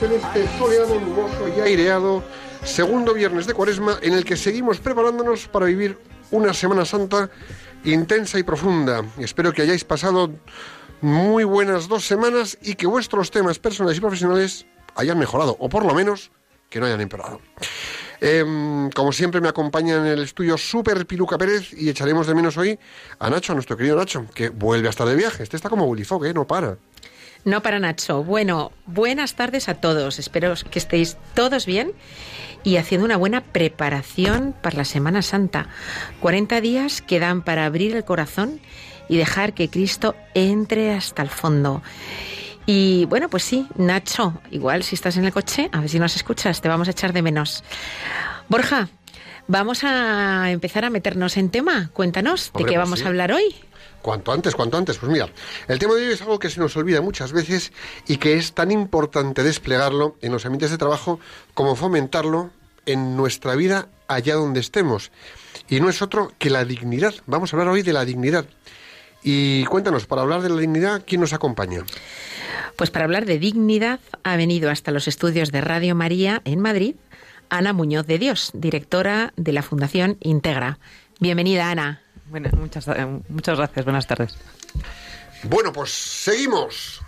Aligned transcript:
Dios 0.00 0.10
en 0.10 0.16
este 0.16 0.58
soleado, 0.58 1.00
nuboso 1.00 1.48
y 1.56 1.60
aireado 1.60 2.22
segundo 2.64 3.14
viernes 3.14 3.46
de 3.46 3.54
cuaresma 3.54 3.98
en 4.02 4.14
el 4.14 4.24
que 4.24 4.36
seguimos 4.36 4.78
preparándonos 4.78 5.48
para 5.48 5.66
vivir 5.66 5.98
una 6.30 6.52
Semana 6.52 6.84
Santa 6.84 7.30
intensa 7.84 8.38
y 8.38 8.42
profunda. 8.42 9.04
Espero 9.18 9.52
que 9.52 9.62
hayáis 9.62 9.84
pasado 9.84 10.30
muy 11.00 11.44
buenas 11.44 11.88
dos 11.88 12.04
semanas 12.04 12.58
y 12.62 12.74
que 12.74 12.86
vuestros 12.86 13.30
temas 13.30 13.58
personales 13.58 13.98
y 13.98 14.00
profesionales 14.00 14.66
hayan 14.94 15.18
mejorado, 15.18 15.56
o 15.58 15.68
por 15.68 15.84
lo 15.84 15.94
menos 15.94 16.30
que 16.68 16.80
no 16.80 16.86
hayan 16.86 17.00
empeorado. 17.00 17.40
Em, 18.20 18.90
como 18.90 19.12
siempre 19.12 19.40
me 19.40 19.48
acompaña 19.48 19.96
en 19.96 20.06
el 20.06 20.22
estudio 20.22 20.58
Super 20.58 21.06
Piluca 21.06 21.38
Pérez 21.38 21.72
y 21.72 21.88
echaremos 21.88 22.26
de 22.26 22.34
menos 22.34 22.56
hoy 22.56 22.78
a 23.18 23.30
Nacho, 23.30 23.52
a 23.52 23.54
nuestro 23.54 23.76
querido 23.76 23.96
Nacho, 23.96 24.26
que 24.34 24.48
vuelve 24.48 24.88
a 24.88 24.90
estar 24.90 25.06
de 25.06 25.14
viaje. 25.14 25.42
Este 25.42 25.56
está 25.56 25.68
como 25.68 25.86
Bulifoque, 25.86 26.28
¿eh? 26.28 26.34
no 26.34 26.46
para. 26.46 26.76
No 27.44 27.62
para 27.62 27.78
Nacho. 27.78 28.24
Bueno, 28.24 28.72
buenas 28.86 29.34
tardes 29.34 29.68
a 29.68 29.74
todos. 29.74 30.18
Espero 30.18 30.54
que 30.70 30.78
estéis 30.78 31.16
todos 31.34 31.66
bien 31.66 31.92
y 32.64 32.76
haciendo 32.76 33.04
una 33.04 33.16
buena 33.16 33.42
preparación 33.42 34.54
para 34.60 34.76
la 34.78 34.84
Semana 34.84 35.22
Santa. 35.22 35.68
40 36.20 36.60
días 36.60 37.00
quedan 37.02 37.42
para 37.42 37.64
abrir 37.64 37.94
el 37.94 38.04
corazón 38.04 38.60
y 39.08 39.16
dejar 39.16 39.54
que 39.54 39.70
Cristo 39.70 40.14
entre 40.34 40.92
hasta 40.92 41.22
el 41.22 41.30
fondo. 41.30 41.82
Y 42.66 43.06
bueno, 43.06 43.30
pues 43.30 43.44
sí, 43.44 43.66
Nacho, 43.76 44.42
igual 44.50 44.82
si 44.82 44.94
estás 44.94 45.16
en 45.16 45.24
el 45.24 45.32
coche, 45.32 45.70
a 45.72 45.80
ver 45.80 45.88
si 45.88 45.98
nos 45.98 46.16
escuchas, 46.16 46.60
te 46.60 46.68
vamos 46.68 46.88
a 46.88 46.90
echar 46.90 47.14
de 47.14 47.22
menos. 47.22 47.64
Borja, 48.48 48.88
vamos 49.46 49.84
a 49.84 50.50
empezar 50.50 50.84
a 50.84 50.90
meternos 50.90 51.38
en 51.38 51.48
tema. 51.48 51.88
Cuéntanos, 51.94 52.52
¿de 52.52 52.64
qué 52.64 52.74
pues 52.74 52.78
vamos 52.78 52.98
sí. 52.98 53.04
a 53.06 53.08
hablar 53.08 53.32
hoy? 53.32 53.54
Cuanto 54.02 54.32
antes, 54.32 54.54
cuanto 54.54 54.76
antes. 54.76 54.98
Pues 54.98 55.10
mira, 55.10 55.28
el 55.66 55.78
tema 55.78 55.94
de 55.94 56.06
hoy 56.06 56.12
es 56.12 56.22
algo 56.22 56.38
que 56.38 56.50
se 56.50 56.60
nos 56.60 56.76
olvida 56.76 57.00
muchas 57.00 57.32
veces 57.32 57.72
y 58.06 58.16
que 58.16 58.34
es 58.34 58.52
tan 58.52 58.70
importante 58.70 59.42
desplegarlo 59.42 60.16
en 60.22 60.32
los 60.32 60.46
ambientes 60.46 60.70
de 60.70 60.78
trabajo 60.78 61.20
como 61.54 61.76
fomentarlo 61.76 62.50
en 62.86 63.16
nuestra 63.16 63.54
vida 63.54 63.88
allá 64.06 64.34
donde 64.34 64.60
estemos. 64.60 65.10
Y 65.68 65.80
no 65.80 65.88
es 65.90 66.00
otro 66.00 66.32
que 66.38 66.50
la 66.50 66.64
dignidad. 66.64 67.14
Vamos 67.26 67.52
a 67.52 67.56
hablar 67.56 67.68
hoy 67.68 67.82
de 67.82 67.92
la 67.92 68.04
dignidad. 68.04 68.46
Y 69.22 69.64
cuéntanos, 69.64 70.06
para 70.06 70.22
hablar 70.22 70.42
de 70.42 70.48
la 70.48 70.60
dignidad, 70.60 71.02
¿quién 71.06 71.20
nos 71.20 71.32
acompaña? 71.32 71.84
Pues 72.76 72.90
para 72.90 73.04
hablar 73.04 73.26
de 73.26 73.38
dignidad 73.38 73.98
ha 74.22 74.36
venido 74.36 74.70
hasta 74.70 74.92
los 74.92 75.08
estudios 75.08 75.50
de 75.50 75.60
Radio 75.60 75.94
María 75.96 76.40
en 76.44 76.60
Madrid 76.60 76.94
Ana 77.50 77.72
Muñoz 77.72 78.06
de 78.06 78.18
Dios, 78.18 78.50
directora 78.54 79.32
de 79.36 79.52
la 79.52 79.62
Fundación 79.62 80.16
Integra. 80.20 80.78
Bienvenida, 81.20 81.70
Ana. 81.70 82.02
Bueno, 82.30 82.50
muchas, 82.58 82.86
eh, 82.88 83.20
muchas 83.28 83.56
gracias. 83.58 83.84
Buenas 83.84 84.06
tardes. 84.06 84.36
Bueno, 85.44 85.72
pues 85.72 85.90
seguimos. 85.90 87.00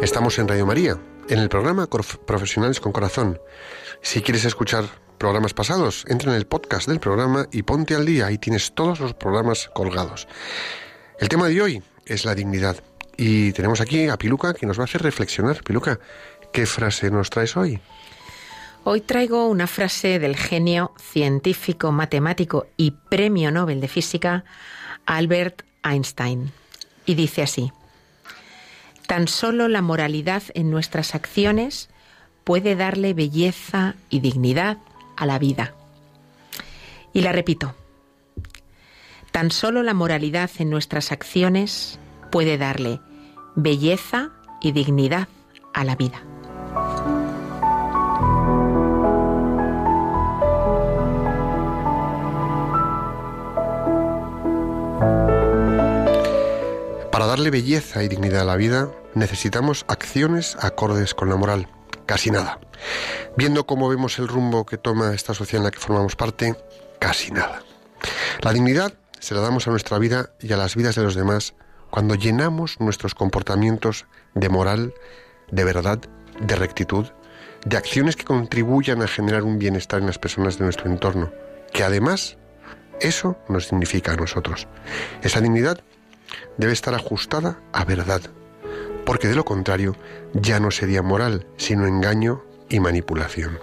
Estamos 0.00 0.38
en 0.38 0.48
Radio 0.48 0.66
María, 0.66 0.98
en 1.28 1.38
el 1.38 1.48
programa 1.48 1.88
Profesionales 1.88 2.78
con 2.78 2.92
Corazón. 2.92 3.40
Si 4.00 4.22
quieres 4.22 4.44
escuchar 4.44 4.84
programas 5.24 5.54
pasados, 5.54 6.04
entra 6.08 6.32
en 6.32 6.36
el 6.36 6.46
podcast 6.46 6.86
del 6.86 7.00
programa 7.00 7.46
y 7.50 7.62
ponte 7.62 7.94
al 7.94 8.04
día. 8.04 8.26
Ahí 8.26 8.36
tienes 8.36 8.74
todos 8.74 9.00
los 9.00 9.14
programas 9.14 9.70
colgados. 9.72 10.28
El 11.18 11.30
tema 11.30 11.48
de 11.48 11.62
hoy 11.62 11.82
es 12.04 12.26
la 12.26 12.34
dignidad. 12.34 12.76
Y 13.16 13.52
tenemos 13.52 13.80
aquí 13.80 14.06
a 14.08 14.18
Piluca 14.18 14.52
que 14.52 14.66
nos 14.66 14.78
va 14.78 14.82
a 14.82 14.84
hacer 14.84 15.00
reflexionar. 15.00 15.64
Piluca, 15.64 15.98
¿qué 16.52 16.66
frase 16.66 17.10
nos 17.10 17.30
traes 17.30 17.56
hoy? 17.56 17.80
Hoy 18.84 19.00
traigo 19.00 19.48
una 19.48 19.66
frase 19.66 20.18
del 20.18 20.36
genio 20.36 20.92
científico, 21.00 21.90
matemático 21.90 22.66
y 22.76 22.90
premio 22.90 23.50
Nobel 23.50 23.80
de 23.80 23.88
Física, 23.88 24.44
Albert 25.06 25.62
Einstein. 25.82 26.52
Y 27.06 27.14
dice 27.14 27.40
así, 27.40 27.72
tan 29.06 29.26
solo 29.26 29.68
la 29.68 29.80
moralidad 29.80 30.42
en 30.52 30.70
nuestras 30.70 31.14
acciones 31.14 31.88
puede 32.44 32.76
darle 32.76 33.14
belleza 33.14 33.94
y 34.10 34.20
dignidad 34.20 34.76
a 35.16 35.26
la 35.26 35.38
vida. 35.38 35.74
Y 37.12 37.20
la 37.20 37.32
repito, 37.32 37.74
tan 39.30 39.50
solo 39.50 39.82
la 39.82 39.94
moralidad 39.94 40.50
en 40.58 40.70
nuestras 40.70 41.12
acciones 41.12 41.98
puede 42.30 42.58
darle 42.58 43.00
belleza 43.54 44.30
y 44.60 44.72
dignidad 44.72 45.28
a 45.72 45.84
la 45.84 45.96
vida. 45.96 46.22
Para 57.12 57.26
darle 57.26 57.50
belleza 57.50 58.02
y 58.02 58.08
dignidad 58.08 58.42
a 58.42 58.44
la 58.44 58.56
vida 58.56 58.90
necesitamos 59.14 59.84
acciones 59.86 60.56
acordes 60.60 61.14
con 61.14 61.28
la 61.28 61.36
moral. 61.36 61.68
Casi 62.06 62.30
nada. 62.30 62.60
Viendo 63.36 63.66
cómo 63.66 63.88
vemos 63.88 64.18
el 64.18 64.28
rumbo 64.28 64.66
que 64.66 64.78
toma 64.78 65.14
esta 65.14 65.34
sociedad 65.34 65.60
en 65.60 65.64
la 65.64 65.70
que 65.70 65.78
formamos 65.78 66.16
parte, 66.16 66.54
casi 66.98 67.30
nada. 67.30 67.62
La 68.42 68.52
dignidad 68.52 68.94
se 69.18 69.34
la 69.34 69.40
damos 69.40 69.66
a 69.66 69.70
nuestra 69.70 69.98
vida 69.98 70.30
y 70.40 70.52
a 70.52 70.56
las 70.56 70.76
vidas 70.76 70.94
de 70.96 71.02
los 71.02 71.14
demás 71.14 71.54
cuando 71.90 72.14
llenamos 72.14 72.80
nuestros 72.80 73.14
comportamientos 73.14 74.06
de 74.34 74.48
moral, 74.48 74.94
de 75.50 75.64
verdad, 75.64 76.00
de 76.40 76.56
rectitud, 76.56 77.06
de 77.64 77.76
acciones 77.76 78.16
que 78.16 78.24
contribuyan 78.24 79.00
a 79.00 79.08
generar 79.08 79.44
un 79.44 79.58
bienestar 79.58 80.00
en 80.00 80.06
las 80.06 80.18
personas 80.18 80.58
de 80.58 80.64
nuestro 80.64 80.90
entorno, 80.90 81.32
que 81.72 81.84
además 81.84 82.36
eso 83.00 83.38
nos 83.48 83.70
dignifica 83.70 84.12
a 84.12 84.16
nosotros. 84.16 84.66
Esa 85.22 85.40
dignidad 85.40 85.80
debe 86.58 86.72
estar 86.72 86.94
ajustada 86.94 87.60
a 87.72 87.84
verdad, 87.84 88.20
porque 89.04 89.28
de 89.28 89.34
lo 89.34 89.44
contrario 89.44 89.96
ya 90.32 90.60
no 90.60 90.70
sería 90.70 91.02
moral, 91.02 91.46
sino 91.56 91.86
engaño 91.86 92.44
y 92.68 92.80
manipulación. 92.80 93.58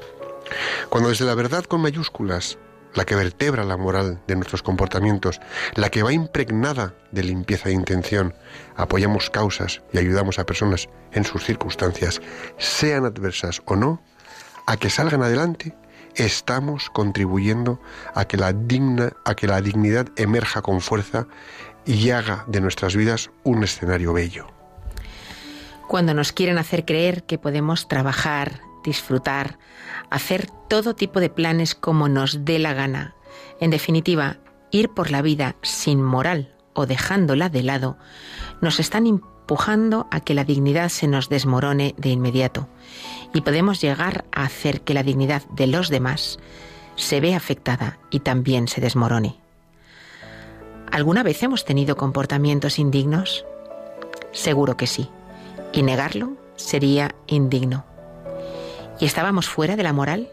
Cuando 0.90 1.10
desde 1.10 1.26
la 1.26 1.36
verdad 1.36 1.64
con 1.64 1.82
mayúsculas, 1.82 2.58
la 2.94 3.06
que 3.06 3.16
vertebra 3.16 3.64
la 3.64 3.78
moral 3.78 4.22
de 4.28 4.36
nuestros 4.36 4.64
comportamientos, 4.64 5.40
la 5.76 5.90
que 5.90 6.04
va 6.04 6.14
impregnada 6.14 6.94
de 7.12 7.24
limpieza 7.24 7.70
de 7.70 7.76
intención, 7.76 8.34
apoyamos 8.76 9.30
causas 9.30 9.82
y 9.94 9.98
ayudamos 9.98 10.40
a 10.40 10.46
personas 10.46 10.90
en 11.14 11.24
sus 11.24 11.44
circunstancias, 11.44 12.22
sean 12.58 13.06
adversas 13.06 13.62
o 13.66 13.76
no, 13.76 14.02
a 14.68 14.78
que 14.78 14.90
salgan 14.90 15.24
adelante, 15.24 15.74
estamos 16.16 16.90
contribuyendo 16.90 17.80
a 18.14 18.26
que 18.26 18.38
la 18.38 18.54
digna, 18.54 19.14
a 19.26 19.36
que 19.36 19.48
la 19.48 19.62
dignidad 19.62 20.08
emerja 20.18 20.62
con 20.62 20.82
fuerza 20.82 21.28
y 21.86 22.10
haga 22.12 22.44
de 22.48 22.62
nuestras 22.62 22.96
vidas 22.96 23.32
un 23.44 23.64
escenario 23.64 24.14
bello. 24.14 24.61
Cuando 25.92 26.14
nos 26.14 26.32
quieren 26.32 26.58
hacer 26.58 26.86
creer 26.86 27.24
que 27.24 27.38
podemos 27.38 27.90
trabajar, 27.90 28.62
disfrutar, 28.82 29.60
hacer 30.10 30.50
todo 30.70 30.96
tipo 30.96 31.20
de 31.20 31.30
planes 31.30 31.76
como 31.76 32.08
nos 32.08 32.46
dé 32.46 32.60
la 32.60 32.74
gana, 32.74 33.14
en 33.60 33.72
definitiva, 33.72 34.38
ir 34.72 34.88
por 34.88 35.12
la 35.12 35.22
vida 35.22 35.58
sin 35.64 36.02
moral 36.02 36.56
o 36.72 36.86
dejándola 36.86 37.50
de 37.50 37.64
lado, 37.64 37.98
nos 38.62 38.80
están 38.80 39.06
empujando 39.06 40.08
a 40.12 40.22
que 40.22 40.34
la 40.34 40.46
dignidad 40.46 40.88
se 40.88 41.10
nos 41.10 41.28
desmorone 41.28 41.94
de 41.98 42.08
inmediato 42.08 42.70
y 43.34 43.42
podemos 43.42 43.82
llegar 43.82 44.24
a 44.32 44.46
hacer 44.46 44.84
que 44.84 44.94
la 44.94 45.04
dignidad 45.04 45.44
de 45.50 45.68
los 45.68 45.90
demás 45.90 46.40
se 46.96 47.20
vea 47.20 47.36
afectada 47.36 48.00
y 48.10 48.22
también 48.22 48.70
se 48.70 48.80
desmorone. 48.80 49.36
¿Alguna 50.90 51.22
vez 51.22 51.44
hemos 51.44 51.66
tenido 51.66 51.98
comportamientos 51.98 52.80
indignos? 52.80 53.46
Seguro 54.32 54.78
que 54.78 54.88
sí. 54.88 55.10
Y 55.74 55.84
negarlo 55.84 56.38
sería 56.56 57.16
indigno. 57.28 57.86
¿Y 59.00 59.06
estábamos 59.06 59.50
fuera 59.50 59.76
de 59.76 59.84
la 59.84 59.94
moral? 59.94 60.30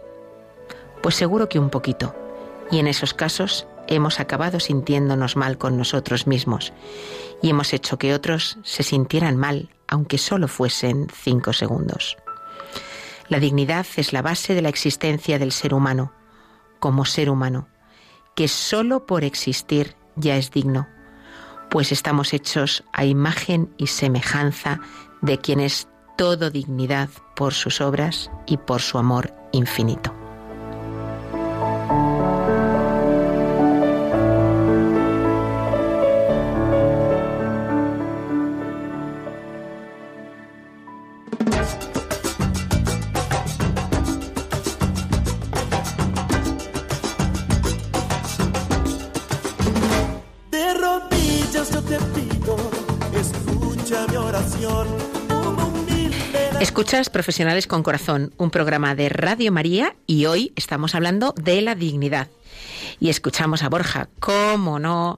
Pues 1.03 1.15
seguro 1.15 1.49
que 1.49 1.59
un 1.59 1.71
poquito. 1.71 2.15
Y 2.71 2.79
en 2.79 2.87
esos 2.87 3.15
casos 3.15 3.67
hemos 3.87 4.21
acabado 4.21 4.61
sintiéndonos 4.61 5.37
mal 5.37 5.59
con 5.59 5.77
nosotros 5.77 6.27
mismos 6.27 6.73
y 7.43 7.51
hemos 7.51 7.73
hecho 7.73 7.99
que 7.99 8.15
otros 8.15 8.59
se 8.63 8.83
sintieran 8.83 9.37
mal, 9.37 9.71
aunque 9.87 10.19
solo 10.19 10.49
fuesen 10.49 11.09
cinco 11.13 11.53
segundos. 11.53 12.17
La 13.29 13.41
dignidad 13.41 13.87
es 13.97 14.13
la 14.13 14.23
base 14.23 14.55
de 14.55 14.63
la 14.63 14.69
existencia 14.69 15.39
del 15.39 15.53
ser 15.53 15.75
humano, 15.75 16.13
como 16.79 17.05
ser 17.05 17.31
humano, 17.31 17.69
que 18.35 18.49
solo 18.49 19.07
por 19.07 19.25
existir 19.25 19.97
ya 20.17 20.37
es 20.37 20.51
digno, 20.51 20.89
pues 21.71 21.93
estamos 21.93 22.33
hechos 22.33 22.85
a 22.93 23.05
imagen 23.05 23.73
y 23.77 23.89
semejanza 23.89 24.81
de 25.23 25.39
quien 25.39 25.61
es 25.61 25.89
todo 26.17 26.51
dignidad 26.51 27.09
por 27.37 27.55
sus 27.55 27.81
obras 27.81 28.31
y 28.47 28.57
por 28.57 28.81
su 28.81 28.99
amor 28.99 29.33
infinito. 29.53 30.13
Profesionales 57.07 57.69
con 57.69 57.85
Corazón, 57.85 58.35
un 58.39 58.51
programa 58.51 58.97
de 58.97 59.09
Radio 59.09 59.53
María 59.53 59.95
y 60.09 60.27
hoy 60.27 60.53
estamos 60.57 60.97
hablando 60.97 61.33
de 61.41 61.63
la 61.63 61.77
dignidad. 61.77 62.27
Y 62.99 63.09
escuchamos 63.09 63.63
a 63.63 63.69
Borja, 63.69 64.09
cómo 64.19 64.81
no, 64.81 65.17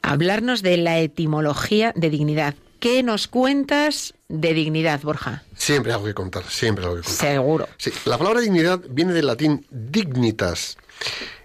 hablarnos 0.00 0.62
de 0.62 0.78
la 0.78 0.98
etimología 1.00 1.92
de 1.94 2.08
dignidad. 2.08 2.54
¿Qué 2.80 3.02
nos 3.02 3.28
cuentas 3.28 4.14
de 4.28 4.54
dignidad, 4.54 5.02
Borja? 5.02 5.42
Siempre 5.54 5.92
algo 5.92 6.06
que 6.06 6.14
contar, 6.14 6.44
siempre 6.48 6.84
algo 6.84 6.96
que 6.96 7.02
contar. 7.02 7.28
Seguro. 7.28 7.68
Sí, 7.76 7.92
la 8.06 8.16
palabra 8.16 8.40
dignidad 8.40 8.80
viene 8.88 9.12
del 9.12 9.26
latín 9.26 9.66
dignitas 9.70 10.78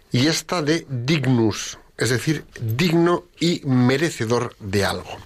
y 0.10 0.28
esta 0.28 0.62
de 0.62 0.88
dignus, 0.90 1.78
es 2.00 2.10
decir, 2.10 2.46
digno 2.62 3.26
y 3.40 3.62
merecedor 3.66 4.56
de 4.60 4.86
algo. 4.86 5.18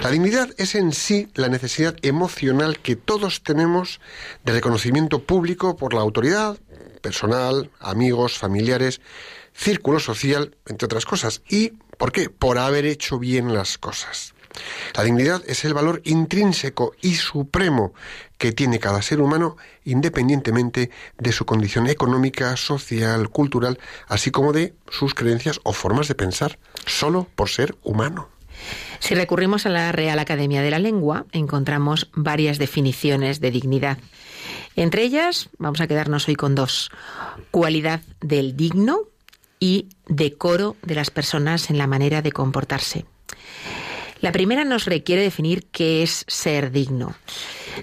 La 0.00 0.10
dignidad 0.10 0.50
es 0.58 0.74
en 0.74 0.92
sí 0.92 1.28
la 1.34 1.48
necesidad 1.48 1.96
emocional 2.02 2.78
que 2.78 2.96
todos 2.96 3.42
tenemos 3.42 4.00
de 4.44 4.52
reconocimiento 4.52 5.20
público 5.20 5.76
por 5.76 5.94
la 5.94 6.02
autoridad, 6.02 6.58
personal, 7.00 7.70
amigos, 7.80 8.38
familiares, 8.38 9.00
círculo 9.54 10.00
social, 10.00 10.54
entre 10.66 10.86
otras 10.86 11.06
cosas. 11.06 11.42
¿Y 11.48 11.70
por 11.96 12.12
qué? 12.12 12.28
Por 12.28 12.58
haber 12.58 12.84
hecho 12.84 13.18
bien 13.18 13.54
las 13.54 13.78
cosas. 13.78 14.34
La 14.94 15.04
dignidad 15.04 15.42
es 15.46 15.64
el 15.64 15.74
valor 15.74 16.02
intrínseco 16.04 16.94
y 17.00 17.14
supremo 17.14 17.94
que 18.38 18.52
tiene 18.52 18.78
cada 18.78 19.02
ser 19.02 19.20
humano 19.20 19.56
independientemente 19.84 20.90
de 21.18 21.32
su 21.32 21.46
condición 21.46 21.86
económica, 21.86 22.56
social, 22.56 23.30
cultural, 23.30 23.78
así 24.08 24.30
como 24.30 24.52
de 24.52 24.74
sus 24.90 25.14
creencias 25.14 25.60
o 25.62 25.72
formas 25.72 26.08
de 26.08 26.14
pensar, 26.14 26.58
solo 26.86 27.28
por 27.34 27.48
ser 27.48 27.76
humano. 27.82 28.28
Si 28.98 29.14
recurrimos 29.14 29.66
a 29.66 29.70
la 29.70 29.92
Real 29.92 30.18
Academia 30.18 30.62
de 30.62 30.70
la 30.70 30.78
Lengua, 30.78 31.26
encontramos 31.32 32.10
varias 32.14 32.58
definiciones 32.58 33.40
de 33.40 33.50
dignidad. 33.50 33.98
Entre 34.76 35.02
ellas, 35.02 35.50
vamos 35.58 35.80
a 35.80 35.86
quedarnos 35.86 36.28
hoy 36.28 36.36
con 36.36 36.54
dos. 36.54 36.90
Cualidad 37.50 38.00
del 38.20 38.56
digno 38.56 39.00
y 39.58 39.88
decoro 40.06 40.76
de 40.82 40.94
las 40.94 41.10
personas 41.10 41.70
en 41.70 41.78
la 41.78 41.86
manera 41.86 42.22
de 42.22 42.32
comportarse. 42.32 43.04
La 44.22 44.30
primera 44.30 44.64
nos 44.64 44.84
requiere 44.84 45.20
definir 45.20 45.66
qué 45.72 46.04
es 46.04 46.24
ser 46.28 46.70
digno. 46.70 47.16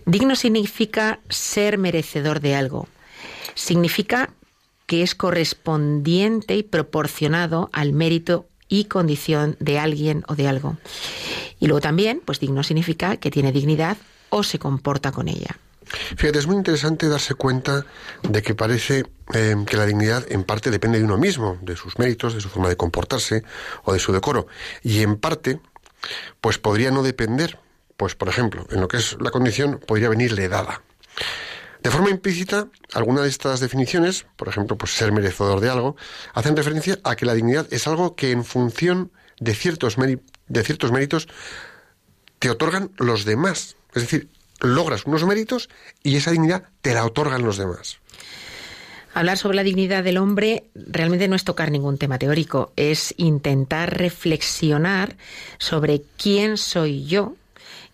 Digno 0.06 0.38
significa 0.38 1.20
ser 1.30 1.78
merecedor 1.78 2.40
de 2.40 2.56
algo. 2.56 2.88
Significa 3.56 4.30
que 4.86 5.04
es 5.04 5.16
correspondiente 5.16 6.56
y 6.56 6.64
proporcionado 6.64 7.70
al 7.74 7.92
mérito 7.92 8.48
y 8.70 8.86
condición 8.86 9.58
de 9.60 9.80
alguien 9.80 10.24
o 10.30 10.36
de 10.36 10.48
algo. 10.48 10.78
Y 11.60 11.68
luego 11.68 11.82
también, 11.82 12.22
pues 12.24 12.40
digno 12.40 12.64
significa 12.64 13.18
que 13.18 13.32
tiene 13.32 13.52
dignidad 13.52 13.98
o 14.30 14.44
se 14.44 14.60
comporta 14.60 15.12
con 15.12 15.28
ella. 15.28 15.60
Fíjate, 16.16 16.40
es 16.40 16.48
muy 16.48 16.56
interesante 16.56 17.10
darse 17.10 17.34
cuenta 17.34 17.86
de 18.24 18.42
que 18.42 18.56
parece 18.56 19.06
eh, 19.34 19.56
que 19.66 19.76
la 19.76 19.86
dignidad 19.86 20.26
en 20.32 20.44
parte 20.44 20.72
depende 20.72 21.00
de 21.00 21.04
uno 21.04 21.18
mismo, 21.18 21.58
de 21.62 21.76
sus 21.76 22.00
méritos, 22.00 22.34
de 22.34 22.40
su 22.40 22.48
forma 22.48 22.70
de 22.70 22.78
comportarse 22.78 23.44
o 23.84 23.92
de 23.92 24.00
su 24.00 24.14
decoro. 24.14 24.48
Y 24.84 25.02
en 25.02 25.18
parte, 25.18 25.60
pues 26.42 26.58
podría 26.58 26.92
no 26.92 27.04
depender. 27.04 27.60
Pues, 27.98 28.16
por 28.16 28.30
ejemplo, 28.30 28.66
en 28.72 28.80
lo 28.80 28.88
que 28.88 28.98
es 28.98 29.18
la 29.20 29.32
condición, 29.32 29.80
podría 29.86 30.10
venirle 30.10 30.48
dada. 30.48 30.82
De 31.84 31.92
forma 31.92 32.10
implícita, 32.10 32.68
alguna 32.94 33.22
de 33.22 33.30
estas 33.30 33.60
definiciones, 33.62 34.26
por 34.36 34.50
ejemplo, 34.50 34.78
pues 34.78 34.92
ser 34.92 35.12
merecedor 35.12 35.62
de 35.62 35.70
algo, 35.70 35.96
hacen 36.34 36.56
referencia 36.56 37.00
a 37.04 37.16
que 37.16 37.26
la 37.26 37.34
dignidad 37.34 37.68
es 37.72 37.88
algo 37.88 38.16
que 38.16 38.32
en 38.32 38.44
función 38.44 39.12
de 39.40 39.56
ciertos, 39.56 39.96
de 39.96 40.64
ciertos 40.64 40.92
méritos 40.92 41.28
te 42.40 42.50
otorgan 42.50 42.92
los 42.98 43.24
demás. 43.24 43.78
Es 43.94 44.04
decir, 44.04 44.30
logras 44.60 45.06
unos 45.06 45.26
méritos 45.26 45.70
y 46.04 46.18
esa 46.18 46.32
dignidad 46.32 46.64
te 46.82 46.94
la 46.94 47.06
otorgan 47.06 47.44
los 47.44 47.58
demás. 47.58 48.00
Hablar 49.14 49.38
sobre 49.38 49.56
la 49.56 49.64
dignidad 49.64 50.04
del 50.04 50.18
hombre 50.18 50.66
realmente 50.76 51.28
no 51.28 51.36
es 51.36 51.44
tocar 51.44 51.72
ningún 51.72 51.98
tema 51.98 52.20
teórico, 52.20 52.72
es 52.76 53.14
intentar 53.18 53.98
reflexionar 53.98 55.16
sobre 55.58 56.04
quién 56.18 56.58
soy 56.58 57.06
yo 57.06 57.36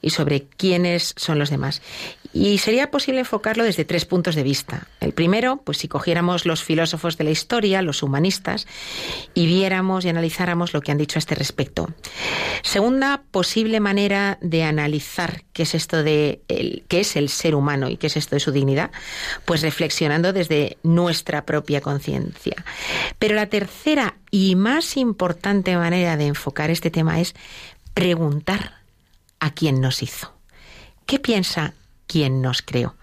y 0.01 0.09
sobre 0.11 0.43
quiénes 0.43 1.13
son 1.17 1.39
los 1.39 1.49
demás. 1.49 1.81
Y 2.35 2.57
sería 2.57 2.91
posible 2.91 3.21
enfocarlo 3.21 3.63
desde 3.63 3.85
tres 3.85 4.03
puntos 4.03 4.35
de 4.35 4.43
vista. 4.43 4.89
El 4.99 5.13
primero, 5.13 5.61
pues 5.63 5.77
si 5.77 5.87
cogiéramos 5.87 6.45
los 6.45 6.61
filósofos 6.61 7.17
de 7.17 7.23
la 7.23 7.29
historia, 7.29 7.81
los 7.81 8.03
humanistas, 8.03 8.67
y 9.33 9.45
viéramos 9.45 10.03
y 10.03 10.09
analizáramos 10.09 10.73
lo 10.73 10.81
que 10.81 10.91
han 10.91 10.97
dicho 10.97 11.17
a 11.17 11.19
este 11.19 11.33
respecto. 11.33 11.87
Segunda 12.61 13.23
posible 13.31 13.79
manera 13.79 14.37
de 14.41 14.65
analizar 14.65 15.45
qué 15.53 15.63
es 15.63 15.75
esto 15.75 16.03
de 16.03 16.41
el, 16.49 16.83
qué 16.89 16.99
es 16.99 17.15
el 17.15 17.29
ser 17.29 17.55
humano 17.55 17.87
y 17.87 17.95
qué 17.95 18.07
es 18.07 18.17
esto 18.17 18.35
de 18.35 18.41
su 18.41 18.51
dignidad, 18.51 18.91
pues 19.45 19.61
reflexionando 19.61 20.33
desde 20.33 20.77
nuestra 20.83 21.45
propia 21.45 21.79
conciencia. 21.79 22.65
Pero 23.17 23.35
la 23.35 23.47
tercera 23.47 24.17
y 24.29 24.55
más 24.55 24.97
importante 24.97 25.77
manera 25.77 26.17
de 26.17 26.27
enfocar 26.27 26.69
este 26.69 26.91
tema 26.91 27.21
es 27.21 27.33
preguntar 27.93 28.81
a 29.39 29.51
quién 29.51 29.79
nos 29.79 30.03
hizo. 30.03 30.33
¿Qué 31.05 31.17
piensa 31.17 31.75
quien 32.07 32.41
nos 32.41 32.61
creó? 32.61 32.95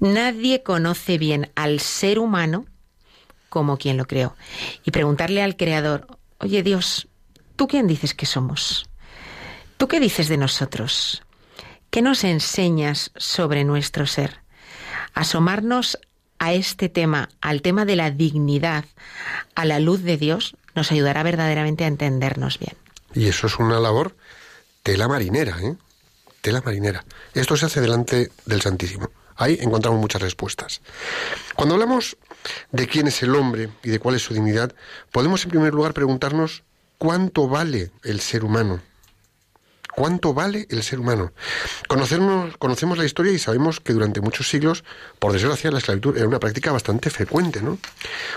Nadie 0.00 0.62
conoce 0.62 1.18
bien 1.18 1.50
al 1.54 1.80
ser 1.80 2.18
humano 2.18 2.66
como 3.48 3.78
quien 3.78 3.96
lo 3.96 4.06
creó. 4.06 4.36
Y 4.84 4.90
preguntarle 4.90 5.42
al 5.42 5.56
creador, 5.56 6.06
oye 6.38 6.62
Dios, 6.62 7.08
¿tú 7.56 7.66
quién 7.66 7.86
dices 7.86 8.14
que 8.14 8.26
somos? 8.26 8.88
¿Tú 9.76 9.88
qué 9.88 10.00
dices 10.00 10.28
de 10.28 10.36
nosotros? 10.36 11.22
¿Qué 11.90 12.02
nos 12.02 12.24
enseñas 12.24 13.12
sobre 13.16 13.64
nuestro 13.64 14.06
ser? 14.06 14.40
Asomarnos 15.14 15.98
a 16.38 16.52
este 16.52 16.88
tema, 16.88 17.30
al 17.40 17.62
tema 17.62 17.84
de 17.84 17.96
la 17.96 18.10
dignidad, 18.10 18.84
a 19.54 19.64
la 19.64 19.80
luz 19.80 20.02
de 20.02 20.18
Dios, 20.18 20.54
nos 20.74 20.92
ayudará 20.92 21.22
verdaderamente 21.22 21.84
a 21.84 21.88
entendernos 21.88 22.58
bien. 22.58 22.76
Y 23.14 23.28
eso 23.28 23.46
es 23.46 23.58
una 23.58 23.80
labor 23.80 24.14
tela 24.82 25.08
marinera, 25.08 25.56
¿eh? 25.62 25.74
Tela 26.46 26.62
marinera. 26.64 27.04
Esto 27.34 27.56
se 27.56 27.66
hace 27.66 27.80
delante 27.80 28.30
del 28.44 28.62
Santísimo. 28.62 29.10
Ahí 29.34 29.58
encontramos 29.60 29.98
muchas 29.98 30.22
respuestas. 30.22 30.80
Cuando 31.56 31.74
hablamos 31.74 32.16
de 32.70 32.86
quién 32.86 33.08
es 33.08 33.20
el 33.24 33.34
hombre 33.34 33.68
y 33.82 33.90
de 33.90 33.98
cuál 33.98 34.14
es 34.14 34.22
su 34.22 34.32
dignidad, 34.32 34.72
podemos 35.10 35.42
en 35.42 35.50
primer 35.50 35.74
lugar 35.74 35.92
preguntarnos 35.92 36.62
cuánto 36.98 37.48
vale 37.48 37.90
el 38.04 38.20
ser 38.20 38.44
humano. 38.44 38.80
¿Cuánto 39.96 40.34
vale 40.34 40.68
el 40.70 40.84
ser 40.84 41.00
humano? 41.00 41.32
Conocernos, 41.88 42.56
conocemos 42.58 42.96
la 42.96 43.06
historia 43.06 43.32
y 43.32 43.40
sabemos 43.40 43.80
que 43.80 43.92
durante 43.92 44.20
muchos 44.20 44.48
siglos, 44.48 44.84
por 45.18 45.32
desgracia, 45.32 45.72
la 45.72 45.78
esclavitud 45.78 46.16
era 46.16 46.28
una 46.28 46.38
práctica 46.38 46.70
bastante 46.70 47.10
frecuente, 47.10 47.60
¿no? 47.60 47.76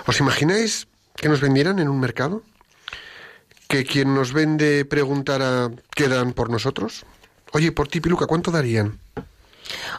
¿Os 0.07 0.19
imagináis 0.19 0.87
que 1.15 1.29
nos 1.29 1.41
vendieran 1.41 1.77
en 1.77 1.89
un 1.89 1.99
mercado? 1.99 2.41
¿Que 3.67 3.85
quien 3.85 4.15
nos 4.15 4.33
vende 4.33 4.83
preguntara 4.83 5.69
qué 5.93 6.07
dan 6.07 6.33
por 6.33 6.49
nosotros? 6.49 7.05
Oye, 7.53 7.71
por 7.71 7.87
ti, 7.87 7.99
Piluca, 8.01 8.25
¿cuánto 8.27 8.51
darían? 8.51 8.99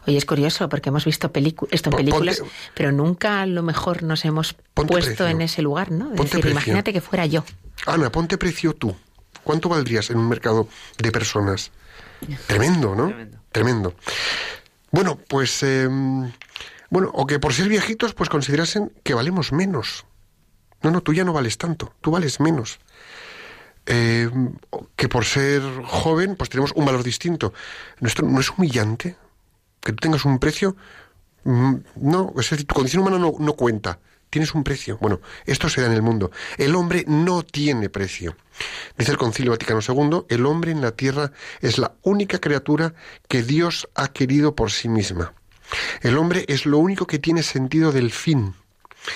Oye, 0.07 0.16
es 0.16 0.25
curioso 0.25 0.69
porque 0.69 0.88
hemos 0.88 1.04
visto 1.04 1.30
esto 1.71 1.90
en 1.90 1.97
películas, 1.97 2.40
ponte- 2.40 2.52
pero 2.75 2.92
nunca 2.92 3.42
a 3.42 3.47
lo 3.47 3.62
mejor 3.62 4.02
nos 4.02 4.25
hemos 4.25 4.54
puesto 4.75 4.95
precio. 4.95 5.28
en 5.28 5.42
ese 5.42 5.62
lugar, 5.62 5.90
¿no? 5.90 6.07
De 6.11 6.16
Ponte 6.16 6.23
decir, 6.23 6.40
precio. 6.40 6.50
imagínate 6.52 6.92
que 6.92 7.00
fuera 7.00 7.26
yo. 7.26 7.45
Ana, 7.87 8.11
ponte 8.11 8.37
precio 8.38 8.75
tú. 8.75 8.97
¿Cuánto 9.45 9.69
valdrías 9.69 10.11
en 10.11 10.19
un 10.19 10.28
mercado 10.28 10.69
de 10.99 11.12
personas? 11.12 11.71
Tremendo, 12.47 12.95
¿no? 12.95 13.07
Tremendo. 13.09 13.38
Tremendo. 13.52 13.95
Bueno, 14.90 15.16
pues... 15.28 15.62
eh, 15.62 15.88
bueno, 16.90 17.11
o 17.14 17.26
que 17.26 17.38
por 17.38 17.54
ser 17.54 17.69
viejitos, 17.69 18.14
pues 18.14 18.28
considerasen 18.28 18.92
que 19.04 19.14
valemos 19.14 19.52
menos. 19.52 20.04
No, 20.83 20.90
no, 20.90 21.00
tú 21.02 21.12
ya 21.14 21.25
no 21.25 21.33
vales 21.33 21.57
tanto, 21.59 21.95
tú 22.00 22.11
vales 22.11 22.40
menos. 22.40 22.80
Eh, 23.92 24.30
que 24.94 25.09
por 25.09 25.25
ser 25.25 25.62
joven, 25.85 26.37
pues 26.37 26.49
tenemos 26.49 26.70
un 26.76 26.85
valor 26.85 27.02
distinto. 27.02 27.52
¿Nuestro, 27.99 28.26
¿No 28.26 28.38
es 28.38 28.50
humillante 28.50 29.16
que 29.80 29.92
tú 29.92 29.97
tengas 29.97 30.25
un 30.25 30.38
precio? 30.38 30.76
Mm, 31.44 31.75
No, 31.97 32.32
es 32.38 32.50
decir, 32.50 32.66
tu 32.66 32.75
condición 32.75 33.02
humana 33.02 33.18
no 33.18 33.52
cuenta. 33.54 33.99
Tienes 34.30 34.54
un 34.54 34.62
precio. 34.62 34.97
Bueno, 35.00 35.20
esto 35.44 35.68
se 35.68 35.80
da 35.80 35.88
en 35.88 35.92
el 35.92 36.02
mundo. 36.02 36.30
El 36.56 36.76
hombre 36.76 37.04
no 37.09 37.42
tiene 37.42 37.88
precio. 37.90 38.37
Dice 38.97 39.11
el 39.11 39.18
Concilio 39.18 39.50
Vaticano 39.50 39.80
II, 39.87 40.25
el 40.28 40.47
hombre 40.47 40.70
en 40.70 40.80
la 40.80 40.92
tierra 40.92 41.32
es 41.61 41.78
la 41.78 41.94
única 42.02 42.38
criatura 42.38 42.94
que 43.26 43.42
Dios 43.42 43.88
ha 43.97 44.09
querido 44.09 44.54
por 44.54 44.70
sí 44.70 44.88
misma. 44.88 45.35
El 46.00 46.16
hombre 46.16 46.44
es 46.47 46.64
lo 46.64 46.78
único 46.78 47.06
que 47.09 47.18
tiene 47.18 47.42
sentido 47.42 47.90
del 47.90 48.12
fin. 48.12 48.54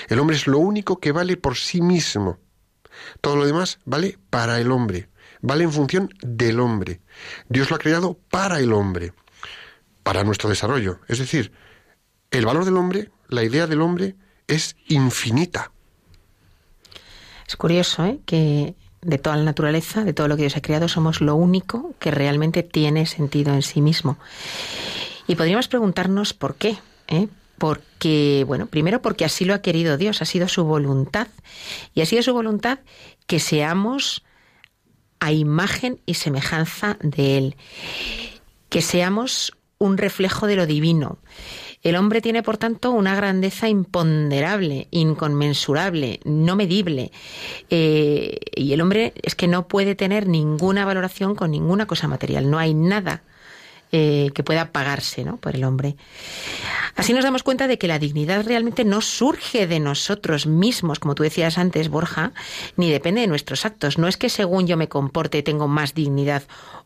El 0.09 0.19
hombre 0.19 0.35
es 0.35 0.49
lo 0.49 0.59
único 0.59 0.99
que 0.99 1.12
vale 1.12 1.37
por 1.37 1.57
sí 1.57 1.81
mismo. 1.81 2.38
Todo 3.21 3.37
lo 3.37 3.47
demás 3.47 3.79
vale 3.85 4.19
para 4.31 4.61
el 4.61 4.71
hombre, 4.73 5.09
vale 5.41 5.65
en 5.65 5.73
función 5.73 6.11
del 6.23 6.61
hombre. 6.61 7.01
Dios 7.49 7.71
lo 7.71 7.77
ha 7.77 7.79
creado 7.79 8.19
para 8.31 8.59
el 8.61 8.73
hombre, 8.73 9.13
para 10.03 10.25
nuestro 10.25 10.49
desarrollo. 10.49 11.01
Es 11.09 11.19
decir, 11.19 11.53
el 12.31 12.47
valor 12.47 12.65
del 12.65 12.77
hombre, 12.77 13.11
la 13.29 13.43
idea 13.43 13.67
del 13.67 13.83
hombre 13.83 14.17
es 14.47 14.77
infinita. 14.89 15.73
Es 17.47 17.57
curioso, 17.57 18.05
¿eh? 18.05 18.21
Que 18.27 18.75
de 19.03 19.19
toda 19.19 19.37
la 19.37 19.45
naturaleza, 19.45 20.03
de 20.05 20.15
todo 20.15 20.29
lo 20.29 20.37
que 20.37 20.43
Dios 20.43 20.57
ha 20.57 20.63
creado, 20.63 20.89
somos 20.89 21.21
lo 21.21 21.35
único 21.35 21.95
que 21.99 22.11
realmente 22.11 22.63
tiene 22.63 23.07
sentido 23.07 23.53
en 23.53 23.63
sí 23.63 23.83
mismo. 23.83 24.19
Y 25.27 25.37
podríamos 25.37 25.69
preguntarnos 25.69 26.33
por 26.33 26.57
qué. 26.57 26.79
¿eh? 27.09 27.29
Porque, 27.59 28.45
bueno, 28.47 28.67
primero 28.67 29.01
porque 29.01 29.25
así 29.25 29.45
lo 29.45 29.55
ha 29.55 29.63
querido 29.63 29.97
Dios, 29.97 30.23
ha 30.23 30.25
sido 30.25 30.49
su 30.49 30.65
voluntad. 30.65 31.29
Y 31.95 32.01
ha 32.01 32.07
sido 32.07 32.23
su 32.23 32.33
voluntad 32.33 32.81
que 33.27 33.41
seamos 33.41 34.25
a 35.21 35.33
imagen 35.33 36.01
y 36.07 36.15
semejanza 36.15 36.99
de 37.01 37.39
Él. 37.39 37.57
Que 38.69 38.83
seamos 38.83 39.57
un 39.79 39.99
reflejo 39.99 40.47
de 40.47 40.57
lo 40.57 40.67
divino. 40.67 41.19
El 41.83 41.97
hombre 41.97 42.23
tiene, 42.23 42.43
por 42.43 42.57
tanto, 42.57 42.93
una 42.93 43.15
grandeza 43.15 43.69
imponderable, 43.69 44.89
inconmensurable, 44.91 46.21
no 46.25 46.57
medible. 46.57 47.13
Eh, 47.69 48.39
y 48.57 48.73
el 48.73 48.81
hombre 48.81 49.13
es 49.23 49.35
que 49.35 49.49
no 49.49 49.69
puede 49.69 49.95
tener 49.95 50.27
ninguna 50.27 50.87
valoración 50.87 51.35
con 51.35 51.51
ninguna 51.51 51.87
cosa 51.87 52.09
material. 52.09 52.51
No 52.51 52.59
hay 52.59 52.73
nada 52.73 53.23
eh, 53.93 54.31
que 54.35 54.43
pueda 54.43 54.73
pagarse 54.73 55.25
¿no? 55.25 55.37
por 55.37 55.55
el 55.55 55.64
hombre. 55.64 55.97
Así 56.97 57.12
nos 57.12 57.25
damos 57.25 57.43
cuenta 57.43 57.67
de 57.67 57.79
que 57.79 57.88
la 57.88 57.99
dignidad 57.99 58.45
realmente 58.45 58.85
no 58.85 59.00
surge 59.00 59.67
de 59.67 59.81
nosotros 59.81 60.47
mismos, 60.47 60.99
como 60.99 61.14
tú 61.14 61.23
decías 61.23 61.59
antes, 61.59 61.88
Borja, 61.88 62.33
ni 62.76 62.91
depende 62.91 63.21
de 63.21 63.26
nuestros 63.26 63.64
actos. 63.64 63.99
No 63.99 64.09
es 64.09 64.17
que 64.17 64.29
según 64.29 64.67
yo 64.67 64.76
me 64.76 64.88
comporte 64.88 65.43
tengo 65.43 65.69
más 65.69 65.95
dignidad 65.95 66.43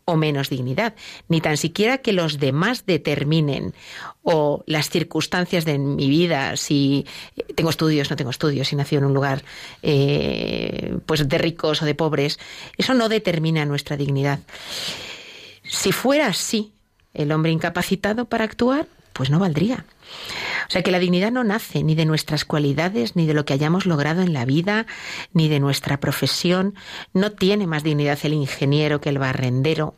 o 0.09 0.17
menos 0.17 0.49
dignidad, 0.49 0.95
ni 1.29 1.43
tan 1.43 1.59
siquiera 1.59 1.99
que 1.99 2.15
los 2.15 2.39
demás 2.39 2.87
determinen 2.87 3.75
o 4.23 4.65
las 4.67 4.89
circunstancias 4.89 5.67
de 5.67 5.79
mi 5.79 6.09
vida, 6.09 6.57
si 6.57 7.07
tengo 7.55 7.69
estudios, 7.69 8.09
no 8.09 8.17
tengo 8.17 8.31
estudios, 8.31 8.69
si 8.69 8.77
nací 8.77 8.97
en 8.97 9.05
un 9.05 9.13
lugar 9.13 9.45
eh, 9.83 10.97
pues 11.05 11.29
de 11.29 11.39
ricos 11.39 11.83
o 11.83 11.85
de 11.85 11.95
pobres, 11.95 12.39
eso 12.79 12.95
no 12.95 13.11
determina 13.11 13.67
nuestra 13.67 13.99
dignidad. 13.99 14.41
Si 15.63 15.93
fuera 15.93 16.29
así, 16.29 16.73
el 17.19 17.33
hombre 17.33 17.53
incapacitado 17.53 18.25
para 18.25 18.45
actuar, 18.45 18.87
pues 19.13 19.31
no 19.31 19.41
valdría. 19.41 19.85
O 20.69 20.71
sea 20.71 20.83
que 20.83 20.93
la 20.93 20.99
dignidad 20.99 21.33
no 21.33 21.43
nace 21.45 21.83
ni 21.83 21.95
de 21.95 22.05
nuestras 22.05 22.45
cualidades, 22.45 23.17
ni 23.17 23.27
de 23.27 23.35
lo 23.35 23.45
que 23.45 23.53
hayamos 23.53 23.85
logrado 23.85 24.23
en 24.23 24.33
la 24.33 24.45
vida, 24.45 24.87
ni 25.33 25.49
de 25.49 25.61
nuestra 25.61 25.99
profesión. 25.99 26.75
No 27.13 27.33
tiene 27.33 27.67
más 27.67 27.83
dignidad 27.83 28.19
el 28.23 28.35
ingeniero 28.35 29.01
que 29.01 29.09
el 29.09 29.19
barrendero, 29.19 29.97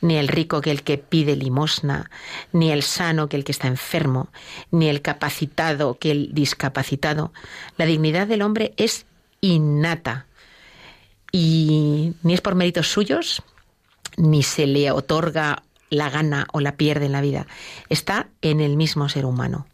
ni 0.00 0.16
el 0.16 0.28
rico 0.28 0.62
que 0.62 0.70
el 0.70 0.82
que 0.82 0.96
pide 0.96 1.36
limosna, 1.36 2.10
ni 2.52 2.70
el 2.70 2.82
sano 2.82 3.28
que 3.28 3.36
el 3.36 3.44
que 3.44 3.52
está 3.52 3.68
enfermo, 3.68 4.28
ni 4.70 4.88
el 4.88 5.02
capacitado 5.02 5.98
que 5.98 6.10
el 6.10 6.30
discapacitado. 6.32 7.32
La 7.76 7.84
dignidad 7.84 8.26
del 8.26 8.42
hombre 8.42 8.72
es 8.78 9.04
innata 9.42 10.26
y 11.30 12.14
ni 12.22 12.34
es 12.34 12.40
por 12.40 12.54
méritos 12.54 12.88
suyos, 12.88 13.42
ni 14.16 14.42
se 14.42 14.66
le 14.66 14.90
otorga 14.92 15.62
la 15.92 16.10
gana 16.10 16.46
o 16.52 16.60
la 16.60 16.76
pierde 16.76 17.06
en 17.06 17.12
la 17.12 17.20
vida. 17.20 17.46
Está 17.88 18.28
en 18.40 18.60
el 18.60 18.76
mismo 18.76 19.08
ser 19.08 19.26
humano. 19.26 19.66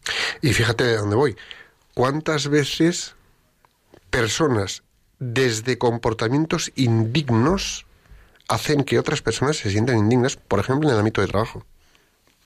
Y 0.43 0.53
fíjate 0.53 0.85
de 0.85 0.97
dónde 0.97 1.17
voy. 1.17 1.37
¿Cuántas 1.95 2.49
veces 2.49 3.15
personas 4.11 4.83
desde 5.19 5.79
comportamientos 5.79 6.73
indignos 6.75 7.87
hacen 8.49 8.85
que 8.85 8.99
otras 8.99 9.23
personas 9.23 9.57
se 9.57 9.71
sientan 9.71 9.99
indignas, 9.99 10.37
por 10.37 10.59
ejemplo, 10.59 10.89
en 10.89 10.95
el 10.95 11.01
ámbito 11.01 11.21
de 11.21 11.29
trabajo? 11.29 11.65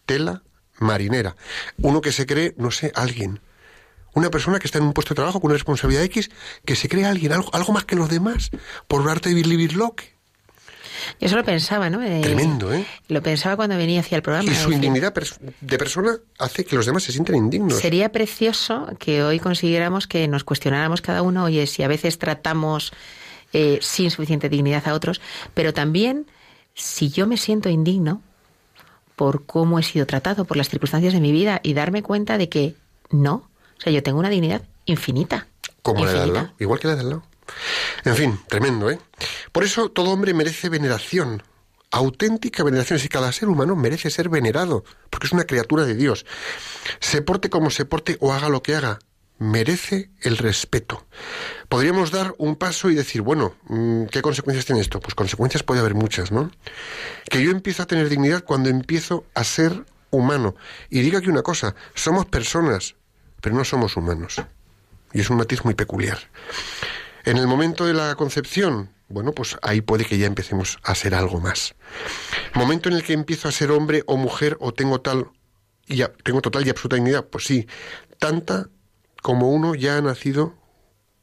Tela 0.05 0.43
marinera. 0.79 1.37
Uno 1.79 2.03
que 2.03 2.13
se 2.13 2.27
cree, 2.27 2.55
no 2.59 2.71
sé, 2.71 2.93
alguien. 2.95 3.41
Una 4.15 4.31
persona 4.31 4.59
que 4.59 4.67
está 4.67 4.79
en 4.79 4.85
un 4.85 4.93
puesto 4.93 5.15
de 5.15 5.17
trabajo 5.17 5.41
con 5.41 5.51
una 5.51 5.57
responsabilidad 5.57 6.05
X, 6.05 6.31
que 6.67 6.77
se 6.77 6.91
cree 6.91 7.07
alguien, 7.07 7.33
algo, 7.33 7.73
más 7.73 7.85
que 7.85 7.97
los 7.97 8.11
demás, 8.11 8.51
por 8.87 9.09
arte 9.09 9.31
de 9.31 9.35
vivir 9.35 9.75
lo 9.77 9.95
que. 9.95 10.12
Yo 11.21 11.27
eso 11.27 11.37
lo 11.37 11.45
pensaba, 11.45 11.91
¿no? 11.91 12.03
Eh, 12.03 12.21
Tremendo, 12.23 12.73
¿eh? 12.73 12.85
Lo 13.09 13.23
pensaba 13.23 13.57
cuando 13.57 13.77
venía 13.77 14.01
hacia 14.01 14.17
el 14.17 14.23
programa. 14.23 14.51
Y 14.51 14.55
su 14.55 14.73
indignidad 14.73 15.13
pers- 15.15 15.39
de 15.61 15.79
persona 15.79 16.17
hace 16.39 16.65
que 16.65 16.77
los 16.77 16.87
demás 16.87 17.03
se 17.03 17.13
sientan 17.13 17.37
indignos. 17.37 17.79
Sería 17.79 18.11
precioso 18.13 18.89
que 18.99 19.23
hoy 19.23 19.39
consiguiéramos 19.41 20.07
que 20.07 20.29
nos 20.29 20.45
cuestionáramos 20.45 21.01
cada 21.01 21.23
uno, 21.23 21.45
oye, 21.45 21.67
si 21.67 21.83
a 21.83 21.89
veces 21.89 22.19
tratamos 22.19 22.93
eh, 23.53 23.79
sin 23.83 24.11
suficiente 24.11 24.49
dignidad 24.49 24.87
a 24.89 24.95
otros, 24.95 25.21
pero 25.55 25.73
también 25.75 26.27
si 26.75 27.11
yo 27.11 27.27
me 27.27 27.37
siento 27.37 27.69
indigno 27.69 28.23
por 29.17 29.45
cómo 29.45 29.79
he 29.79 29.83
sido 29.83 30.07
tratado, 30.07 30.45
por 30.47 30.57
las 30.57 30.69
circunstancias 30.69 31.13
de 31.13 31.21
mi 31.21 31.33
vida, 31.33 31.61
y 31.63 31.75
darme 31.75 32.03
cuenta 32.03 32.39
de 32.39 32.49
que 32.49 32.75
no, 33.11 33.49
o 33.77 33.81
sea, 33.81 33.93
yo 33.93 34.03
tengo 34.03 34.19
una 34.19 34.31
dignidad 34.31 34.63
infinita. 34.87 35.47
Como 35.83 36.05
la 36.07 36.13
de 36.13 36.21
al 36.21 36.33
lado, 36.33 36.53
igual 36.59 36.81
que 36.81 36.89
la 36.89 36.95
de 36.95 37.01
al 37.01 37.11
lado. 37.11 37.23
En 38.05 38.17
fin, 38.17 38.41
tremendo, 38.49 38.91
¿eh? 38.91 38.99
Por 39.53 39.65
eso 39.65 39.91
todo 39.91 40.11
hombre 40.11 40.35
merece 40.35 40.69
veneración, 40.69 41.43
auténtica 41.91 42.65
veneración. 42.65 42.99
Si 42.99 43.09
cada 43.09 43.33
ser 43.33 43.49
humano 43.49 43.77
merece 43.77 44.11
ser 44.11 44.29
venerado, 44.29 44.85
porque 45.11 45.27
es 45.27 45.33
una 45.33 45.45
criatura 45.45 45.85
de 45.85 45.95
Dios. 45.95 46.27
Se 47.01 47.23
porte 47.23 47.51
como 47.51 47.71
se 47.71 47.85
porte 47.85 48.17
o 48.21 48.33
haga 48.33 48.49
lo 48.49 48.63
que 48.63 48.75
haga, 48.75 48.99
merece 49.39 50.11
el 50.21 50.39
respeto. 50.39 51.07
Podríamos 51.69 52.11
dar 52.11 52.35
un 52.39 52.57
paso 52.57 52.91
y 52.91 52.95
decir, 52.95 53.23
bueno, 53.23 53.55
mm, 53.69 54.05
¿qué 54.07 54.23
consecuencias 54.23 54.65
tiene 54.65 54.81
esto? 54.81 55.01
Pues 55.01 55.15
consecuencias 55.15 55.63
puede 55.63 55.81
haber 55.81 55.95
muchas, 55.95 56.33
¿no? 56.33 56.51
Que 57.29 57.43
yo 57.43 57.51
empiezo 57.51 57.83
a 57.83 57.87
tener 57.87 58.09
dignidad 58.09 58.45
cuando 58.45 58.69
empiezo 58.69 59.25
a 59.35 59.45
ser 59.45 59.85
humano. 60.11 60.55
Y 60.91 61.01
diga 61.01 61.19
aquí 61.19 61.29
una 61.29 61.43
cosa, 61.43 61.75
somos 61.95 62.27
personas, 62.27 62.95
pero 63.41 63.57
no 63.57 63.65
somos 63.65 63.97
humanos. 63.97 64.41
Y 65.13 65.21
es 65.21 65.31
un 65.31 65.37
matiz 65.37 65.65
muy 65.65 65.75
peculiar. 65.75 66.19
En 67.25 67.37
el 67.37 67.47
momento 67.47 67.87
de 67.87 67.95
la 67.95 68.15
concepción, 68.17 68.91
bueno, 69.09 69.33
pues 69.33 69.57
ahí 69.63 69.81
puede 69.81 70.05
que 70.05 70.19
ya 70.19 70.27
empecemos 70.27 70.79
a 70.83 70.95
ser 70.95 71.15
algo 71.15 71.41
más. 71.41 71.75
Momento 72.55 72.89
en 72.89 72.97
el 72.97 73.05
que 73.05 73.13
empiezo 73.13 73.49
a 73.49 73.53
ser 73.53 73.71
hombre 73.71 74.03
o 74.07 74.17
mujer 74.17 74.57
o 74.59 74.73
tengo 74.73 75.01
tal 75.01 75.31
y 75.87 75.97
ya, 75.97 76.13
tengo 76.25 76.41
total 76.41 76.67
y 76.67 76.71
absoluta 76.71 76.97
dignidad, 76.97 77.27
pues 77.27 77.45
sí, 77.45 77.67
tanta 78.19 78.69
como 79.21 79.51
uno 79.51 79.75
ya 79.75 79.99
ha 79.99 80.01
nacido 80.01 80.55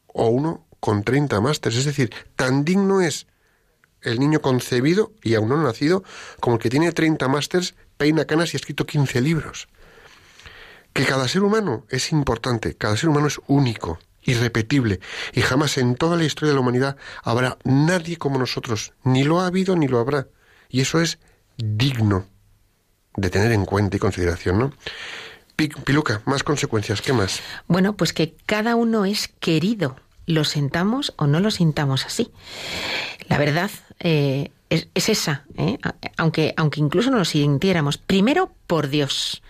o 0.07 0.27
uno 0.27 0.65
con 0.79 1.03
30 1.03 1.41
másteres, 1.41 1.79
es 1.79 1.85
decir, 1.85 2.11
tan 2.35 2.63
digno 2.63 3.01
es 3.01 3.27
el 4.01 4.19
niño 4.19 4.41
concebido 4.41 5.11
y 5.21 5.35
aún 5.35 5.49
no 5.49 5.61
nacido 5.61 6.03
como 6.39 6.55
el 6.55 6.61
que 6.61 6.69
tiene 6.69 6.91
30 6.91 7.27
másteres, 7.27 7.75
peina 7.97 8.25
canas 8.25 8.53
y 8.53 8.57
ha 8.57 8.59
escrito 8.59 8.85
15 8.85 9.19
libros. 9.21 9.67
Que 10.93 11.05
cada 11.05 11.27
ser 11.27 11.43
humano 11.43 11.85
es 11.89 12.11
importante, 12.11 12.75
cada 12.75 12.95
ser 12.95 13.09
humano 13.09 13.27
es 13.27 13.39
único 13.47 13.99
irrepetible, 14.29 14.99
y 15.33 15.41
jamás 15.41 15.77
en 15.77 15.95
toda 15.95 16.15
la 16.17 16.23
historia 16.23 16.49
de 16.49 16.55
la 16.55 16.61
humanidad 16.61 16.97
habrá 17.23 17.57
nadie 17.63 18.17
como 18.17 18.37
nosotros, 18.37 18.93
ni 19.03 19.23
lo 19.23 19.41
ha 19.41 19.47
habido 19.47 19.75
ni 19.75 19.87
lo 19.87 19.99
habrá. 19.99 20.27
Y 20.69 20.81
eso 20.81 21.01
es 21.01 21.19
digno 21.57 22.27
de 23.15 23.29
tener 23.29 23.51
en 23.51 23.65
cuenta 23.65 23.97
y 23.97 23.99
consideración, 23.99 24.59
¿no? 24.59 24.73
Pi- 25.55 25.67
Piluca, 25.69 26.21
más 26.25 26.43
consecuencias, 26.43 27.01
¿qué 27.01 27.11
más? 27.11 27.41
Bueno, 27.67 27.97
pues 27.97 28.13
que 28.13 28.35
cada 28.45 28.75
uno 28.75 29.03
es 29.05 29.27
querido, 29.39 29.97
lo 30.25 30.45
sentamos 30.45 31.13
o 31.17 31.27
no 31.27 31.39
lo 31.39 31.51
sintamos 31.51 32.05
así. 32.05 32.31
La 33.27 33.37
verdad 33.37 33.69
eh, 33.99 34.51
es, 34.69 34.87
es 34.93 35.09
esa, 35.09 35.43
¿eh? 35.57 35.77
Aunque, 36.17 36.53
aunque 36.55 36.79
incluso 36.79 37.09
no 37.11 37.17
lo 37.17 37.25
sintiéramos. 37.25 37.97
Primero 37.97 38.53
por 38.67 38.87
Dios. 38.89 39.41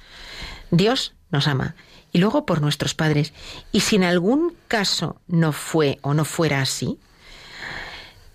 Dios 0.72 1.14
nos 1.32 1.48
ama. 1.48 1.76
Y 2.12 2.20
luego 2.20 2.46
por 2.46 2.62
nuestros 2.62 2.94
padres. 2.96 3.34
Y 3.72 3.82
si 3.82 3.96
en 3.96 4.04
algún 4.04 4.56
caso 4.68 5.22
no 5.28 5.52
fue 5.52 6.00
o 6.02 6.14
no 6.14 6.26
fuera 6.26 6.62
así, 6.62 7.00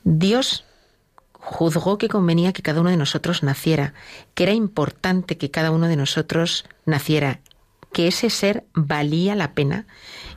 Dios 0.05 0.65
juzgó 1.33 1.99
que 1.99 2.09
convenía 2.09 2.53
que 2.53 2.63
cada 2.63 2.81
uno 2.81 2.91
de 2.91 2.97
nosotros 2.97 3.43
naciera, 3.43 3.95
que 4.35 4.45
era 4.45 4.53
importante 4.53 5.37
que 5.37 5.51
cada 5.51 5.71
uno 5.71 5.89
de 5.89 5.97
nosotros 5.97 6.65
naciera, 6.87 7.41
que 7.93 8.09
ese 8.09 8.31
ser 8.31 8.65
valía 8.75 9.35
la 9.35 9.53
pena 9.53 9.87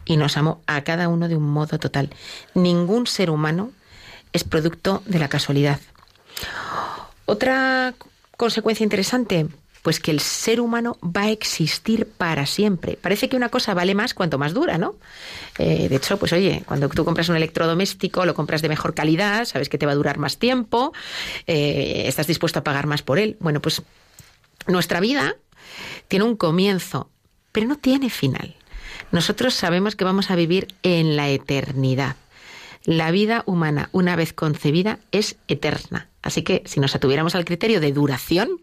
y 0.06 0.17
nos 0.17 0.38
amó 0.38 0.62
a 0.67 0.84
cada 0.84 1.08
uno 1.08 1.27
de 1.27 1.36
un 1.36 1.50
modo 1.50 1.79
total. 1.79 2.10
Ningún 2.53 3.08
ser 3.08 3.29
humano 3.29 3.72
es 4.34 4.44
producto 4.44 5.01
de 5.06 5.20
la 5.20 5.29
casualidad. 5.29 5.79
Otra 7.25 7.94
consecuencia 8.38 8.84
interesante, 8.84 9.48
pues 9.88 10.01
que 10.01 10.12
el 10.12 10.20
ser 10.20 10.60
humano 10.60 10.98
va 11.01 11.22
a 11.22 11.29
existir 11.29 12.10
para 12.10 12.46
siempre. 12.46 13.00
Parece 13.01 13.29
que 13.29 13.38
una 13.38 13.48
cosa 13.48 13.74
vale 13.74 13.96
más 13.96 14.13
cuanto 14.13 14.38
más 14.38 14.53
dura, 14.53 14.77
¿no? 14.77 14.96
Eh, 15.58 15.88
de 15.88 15.96
hecho, 15.96 16.20
pues 16.20 16.34
oye, 16.34 16.62
cuando 16.65 16.89
tú 16.89 17.06
compras 17.06 17.29
un 17.29 17.38
electrodoméstico, 17.38 18.25
lo 18.25 18.34
compras 18.34 18.62
de 18.62 18.67
mejor 18.67 18.94
calidad, 18.94 19.46
sabes 19.46 19.70
que 19.70 19.77
te 19.77 19.86
va 19.86 19.94
a 19.94 19.96
durar 19.96 20.17
más 20.17 20.39
tiempo, 20.39 20.91
eh, 21.46 22.03
estás 22.06 22.27
dispuesto 22.27 22.60
a 22.60 22.65
pagar 22.65 22.86
más 22.86 23.01
por 23.01 23.17
él. 23.17 23.38
Bueno, 23.39 23.62
pues 23.62 23.82
nuestra 24.67 25.00
vida 25.00 25.38
tiene 26.10 26.25
un 26.25 26.36
comienzo, 26.36 27.10
pero 27.53 27.65
no 27.65 27.77
tiene 27.77 28.10
final. 28.10 28.58
Nosotros 29.13 29.53
sabemos 29.53 29.96
que 29.96 30.03
vamos 30.03 30.32
a 30.32 30.36
vivir 30.36 30.67
en 30.84 31.15
la 31.15 31.29
eternidad. 31.29 32.17
La 32.84 33.12
vida 33.12 33.44
humana, 33.46 33.88
una 33.94 34.17
vez 34.17 34.34
concebida, 34.34 35.00
es 35.13 35.38
eterna. 35.48 36.10
Así 36.22 36.41
que 36.41 36.62
si 36.65 36.82
nos 36.82 36.94
atuviéramos 36.94 37.36
al 37.36 37.46
criterio 37.46 37.79
de 37.79 37.94
duración, 37.94 38.60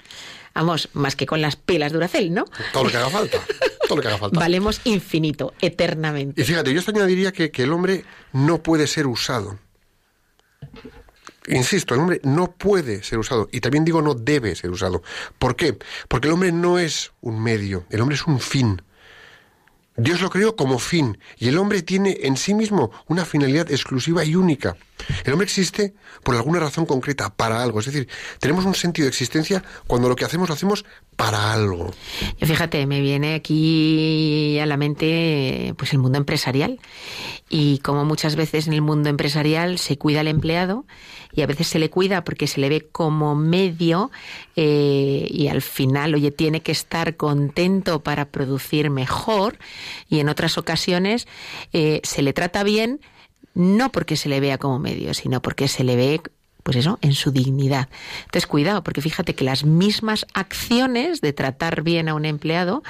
vamos, 0.54 0.88
más 0.92 1.16
que 1.16 1.26
con 1.26 1.40
las 1.40 1.56
pilas 1.56 1.92
de 1.92 1.96
Duracell, 1.98 2.32
¿no? 2.32 2.44
Todo 2.72 2.84
lo 2.84 2.90
que 2.90 2.96
haga 2.96 3.10
falta. 3.10 3.40
Todo 3.86 3.96
lo 3.96 4.02
que 4.02 4.08
haga 4.08 4.18
falta. 4.18 4.40
Valemos 4.40 4.80
infinito, 4.84 5.52
eternamente. 5.60 6.40
Y 6.40 6.44
fíjate, 6.44 6.72
yo 6.72 6.78
hasta 6.78 6.92
añadiría 6.92 7.32
que, 7.32 7.50
que 7.50 7.64
el 7.64 7.72
hombre 7.72 8.04
no 8.32 8.62
puede 8.62 8.86
ser 8.86 9.06
usado. 9.06 9.58
Insisto, 11.46 11.94
el 11.94 12.00
hombre 12.00 12.20
no 12.22 12.52
puede 12.52 13.02
ser 13.02 13.18
usado. 13.18 13.48
Y 13.52 13.60
también 13.60 13.84
digo 13.84 14.00
no 14.00 14.14
debe 14.14 14.54
ser 14.54 14.70
usado. 14.70 15.02
¿Por 15.38 15.56
qué? 15.56 15.76
Porque 16.08 16.28
el 16.28 16.34
hombre 16.34 16.52
no 16.52 16.78
es 16.78 17.12
un 17.20 17.42
medio, 17.42 17.84
el 17.90 18.00
hombre 18.00 18.16
es 18.16 18.26
un 18.26 18.40
fin. 18.40 18.80
Dios 19.96 20.20
lo 20.20 20.30
creó 20.30 20.56
como 20.56 20.78
fin 20.78 21.18
y 21.38 21.48
el 21.48 21.58
hombre 21.58 21.82
tiene 21.82 22.18
en 22.22 22.36
sí 22.36 22.54
mismo 22.54 22.90
una 23.06 23.24
finalidad 23.24 23.70
exclusiva 23.70 24.24
y 24.24 24.34
única. 24.34 24.76
El 25.24 25.32
hombre 25.32 25.44
existe 25.44 25.94
por 26.22 26.34
alguna 26.34 26.60
razón 26.60 26.86
concreta, 26.86 27.34
para 27.34 27.62
algo. 27.62 27.80
Es 27.80 27.86
decir, 27.86 28.08
tenemos 28.40 28.64
un 28.64 28.74
sentido 28.74 29.06
de 29.06 29.10
existencia 29.10 29.62
cuando 29.86 30.08
lo 30.08 30.16
que 30.16 30.24
hacemos 30.24 30.48
lo 30.48 30.54
hacemos 30.54 30.84
para 31.16 31.52
algo. 31.52 31.92
Fíjate, 32.40 32.86
me 32.86 33.00
viene 33.00 33.34
aquí 33.34 34.58
a 34.58 34.66
la 34.66 34.76
mente 34.76 35.74
pues 35.76 35.92
el 35.92 35.98
mundo 35.98 36.18
empresarial 36.18 36.80
y 37.48 37.78
como 37.78 38.04
muchas 38.04 38.36
veces 38.36 38.66
en 38.66 38.72
el 38.72 38.82
mundo 38.82 39.08
empresarial 39.08 39.78
se 39.78 39.98
cuida 39.98 40.20
al 40.20 40.28
empleado 40.28 40.86
y 41.34 41.42
a 41.42 41.46
veces 41.46 41.68
se 41.68 41.78
le 41.78 41.90
cuida 41.90 42.24
porque 42.24 42.46
se 42.46 42.60
le 42.60 42.68
ve 42.68 42.86
como 42.90 43.34
medio 43.34 44.10
eh, 44.56 45.26
y 45.30 45.48
al 45.48 45.62
final, 45.62 46.14
oye, 46.14 46.30
tiene 46.30 46.62
que 46.62 46.72
estar 46.72 47.16
contento 47.16 48.02
para 48.02 48.26
producir 48.26 48.90
mejor 48.90 49.58
y 50.08 50.20
en 50.20 50.28
otras 50.28 50.58
ocasiones 50.58 51.26
eh, 51.72 52.00
se 52.02 52.22
le 52.22 52.32
trata 52.32 52.62
bien 52.62 53.00
no 53.54 53.90
porque 53.90 54.16
se 54.16 54.28
le 54.28 54.40
vea 54.40 54.58
como 54.58 54.78
medio, 54.78 55.14
sino 55.14 55.40
porque 55.40 55.68
se 55.68 55.84
le 55.84 55.96
ve 55.96 56.20
pues 56.64 56.78
eso, 56.78 56.98
en 57.02 57.12
su 57.12 57.30
dignidad. 57.30 57.90
Entonces, 58.24 58.46
cuidado, 58.46 58.82
porque 58.82 59.02
fíjate 59.02 59.34
que 59.34 59.44
las 59.44 59.64
mismas 59.64 60.26
acciones 60.32 61.20
de 61.20 61.34
tratar 61.34 61.82
bien 61.82 62.08
a 62.08 62.14
un 62.14 62.24
empleado, 62.24 62.82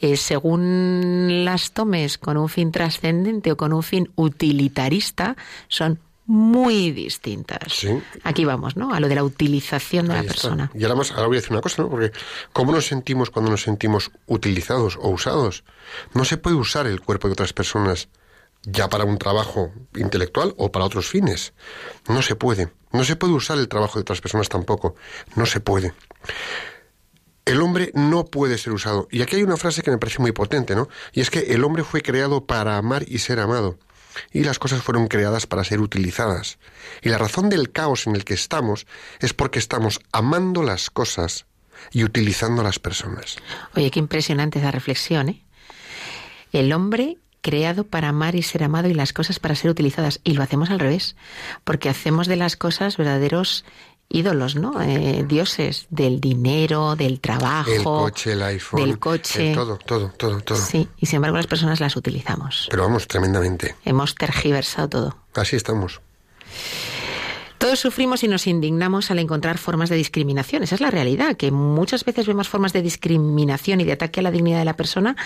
eh, 0.00 0.16
según 0.16 1.44
las 1.44 1.72
tomes 1.72 2.18
con 2.18 2.36
un 2.36 2.48
fin 2.48 2.70
trascendente 2.70 3.50
o 3.50 3.56
con 3.56 3.72
un 3.72 3.82
fin 3.82 4.10
utilitarista, 4.14 5.36
son 5.66 5.98
muy 6.26 6.92
distintas. 6.92 7.72
Sí. 7.72 7.88
Aquí 8.22 8.44
vamos, 8.44 8.76
¿no? 8.76 8.94
A 8.94 9.00
lo 9.00 9.08
de 9.08 9.16
la 9.16 9.24
utilización 9.24 10.06
de 10.06 10.14
Ahí 10.14 10.18
la 10.18 10.20
está. 10.22 10.32
persona. 10.32 10.70
Y 10.74 10.84
ahora, 10.84 10.94
más, 10.94 11.10
ahora 11.10 11.26
voy 11.26 11.36
a 11.36 11.40
decir 11.40 11.52
una 11.52 11.60
cosa, 11.60 11.82
¿no? 11.82 11.90
Porque 11.90 12.12
¿cómo 12.52 12.70
nos 12.70 12.86
sentimos 12.86 13.30
cuando 13.30 13.50
nos 13.50 13.62
sentimos 13.62 14.12
utilizados 14.26 14.96
o 15.00 15.08
usados? 15.08 15.64
No 16.14 16.24
se 16.24 16.36
puede 16.36 16.54
usar 16.54 16.86
el 16.86 17.00
cuerpo 17.00 17.26
de 17.28 17.32
otras 17.32 17.52
personas 17.52 18.08
ya 18.66 18.88
para 18.88 19.04
un 19.04 19.16
trabajo 19.16 19.72
intelectual 19.94 20.54
o 20.58 20.70
para 20.70 20.84
otros 20.84 21.06
fines. 21.08 21.54
No 22.08 22.20
se 22.20 22.34
puede. 22.34 22.72
No 22.92 23.04
se 23.04 23.16
puede 23.16 23.32
usar 23.32 23.58
el 23.58 23.68
trabajo 23.68 23.98
de 23.98 24.02
otras 24.02 24.20
personas 24.20 24.48
tampoco. 24.48 24.96
No 25.36 25.46
se 25.46 25.60
puede. 25.60 25.94
El 27.44 27.62
hombre 27.62 27.92
no 27.94 28.24
puede 28.24 28.58
ser 28.58 28.72
usado. 28.72 29.06
Y 29.10 29.22
aquí 29.22 29.36
hay 29.36 29.44
una 29.44 29.56
frase 29.56 29.82
que 29.82 29.90
me 29.92 29.98
parece 29.98 30.18
muy 30.18 30.32
potente, 30.32 30.74
¿no? 30.74 30.88
Y 31.12 31.20
es 31.20 31.30
que 31.30 31.54
el 31.54 31.62
hombre 31.62 31.84
fue 31.84 32.02
creado 32.02 32.44
para 32.44 32.76
amar 32.76 33.04
y 33.06 33.18
ser 33.18 33.38
amado. 33.38 33.78
Y 34.32 34.42
las 34.42 34.58
cosas 34.58 34.82
fueron 34.82 35.06
creadas 35.06 35.46
para 35.46 35.62
ser 35.62 35.80
utilizadas. 35.80 36.58
Y 37.02 37.10
la 37.10 37.18
razón 37.18 37.48
del 37.48 37.70
caos 37.70 38.06
en 38.08 38.16
el 38.16 38.24
que 38.24 38.34
estamos 38.34 38.86
es 39.20 39.32
porque 39.32 39.60
estamos 39.60 40.00
amando 40.10 40.62
las 40.64 40.90
cosas 40.90 41.46
y 41.92 42.02
utilizando 42.02 42.62
a 42.62 42.64
las 42.64 42.80
personas. 42.80 43.36
Oye, 43.76 43.90
qué 43.92 44.00
impresionante 44.00 44.58
esa 44.58 44.72
reflexión, 44.72 45.28
¿eh? 45.28 45.42
El 46.52 46.72
hombre 46.72 47.18
creado 47.46 47.84
para 47.84 48.08
amar 48.08 48.34
y 48.34 48.42
ser 48.42 48.64
amado 48.64 48.88
y 48.88 48.94
las 48.94 49.12
cosas 49.12 49.38
para 49.38 49.54
ser 49.54 49.70
utilizadas. 49.70 50.18
Y 50.24 50.32
lo 50.32 50.42
hacemos 50.42 50.68
al 50.70 50.80
revés, 50.80 51.14
porque 51.62 51.88
hacemos 51.88 52.26
de 52.26 52.34
las 52.34 52.56
cosas 52.56 52.96
verdaderos 52.96 53.64
ídolos, 54.08 54.56
¿no? 54.56 54.82
Eh, 54.82 55.24
dioses 55.28 55.86
del 55.90 56.20
dinero, 56.20 56.96
del 56.96 57.20
trabajo, 57.20 57.70
El 57.70 57.84
coche, 57.84 58.32
el 58.32 58.42
iPhone, 58.42 58.80
del 58.80 58.98
coche. 58.98 59.50
el 59.50 59.54
todo, 59.54 59.78
todo, 59.78 60.08
todo, 60.16 60.40
todo. 60.40 60.58
Sí, 60.58 60.88
y 60.98 61.06
sin 61.06 61.18
embargo 61.18 61.36
las 61.36 61.46
personas 61.46 61.78
las 61.78 61.94
utilizamos. 61.94 62.66
Pero 62.68 62.82
vamos, 62.82 63.06
tremendamente. 63.06 63.76
Hemos 63.84 64.16
tergiversado 64.16 64.88
todo. 64.88 65.16
Así 65.36 65.54
estamos. 65.54 66.00
Todos 67.58 67.80
sufrimos 67.80 68.22
y 68.22 68.28
nos 68.28 68.46
indignamos 68.46 69.10
al 69.10 69.18
encontrar 69.18 69.58
formas 69.58 69.88
de 69.88 69.96
discriminación. 69.96 70.62
Esa 70.62 70.74
es 70.74 70.80
la 70.80 70.90
realidad, 70.90 71.36
que 71.36 71.50
muchas 71.50 72.04
veces 72.04 72.26
vemos 72.26 72.48
formas 72.48 72.72
de 72.72 72.82
discriminación 72.82 73.80
y 73.80 73.84
de 73.84 73.92
ataque 73.92 74.20
a 74.20 74.22
la 74.22 74.30
dignidad 74.30 74.58
de 74.58 74.64
la 74.64 74.76
persona, 74.76 75.16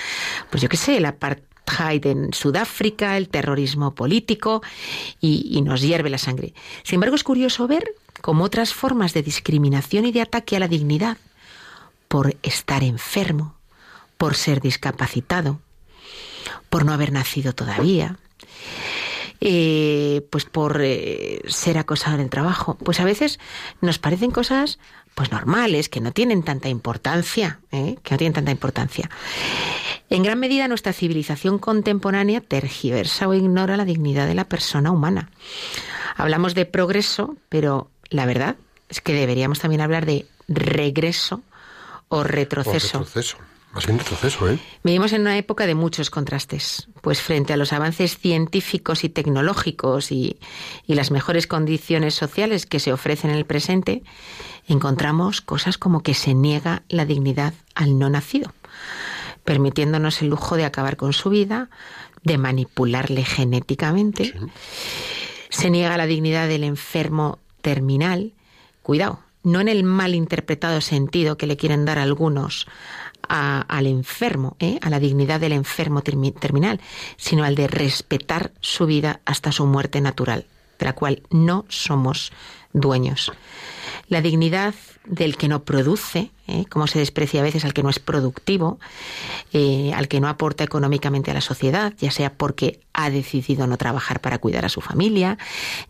pues 0.50 0.62
yo 0.62 0.68
qué 0.68 0.76
sé, 0.76 0.96
el 0.98 1.06
apartheid 1.06 2.06
en 2.06 2.32
Sudáfrica, 2.32 3.16
el 3.16 3.28
terrorismo 3.28 3.94
político, 3.94 4.62
y, 5.20 5.48
y 5.50 5.62
nos 5.62 5.82
hierve 5.82 6.10
la 6.10 6.18
sangre. 6.18 6.54
Sin 6.82 6.96
embargo, 6.96 7.16
es 7.16 7.24
curioso 7.24 7.66
ver 7.66 7.94
cómo 8.20 8.44
otras 8.44 8.74
formas 8.74 9.12
de 9.12 9.22
discriminación 9.22 10.04
y 10.04 10.12
de 10.12 10.20
ataque 10.20 10.56
a 10.56 10.60
la 10.60 10.68
dignidad, 10.68 11.16
por 12.08 12.36
estar 12.42 12.82
enfermo, 12.82 13.54
por 14.18 14.34
ser 14.34 14.60
discapacitado, 14.60 15.60
por 16.68 16.84
no 16.84 16.92
haber 16.92 17.12
nacido 17.12 17.54
todavía, 17.54 18.18
eh, 19.40 20.26
pues 20.30 20.44
por 20.44 20.80
eh, 20.82 21.42
ser 21.46 21.78
acosado 21.78 22.16
en 22.16 22.22
el 22.22 22.30
trabajo. 22.30 22.76
Pues 22.76 23.00
a 23.00 23.04
veces 23.04 23.38
nos 23.80 23.98
parecen 23.98 24.30
cosas 24.30 24.78
pues 25.14 25.32
normales, 25.32 25.88
que 25.88 26.00
no 26.00 26.12
tienen 26.12 26.42
tanta 26.42 26.68
importancia, 26.68 27.60
¿eh? 27.72 27.96
que 28.02 28.14
no 28.14 28.18
tienen 28.18 28.32
tanta 28.32 28.52
importancia. 28.52 29.10
En 30.08 30.22
gran 30.22 30.38
medida 30.38 30.68
nuestra 30.68 30.92
civilización 30.92 31.58
contemporánea 31.58 32.40
tergiversa 32.40 33.28
o 33.28 33.34
ignora 33.34 33.76
la 33.76 33.84
dignidad 33.84 34.26
de 34.26 34.34
la 34.34 34.48
persona 34.48 34.90
humana. 34.90 35.30
Hablamos 36.16 36.54
de 36.54 36.66
progreso, 36.66 37.36
pero 37.48 37.90
la 38.08 38.26
verdad 38.26 38.56
es 38.88 39.00
que 39.00 39.12
deberíamos 39.12 39.60
también 39.60 39.80
hablar 39.80 40.06
de 40.06 40.26
regreso 40.48 41.42
o 42.08 42.18
O 42.18 42.24
retroceso. 42.24 43.06
Más 43.72 43.86
bien 43.86 43.98
retroceso, 43.98 44.50
¿eh? 44.50 44.58
Vivimos 44.82 45.12
en 45.12 45.20
una 45.20 45.38
época 45.38 45.66
de 45.66 45.76
muchos 45.76 46.10
contrastes, 46.10 46.88
pues 47.02 47.22
frente 47.22 47.52
a 47.52 47.56
los 47.56 47.72
avances 47.72 48.18
científicos 48.18 49.04
y 49.04 49.08
tecnológicos 49.08 50.10
y, 50.10 50.38
y, 50.86 50.94
las 50.94 51.12
mejores 51.12 51.46
condiciones 51.46 52.14
sociales 52.14 52.66
que 52.66 52.80
se 52.80 52.92
ofrecen 52.92 53.30
en 53.30 53.36
el 53.36 53.46
presente, 53.46 54.02
encontramos 54.66 55.40
cosas 55.40 55.78
como 55.78 56.02
que 56.02 56.14
se 56.14 56.34
niega 56.34 56.82
la 56.88 57.04
dignidad 57.04 57.54
al 57.76 57.96
no 57.96 58.10
nacido, 58.10 58.52
permitiéndonos 59.44 60.20
el 60.20 60.28
lujo 60.28 60.56
de 60.56 60.64
acabar 60.64 60.96
con 60.96 61.12
su 61.12 61.30
vida, 61.30 61.70
de 62.24 62.38
manipularle 62.38 63.24
genéticamente. 63.24 64.24
Sí. 64.24 64.32
Se 65.48 65.70
niega 65.70 65.96
la 65.96 66.06
dignidad 66.06 66.48
del 66.48 66.64
enfermo 66.64 67.38
terminal. 67.62 68.32
Cuidado, 68.82 69.20
no 69.42 69.60
en 69.60 69.68
el 69.68 69.84
mal 69.84 70.14
interpretado 70.14 70.80
sentido 70.80 71.36
que 71.36 71.46
le 71.46 71.56
quieren 71.56 71.84
dar 71.84 71.98
algunos 71.98 72.66
a- 73.30 73.60
al 73.62 73.86
enfermo, 73.86 74.56
¿eh? 74.58 74.78
a 74.82 74.90
la 74.90 74.98
dignidad 75.00 75.40
del 75.40 75.52
enfermo 75.52 76.02
termi- 76.02 76.34
terminal, 76.38 76.80
sino 77.16 77.44
al 77.44 77.54
de 77.54 77.68
respetar 77.68 78.50
su 78.60 78.84
vida 78.86 79.20
hasta 79.24 79.52
su 79.52 79.64
muerte 79.66 80.00
natural, 80.00 80.44
de 80.78 80.86
la 80.86 80.92
cual 80.94 81.22
no 81.30 81.64
somos 81.68 82.32
dueños. 82.72 83.32
La 84.10 84.20
dignidad 84.20 84.74
del 85.06 85.36
que 85.36 85.46
no 85.46 85.62
produce, 85.62 86.32
¿eh? 86.48 86.64
como 86.68 86.88
se 86.88 86.98
desprecia 86.98 87.40
a 87.40 87.44
veces 87.44 87.64
al 87.64 87.72
que 87.72 87.84
no 87.84 87.90
es 87.90 88.00
productivo, 88.00 88.80
eh, 89.52 89.92
al 89.94 90.08
que 90.08 90.18
no 90.18 90.28
aporta 90.28 90.64
económicamente 90.64 91.30
a 91.30 91.34
la 91.34 91.40
sociedad, 91.40 91.94
ya 91.96 92.10
sea 92.10 92.32
porque 92.34 92.80
ha 92.92 93.08
decidido 93.08 93.68
no 93.68 93.76
trabajar 93.76 94.20
para 94.20 94.38
cuidar 94.38 94.64
a 94.64 94.68
su 94.68 94.80
familia, 94.80 95.38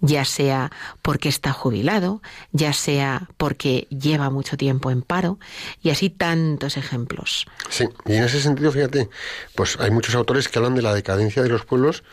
ya 0.03 0.27
sea 0.27 0.71
porque 1.01 1.31
está 1.31 1.53
jubilado, 1.53 2.21
ya 2.53 2.75
sea 2.75 3.27
porque 3.39 3.87
lleva 3.89 4.29
mucho 4.29 4.59
tiempo 4.59 4.91
en 4.91 5.01
paro, 5.01 5.39
y 5.83 5.89
así 5.89 6.11
tantos 6.11 6.77
ejemplos. 6.77 7.47
Sí, 7.71 7.87
y 8.05 8.17
en 8.17 8.25
ese 8.25 8.43
sentido, 8.43 8.71
fíjate, 8.71 9.09
pues 9.55 9.79
hay 9.81 9.91
muchos 9.91 10.15
autores 10.15 10.49
que 10.49 10.59
hablan 10.59 10.75
de 10.75 10.83
la 10.83 10.93
decadencia 10.93 11.43
de 11.43 11.49
los 11.49 11.65
pueblos 11.65 12.05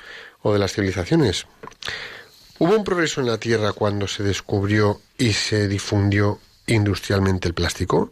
o 0.42 0.54
de 0.54 0.60
las 0.60 0.72
civilizaciones. 0.72 1.48
¿Hubo 2.60 2.76
un 2.76 2.84
progreso 2.84 3.22
en 3.22 3.28
la 3.28 3.38
Tierra 3.38 3.74
cuando 3.74 4.08
se 4.08 4.24
descubrió 4.24 5.00
y 5.18 5.34
se 5.34 5.68
difundió 5.68 6.40
industrialmente 6.66 7.48
el 7.48 7.54
plástico? 7.54 8.12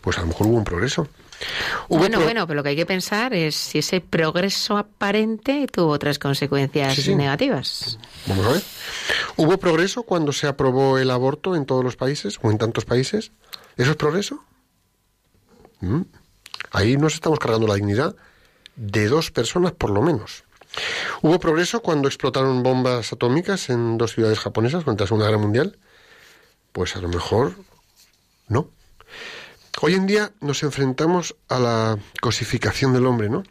Pues 0.00 0.16
a 0.18 0.22
lo 0.22 0.28
mejor 0.28 0.46
hubo 0.46 0.56
un 0.56 0.64
progreso. 0.64 1.08
Hubo 1.88 1.98
Bueno, 1.98 2.16
pro- 2.16 2.24
bueno, 2.24 2.46
pero 2.46 2.56
lo 2.56 2.62
que 2.62 2.70
hay 2.70 2.76
que 2.76 2.86
pensar 2.86 3.34
es 3.34 3.54
si 3.54 3.78
ese 3.80 4.00
progreso 4.00 4.78
aparente 4.78 5.66
tuvo 5.70 5.90
otras 5.90 6.18
consecuencias 6.18 6.94
Sí, 6.94 7.02
sí. 7.02 7.14
negativas. 7.14 7.98
Vamos 8.26 8.46
a 8.46 8.52
ver. 8.52 8.62
¿Hubo 9.36 9.58
progreso 9.58 10.02
cuando 10.04 10.32
se 10.32 10.46
aprobó 10.46 10.98
el 10.98 11.10
aborto 11.10 11.54
en 11.54 11.66
todos 11.66 11.84
los 11.84 11.96
países 11.96 12.38
o 12.40 12.50
en 12.50 12.56
tantos 12.56 12.86
países? 12.86 13.32
¿Eso 13.76 13.90
es 13.90 13.96
progreso? 13.96 14.42
Mm. 15.80 16.02
Ahí 16.72 16.96
nos 16.96 17.12
estamos 17.14 17.38
cargando 17.38 17.66
la 17.66 17.74
dignidad 17.74 18.16
de 18.76 19.08
dos 19.08 19.30
personas 19.30 19.72
por 19.72 19.90
lo 19.90 20.00
menos. 20.00 20.44
¿Hubo 21.22 21.38
progreso 21.38 21.80
cuando 21.80 22.08
explotaron 22.08 22.62
bombas 22.62 23.12
atómicas 23.12 23.70
en 23.70 23.98
dos 23.98 24.12
ciudades 24.12 24.38
japonesas 24.38 24.84
durante 24.84 25.04
la 25.04 25.08
Segunda 25.08 25.26
Guerra 25.26 25.38
Mundial? 25.38 25.78
Pues 26.72 26.96
a 26.96 27.00
lo 27.00 27.08
mejor 27.08 27.54
no. 28.48 28.70
Hoy 29.80 29.94
en 29.94 30.06
día 30.06 30.32
nos 30.40 30.62
enfrentamos 30.62 31.36
a 31.48 31.58
la 31.58 31.98
cosificación 32.20 32.92
del 32.92 33.06
hombre, 33.06 33.28
¿no? 33.28 33.42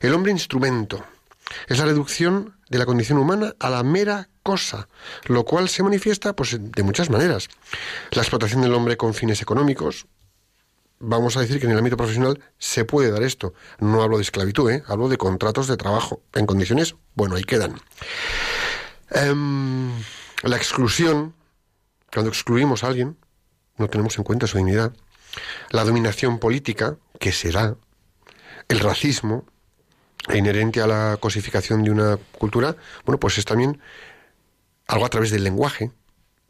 El 0.00 0.14
hombre 0.14 0.32
instrumento. 0.32 1.04
Es 1.66 1.78
la 1.78 1.84
reducción 1.84 2.56
de 2.68 2.78
la 2.78 2.86
condición 2.86 3.18
humana 3.18 3.54
a 3.58 3.70
la 3.70 3.82
mera 3.82 4.28
cosa, 4.42 4.88
lo 5.24 5.44
cual 5.44 5.68
se 5.68 5.82
manifiesta 5.82 6.34
pues, 6.34 6.56
de 6.60 6.82
muchas 6.82 7.10
maneras. 7.10 7.48
La 8.12 8.22
explotación 8.22 8.62
del 8.62 8.74
hombre 8.74 8.96
con 8.96 9.14
fines 9.14 9.42
económicos. 9.42 10.06
Vamos 11.00 11.36
a 11.36 11.40
decir 11.40 11.58
que 11.58 11.66
en 11.66 11.72
el 11.72 11.78
ámbito 11.78 11.96
profesional 11.96 12.40
se 12.58 12.84
puede 12.84 13.10
dar 13.10 13.22
esto. 13.22 13.52
No 13.78 14.02
hablo 14.02 14.16
de 14.16 14.22
esclavitud, 14.22 14.70
¿eh? 14.70 14.82
hablo 14.86 15.08
de 15.08 15.16
contratos 15.16 15.66
de 15.66 15.76
trabajo 15.76 16.22
en 16.34 16.46
condiciones, 16.46 16.94
bueno, 17.14 17.36
ahí 17.36 17.44
quedan. 17.44 17.80
Em, 19.10 19.90
la 20.42 20.56
exclusión, 20.56 21.34
cuando 22.12 22.30
excluimos 22.30 22.84
a 22.84 22.88
alguien, 22.88 23.16
no 23.76 23.88
tenemos 23.88 24.16
en 24.18 24.24
cuenta 24.24 24.46
su 24.46 24.56
dignidad. 24.56 24.94
La 25.70 25.84
dominación 25.84 26.38
política, 26.38 26.96
que 27.18 27.32
será. 27.32 27.76
El 28.68 28.80
racismo, 28.80 29.44
inherente 30.32 30.80
a 30.80 30.86
la 30.86 31.18
cosificación 31.20 31.82
de 31.82 31.90
una 31.90 32.16
cultura, 32.38 32.76
bueno, 33.04 33.18
pues 33.18 33.36
es 33.38 33.44
también 33.44 33.80
algo 34.86 35.04
a 35.04 35.10
través 35.10 35.30
del 35.30 35.44
lenguaje, 35.44 35.90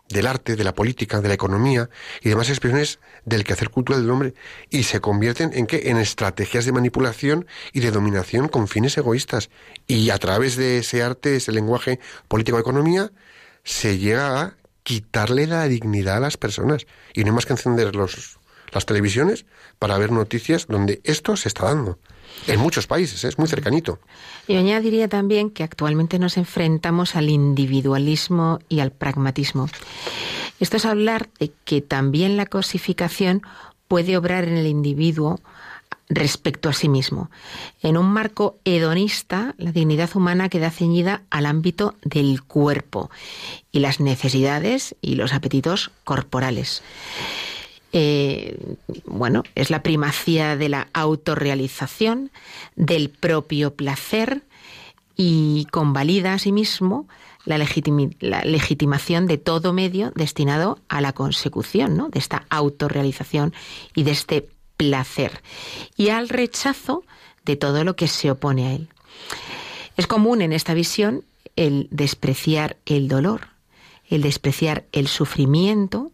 del 0.08 0.26
arte, 0.26 0.56
de 0.56 0.64
la 0.64 0.74
política, 0.74 1.20
de 1.20 1.28
la 1.28 1.34
economía 1.34 1.88
y 2.20 2.28
demás 2.28 2.48
expresiones 2.48 2.98
del 3.24 3.44
quehacer 3.44 3.70
cultural 3.70 4.02
del 4.02 4.10
hombre 4.10 4.34
y 4.70 4.84
se 4.84 5.00
convierten 5.00 5.52
en 5.54 5.66
qué? 5.66 5.90
En 5.90 5.96
estrategias 5.96 6.64
de 6.64 6.72
manipulación 6.72 7.46
y 7.72 7.80
de 7.80 7.90
dominación 7.90 8.48
con 8.48 8.68
fines 8.68 8.96
egoístas. 8.98 9.50
Y 9.86 10.10
a 10.10 10.18
través 10.18 10.56
de 10.56 10.78
ese 10.78 11.02
arte, 11.02 11.36
ese 11.36 11.52
lenguaje 11.52 12.00
político 12.28 12.58
economía, 12.58 13.12
se 13.64 13.98
llega 13.98 14.40
a 14.40 14.54
quitarle 14.82 15.46
la 15.46 15.66
dignidad 15.66 16.18
a 16.18 16.20
las 16.20 16.36
personas. 16.36 16.86
Y 17.14 17.22
no 17.22 17.28
hay 17.28 17.34
más 17.34 17.46
que 17.46 17.54
encender 17.54 17.96
los, 17.96 18.38
las 18.72 18.86
televisiones 18.86 19.46
para 19.78 19.98
ver 19.98 20.12
noticias 20.12 20.66
donde 20.68 21.00
esto 21.04 21.36
se 21.36 21.48
está 21.48 21.66
dando. 21.66 21.98
En 22.46 22.60
muchos 22.60 22.86
países, 22.86 23.24
¿eh? 23.24 23.28
es 23.28 23.38
muy 23.38 23.48
cercanito. 23.48 23.98
Yo 24.48 24.58
añadiría 24.58 25.08
también 25.08 25.50
que 25.50 25.62
actualmente 25.62 26.18
nos 26.18 26.36
enfrentamos 26.36 27.16
al 27.16 27.30
individualismo 27.30 28.58
y 28.68 28.80
al 28.80 28.92
pragmatismo. 28.92 29.68
Esto 30.60 30.76
es 30.76 30.84
hablar 30.84 31.28
de 31.38 31.52
que 31.64 31.80
también 31.80 32.36
la 32.36 32.46
cosificación 32.46 33.42
puede 33.88 34.16
obrar 34.16 34.44
en 34.44 34.56
el 34.56 34.66
individuo 34.66 35.40
respecto 36.08 36.68
a 36.68 36.72
sí 36.72 36.88
mismo. 36.88 37.30
En 37.82 37.96
un 37.96 38.06
marco 38.06 38.58
hedonista, 38.64 39.54
la 39.56 39.72
dignidad 39.72 40.10
humana 40.14 40.48
queda 40.48 40.70
ceñida 40.70 41.22
al 41.30 41.46
ámbito 41.46 41.94
del 42.02 42.42
cuerpo 42.42 43.10
y 43.72 43.80
las 43.80 44.00
necesidades 44.00 44.94
y 45.00 45.14
los 45.14 45.32
apetitos 45.32 45.90
corporales. 46.04 46.82
Eh, 47.96 48.58
bueno, 49.06 49.44
es 49.54 49.70
la 49.70 49.84
primacía 49.84 50.56
de 50.56 50.68
la 50.68 50.88
autorrealización, 50.92 52.32
del 52.74 53.08
propio 53.08 53.74
placer 53.74 54.42
y 55.16 55.68
convalida 55.70 56.34
asimismo 56.34 57.06
la, 57.44 57.56
la 57.56 58.42
legitimación 58.44 59.28
de 59.28 59.38
todo 59.38 59.72
medio 59.72 60.10
destinado 60.16 60.80
a 60.88 61.00
la 61.00 61.12
consecución 61.12 61.96
¿no? 61.96 62.08
de 62.08 62.18
esta 62.18 62.46
autorrealización 62.50 63.54
y 63.94 64.02
de 64.02 64.10
este 64.10 64.48
placer 64.76 65.40
y 65.96 66.08
al 66.08 66.28
rechazo 66.28 67.04
de 67.44 67.54
todo 67.54 67.84
lo 67.84 67.94
que 67.94 68.08
se 68.08 68.28
opone 68.28 68.66
a 68.66 68.72
él. 68.72 68.88
Es 69.96 70.08
común 70.08 70.42
en 70.42 70.52
esta 70.52 70.74
visión 70.74 71.22
el 71.54 71.86
despreciar 71.92 72.76
el 72.86 73.06
dolor, 73.06 73.50
el 74.08 74.22
despreciar 74.22 74.84
el 74.90 75.06
sufrimiento, 75.06 76.10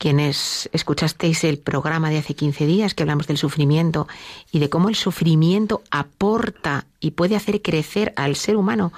quienes 0.00 0.70
escuchasteis 0.72 1.44
el 1.44 1.58
programa 1.58 2.08
de 2.08 2.16
hace 2.16 2.34
15 2.34 2.64
días 2.64 2.94
que 2.94 3.02
hablamos 3.02 3.26
del 3.26 3.36
sufrimiento 3.36 4.08
y 4.50 4.58
de 4.58 4.70
cómo 4.70 4.88
el 4.88 4.94
sufrimiento 4.94 5.82
aporta 5.90 6.86
y 7.00 7.10
puede 7.10 7.36
hacer 7.36 7.60
crecer 7.60 8.14
al 8.16 8.34
ser 8.34 8.56
humano, 8.56 8.94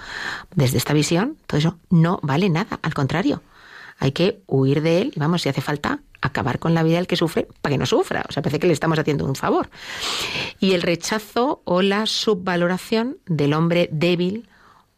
desde 0.54 0.78
esta 0.78 0.92
visión, 0.92 1.36
todo 1.48 1.58
eso 1.58 1.76
no 1.90 2.20
vale 2.22 2.48
nada, 2.48 2.78
al 2.82 2.94
contrario, 2.94 3.42
hay 3.98 4.12
que 4.12 4.42
huir 4.46 4.80
de 4.80 5.02
él 5.02 5.12
y 5.16 5.18
vamos, 5.18 5.42
si 5.42 5.48
hace 5.48 5.60
falta, 5.60 5.98
acabar 6.20 6.60
con 6.60 6.72
la 6.72 6.84
vida 6.84 6.98
del 6.98 7.08
que 7.08 7.16
sufre 7.16 7.48
para 7.60 7.74
que 7.74 7.78
no 7.78 7.86
sufra. 7.86 8.24
O 8.28 8.32
sea, 8.32 8.40
parece 8.40 8.60
que 8.60 8.68
le 8.68 8.72
estamos 8.72 8.96
haciendo 8.96 9.24
un 9.24 9.34
favor. 9.34 9.70
Y 10.60 10.74
el 10.74 10.82
rechazo 10.82 11.62
o 11.64 11.82
la 11.82 12.06
subvaloración 12.06 13.18
del 13.26 13.54
hombre 13.54 13.88
débil 13.90 14.48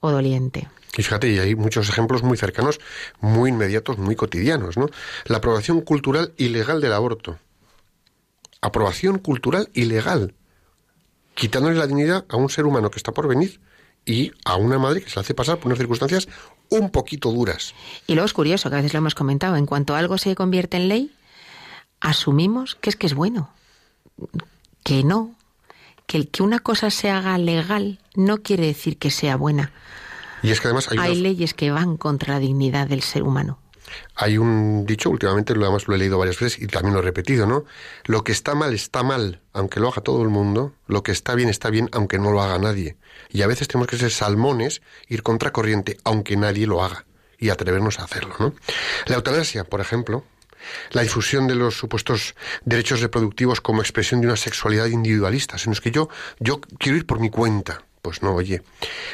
o 0.00 0.10
doliente. 0.10 0.68
Y 0.96 1.02
fíjate, 1.02 1.30
y 1.30 1.38
hay 1.38 1.54
muchos 1.54 1.88
ejemplos 1.88 2.22
muy 2.22 2.36
cercanos, 2.36 2.80
muy 3.20 3.50
inmediatos, 3.50 3.98
muy 3.98 4.16
cotidianos, 4.16 4.76
¿no? 4.76 4.88
La 5.24 5.38
aprobación 5.38 5.80
cultural 5.80 6.32
ilegal 6.36 6.80
del 6.80 6.92
aborto. 6.92 7.38
Aprobación 8.60 9.18
cultural 9.18 9.68
ilegal. 9.74 10.34
Quitándole 11.34 11.76
la 11.76 11.86
dignidad 11.86 12.24
a 12.28 12.36
un 12.36 12.48
ser 12.48 12.64
humano 12.64 12.90
que 12.90 12.98
está 12.98 13.12
por 13.12 13.26
venir 13.26 13.60
y 14.06 14.32
a 14.44 14.56
una 14.56 14.78
madre 14.78 15.02
que 15.02 15.10
se 15.10 15.16
la 15.16 15.22
hace 15.22 15.34
pasar 15.34 15.58
por 15.58 15.66
unas 15.66 15.78
circunstancias 15.78 16.28
un 16.68 16.90
poquito 16.90 17.32
duras. 17.32 17.74
Y 18.06 18.14
luego 18.14 18.26
es 18.26 18.32
curioso, 18.32 18.70
que 18.70 18.76
a 18.76 18.78
veces 18.78 18.92
lo 18.92 18.98
hemos 18.98 19.14
comentado, 19.14 19.56
en 19.56 19.66
cuanto 19.66 19.96
algo 19.96 20.18
se 20.18 20.34
convierte 20.34 20.76
en 20.76 20.88
ley, 20.88 21.14
asumimos 22.00 22.76
que 22.76 22.90
es 22.90 22.96
que 22.96 23.06
es 23.06 23.14
bueno, 23.14 23.50
que 24.84 25.02
no, 25.02 25.34
que 26.06 26.18
el 26.18 26.28
que 26.28 26.42
una 26.42 26.58
cosa 26.58 26.90
se 26.90 27.10
haga 27.10 27.36
legal 27.38 27.98
no 28.14 28.38
quiere 28.38 28.66
decir 28.66 28.98
que 28.98 29.10
sea 29.10 29.36
buena. 29.36 29.72
Y 30.44 30.50
es 30.52 30.60
que 30.60 30.68
además 30.68 30.88
hay, 30.90 30.98
Hay 30.98 31.12
una- 31.12 31.20
leyes 31.22 31.54
que 31.54 31.70
van 31.70 31.96
contra 31.96 32.34
la 32.34 32.40
dignidad 32.40 32.86
del 32.86 33.02
ser 33.02 33.22
humano. 33.22 33.58
hay 34.16 34.38
un 34.38 34.86
dicho, 34.86 35.10
últimamente 35.10 35.54
lo, 35.54 35.64
además 35.64 35.86
lo 35.88 35.94
he 35.94 35.98
leído 35.98 36.18
varias 36.18 36.38
veces 36.40 36.60
y 36.62 36.66
también 36.66 36.94
lo 36.94 37.00
he 37.00 37.02
repetido, 37.02 37.46
¿no? 37.46 37.64
Lo 38.06 38.24
que 38.24 38.32
está 38.32 38.54
mal 38.54 38.72
está 38.74 39.02
mal, 39.02 39.40
aunque 39.52 39.78
lo 39.78 39.88
haga 39.88 40.02
todo 40.02 40.22
el 40.22 40.28
mundo. 40.30 40.72
Lo 40.86 41.02
que 41.02 41.12
está 41.12 41.34
bien 41.34 41.48
está 41.48 41.68
bien, 41.70 41.88
aunque 41.92 42.18
no 42.18 42.30
lo 42.32 42.40
haga 42.42 42.58
nadie. 42.58 42.96
Y 43.30 43.42
a 43.42 43.46
veces 43.46 43.68
tenemos 43.68 43.86
que 43.88 43.96
ser 43.98 44.10
salmones, 44.10 44.82
ir 45.08 45.22
contracorriente, 45.22 45.98
aunque 46.04 46.36
nadie 46.36 46.66
lo 46.66 46.82
haga. 46.82 47.04
Y 47.38 47.50
atrevernos 47.50 47.98
a 48.00 48.04
hacerlo, 48.04 48.34
¿no? 48.38 48.54
La 49.06 49.16
eutanasia, 49.16 49.64
por 49.64 49.80
ejemplo, 49.80 50.24
la 50.92 51.02
difusión 51.02 51.46
de 51.46 51.54
los 51.54 51.76
supuestos 51.76 52.34
derechos 52.64 53.00
reproductivos 53.00 53.60
como 53.60 53.82
expresión 53.82 54.20
de 54.22 54.28
una 54.28 54.36
sexualidad 54.36 54.86
individualista, 54.86 55.56
en 55.62 55.70
los 55.72 55.80
que 55.82 55.90
yo, 55.90 56.08
yo 56.40 56.60
quiero 56.78 56.96
ir 56.96 57.06
por 57.06 57.20
mi 57.20 57.28
cuenta. 57.30 57.82
Pues 58.04 58.22
no, 58.22 58.34
oye. 58.34 58.60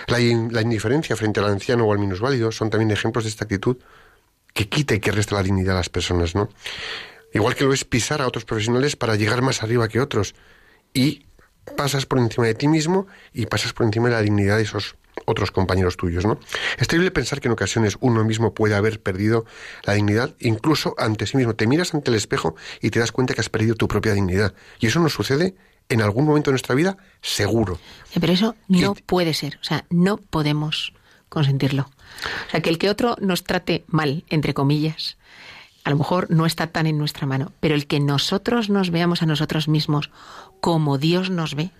La, 0.08 0.18
in- 0.18 0.52
la 0.52 0.62
indiferencia 0.62 1.14
frente 1.14 1.38
al 1.38 1.46
anciano 1.46 1.84
o 1.84 1.92
al 1.92 2.00
minusválido 2.00 2.50
son 2.50 2.70
también 2.70 2.90
ejemplos 2.90 3.22
de 3.22 3.30
esta 3.30 3.44
actitud 3.44 3.76
que 4.52 4.68
quita 4.68 4.96
y 4.96 4.98
que 4.98 5.12
resta 5.12 5.36
la 5.36 5.44
dignidad 5.44 5.76
a 5.76 5.78
las 5.78 5.88
personas, 5.88 6.34
¿no? 6.34 6.48
Igual 7.32 7.54
que 7.54 7.62
lo 7.62 7.72
es 7.72 7.84
pisar 7.84 8.20
a 8.20 8.26
otros 8.26 8.44
profesionales 8.44 8.96
para 8.96 9.14
llegar 9.14 9.42
más 9.42 9.62
arriba 9.62 9.86
que 9.86 10.00
otros. 10.00 10.34
Y 10.92 11.24
pasas 11.76 12.04
por 12.04 12.18
encima 12.18 12.48
de 12.48 12.54
ti 12.56 12.66
mismo 12.66 13.06
y 13.32 13.46
pasas 13.46 13.72
por 13.72 13.86
encima 13.86 14.08
de 14.08 14.14
la 14.16 14.22
dignidad 14.22 14.56
de 14.56 14.64
esos 14.64 14.96
otros 15.24 15.52
compañeros 15.52 15.96
tuyos, 15.96 16.26
¿no? 16.26 16.40
Es 16.76 16.88
terrible 16.88 17.12
pensar 17.12 17.40
que 17.40 17.46
en 17.46 17.52
ocasiones 17.52 17.96
uno 18.00 18.24
mismo 18.24 18.54
puede 18.54 18.74
haber 18.74 19.00
perdido 19.00 19.44
la 19.84 19.92
dignidad, 19.92 20.34
incluso 20.40 20.96
ante 20.98 21.28
sí 21.28 21.36
mismo. 21.36 21.54
Te 21.54 21.68
miras 21.68 21.94
ante 21.94 22.10
el 22.10 22.16
espejo 22.16 22.56
y 22.80 22.90
te 22.90 22.98
das 22.98 23.12
cuenta 23.12 23.34
que 23.34 23.40
has 23.40 23.50
perdido 23.50 23.76
tu 23.76 23.86
propia 23.86 24.14
dignidad. 24.14 24.52
Y 24.80 24.88
eso 24.88 24.98
nos 24.98 25.12
sucede 25.12 25.54
en 25.90 26.00
algún 26.02 26.24
momento 26.24 26.50
de 26.50 26.52
nuestra 26.54 26.74
vida, 26.74 26.96
seguro. 27.20 27.78
Sí, 28.10 28.18
Pero 28.20 28.32
eso 28.32 28.56
no 28.68 28.94
Y- 28.96 29.02
puede 29.02 29.34
ser, 29.34 29.58
o 29.60 29.64
sea, 29.64 29.84
no 29.90 30.16
podemos 30.16 30.92
consentirlo. 31.28 31.82
O 32.48 32.50
sea, 32.50 32.60
que 32.62 32.70
el 32.70 32.78
que 32.78 32.88
otro 32.90 33.16
nos 33.20 33.44
trate 33.44 33.84
mal, 33.86 34.24
entre 34.30 34.54
comillas, 34.54 35.16
a 35.84 35.90
lo 35.90 35.96
mejor 35.96 36.30
no 36.30 36.46
está 36.46 36.66
tan 36.68 36.86
en 36.86 36.98
nuestra 36.98 37.26
mano, 37.26 37.52
pero 37.60 37.74
el 37.74 37.86
que 37.86 38.00
nosotros 38.00 38.68
nos 38.70 38.90
veamos 38.90 39.22
a 39.22 39.26
nosotros 39.26 39.68
mismos 39.68 40.10
como 40.60 40.98
Dios 40.98 41.30
nos 41.30 41.54
ve, 41.54 41.70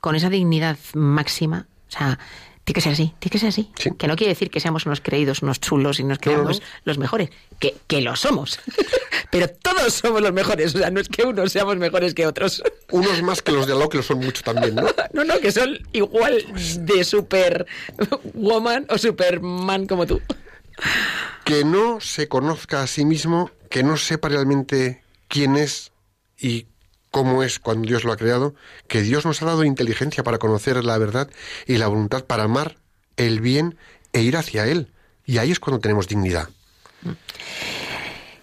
con 0.00 0.14
esa 0.16 0.30
dignidad 0.30 0.78
máxima, 0.94 1.66
o 1.88 1.90
sea, 1.90 2.18
tiene 2.68 2.74
que 2.74 2.80
ser 2.82 2.92
así, 2.92 3.14
tiene 3.18 3.32
que 3.32 3.38
ser 3.38 3.48
así. 3.48 3.70
Sí. 3.78 3.90
Que 3.96 4.06
no 4.06 4.14
quiere 4.14 4.32
decir 4.32 4.50
que 4.50 4.60
seamos 4.60 4.84
unos 4.84 5.00
creídos, 5.00 5.40
unos 5.40 5.58
chulos 5.58 6.00
y 6.00 6.04
nos 6.04 6.08
No, 6.10 6.14
no, 6.16 6.20
creamos 6.20 6.60
no. 6.60 6.66
los 6.84 6.98
mejores, 6.98 7.30
que, 7.58 7.74
que 7.86 8.02
lo 8.02 8.14
somos. 8.14 8.60
pero 9.30 9.48
todos 9.48 9.94
somos 9.94 10.20
los 10.20 10.34
mejores, 10.34 10.74
o 10.74 10.78
sea, 10.78 10.90
no 10.90 11.00
es 11.00 11.08
que 11.08 11.22
unos 11.22 11.50
seamos 11.50 11.78
mejores 11.78 12.12
que 12.12 12.26
otros. 12.26 12.62
Unos 12.90 13.22
más 13.22 13.40
que 13.40 13.52
los 13.52 13.66
de 13.66 13.72
al 13.72 13.78
lado, 13.78 13.88
que 13.88 13.96
lo 13.96 14.02
son 14.02 14.18
mucho 14.18 14.42
también, 14.42 14.74
¿no? 14.74 14.86
No, 15.14 15.24
no, 15.24 15.38
que 15.40 15.50
son 15.50 15.78
igual 15.92 16.44
de 16.80 17.04
super 17.04 17.66
woman 18.34 18.84
o 18.90 18.98
superman 18.98 19.86
como 19.86 20.06
tú. 20.06 20.20
que 21.44 21.64
no 21.64 22.00
se 22.02 22.28
conozca 22.28 22.82
a 22.82 22.86
sí 22.86 23.06
mismo, 23.06 23.50
que 23.70 23.82
no 23.82 23.96
sepa 23.96 24.28
realmente 24.28 25.02
quién 25.26 25.56
es 25.56 25.90
y 26.38 26.66
cómo 27.10 27.42
es 27.42 27.58
cuando 27.58 27.86
Dios 27.86 28.04
lo 28.04 28.12
ha 28.12 28.16
creado, 28.16 28.54
que 28.86 29.02
Dios 29.02 29.24
nos 29.24 29.42
ha 29.42 29.46
dado 29.46 29.64
inteligencia 29.64 30.22
para 30.22 30.38
conocer 30.38 30.84
la 30.84 30.98
verdad 30.98 31.30
y 31.66 31.78
la 31.78 31.88
voluntad 31.88 32.24
para 32.24 32.44
amar 32.44 32.76
el 33.16 33.40
bien 33.40 33.76
e 34.12 34.22
ir 34.22 34.36
hacia 34.36 34.66
Él. 34.66 34.88
Y 35.24 35.38
ahí 35.38 35.50
es 35.50 35.60
cuando 35.60 35.80
tenemos 35.80 36.08
dignidad. 36.08 36.48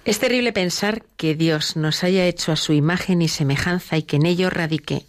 Es 0.05 0.19
terrible 0.19 0.53
pensar 0.53 1.03
que 1.17 1.33
Dios 1.33 1.75
nos 1.75 2.03
haya 2.03 2.25
hecho 2.27 2.51
a 2.51 2.55
su 2.55 2.73
imagen 2.73 3.21
y 3.21 3.27
semejanza 3.27 3.97
y 3.97 4.03
que 4.03 4.17
en 4.17 4.27
ello 4.27 4.49
radique 4.49 5.05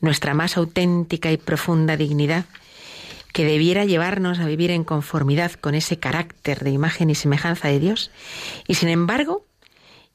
nuestra 0.00 0.32
más 0.32 0.56
auténtica 0.56 1.32
y 1.32 1.36
profunda 1.36 1.96
dignidad, 1.96 2.44
que 3.32 3.44
debiera 3.44 3.84
llevarnos 3.84 4.38
a 4.38 4.46
vivir 4.46 4.70
en 4.70 4.84
conformidad 4.84 5.52
con 5.52 5.74
ese 5.74 5.98
carácter 5.98 6.62
de 6.62 6.70
imagen 6.70 7.10
y 7.10 7.16
semejanza 7.16 7.68
de 7.68 7.80
Dios, 7.80 8.10
y 8.68 8.74
sin 8.74 8.88
embargo 8.88 9.44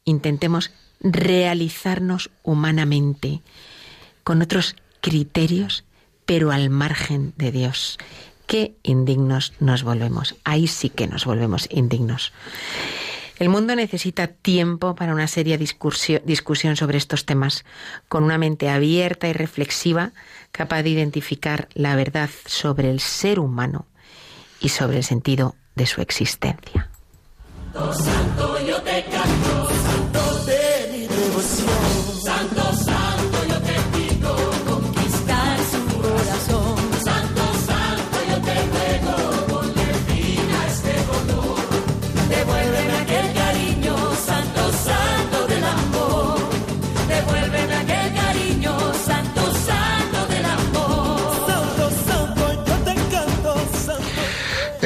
intentemos 0.05 0.71
realizarnos 1.03 2.31
humanamente 2.43 3.41
con 4.23 4.41
otros 4.41 4.75
criterios, 5.01 5.83
pero 6.25 6.51
al 6.51 6.69
margen 6.69 7.33
de 7.37 7.51
Dios. 7.51 7.97
Qué 8.47 8.75
indignos 8.83 9.53
nos 9.59 9.83
volvemos. 9.83 10.35
Ahí 10.43 10.67
sí 10.67 10.89
que 10.89 11.07
nos 11.07 11.25
volvemos 11.25 11.67
indignos. 11.69 12.33
El 13.39 13.49
mundo 13.49 13.75
necesita 13.75 14.27
tiempo 14.27 14.95
para 14.95 15.13
una 15.13 15.27
seria 15.27 15.57
discusión 15.57 16.75
sobre 16.75 16.97
estos 16.97 17.25
temas, 17.25 17.65
con 18.07 18.23
una 18.23 18.37
mente 18.37 18.69
abierta 18.69 19.27
y 19.27 19.33
reflexiva, 19.33 20.11
capaz 20.51 20.83
de 20.83 20.91
identificar 20.91 21.67
la 21.73 21.95
verdad 21.95 22.29
sobre 22.45 22.89
el 22.89 22.99
ser 22.99 23.39
humano 23.39 23.87
y 24.59 24.69
sobre 24.69 24.97
el 24.97 25.03
sentido 25.03 25.55
de 25.75 25.87
su 25.87 26.01
existencia. 26.01 26.89
conquistar 28.93 29.72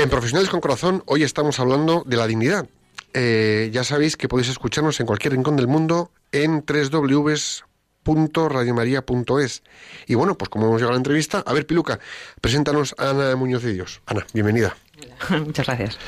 En 0.07 0.11
Profesionales 0.11 0.49
con 0.49 0.61
Corazón, 0.61 1.03
hoy 1.05 1.23
estamos 1.23 1.59
hablando 1.59 2.03
de 2.05 2.15
la 2.15 2.27
dignidad. 2.27 2.69
Eh, 3.13 3.69
ya 3.73 3.83
sabéis 3.83 4.15
que 4.15 4.29
podéis 4.29 4.47
escucharnos 4.47 4.97
en 5.01 5.05
cualquier 5.05 5.33
rincón 5.33 5.57
del 5.57 5.67
mundo 5.67 6.11
en 6.31 6.63
www.radiomaria.es. 6.65 9.63
Y 10.05 10.15
bueno, 10.15 10.37
pues 10.37 10.47
como 10.47 10.67
hemos 10.67 10.77
llegado 10.77 10.91
a 10.91 10.93
la 10.93 10.99
entrevista, 10.99 11.43
a 11.45 11.51
ver, 11.51 11.67
Piluca, 11.67 11.99
preséntanos 12.39 12.95
a 12.97 13.09
Ana 13.09 13.35
Muñoz 13.35 13.63
de 13.63 13.73
Dios. 13.73 14.01
Ana, 14.05 14.25
bienvenida. 14.33 14.77
Muchas 15.45 15.65
gracias. 15.65 15.99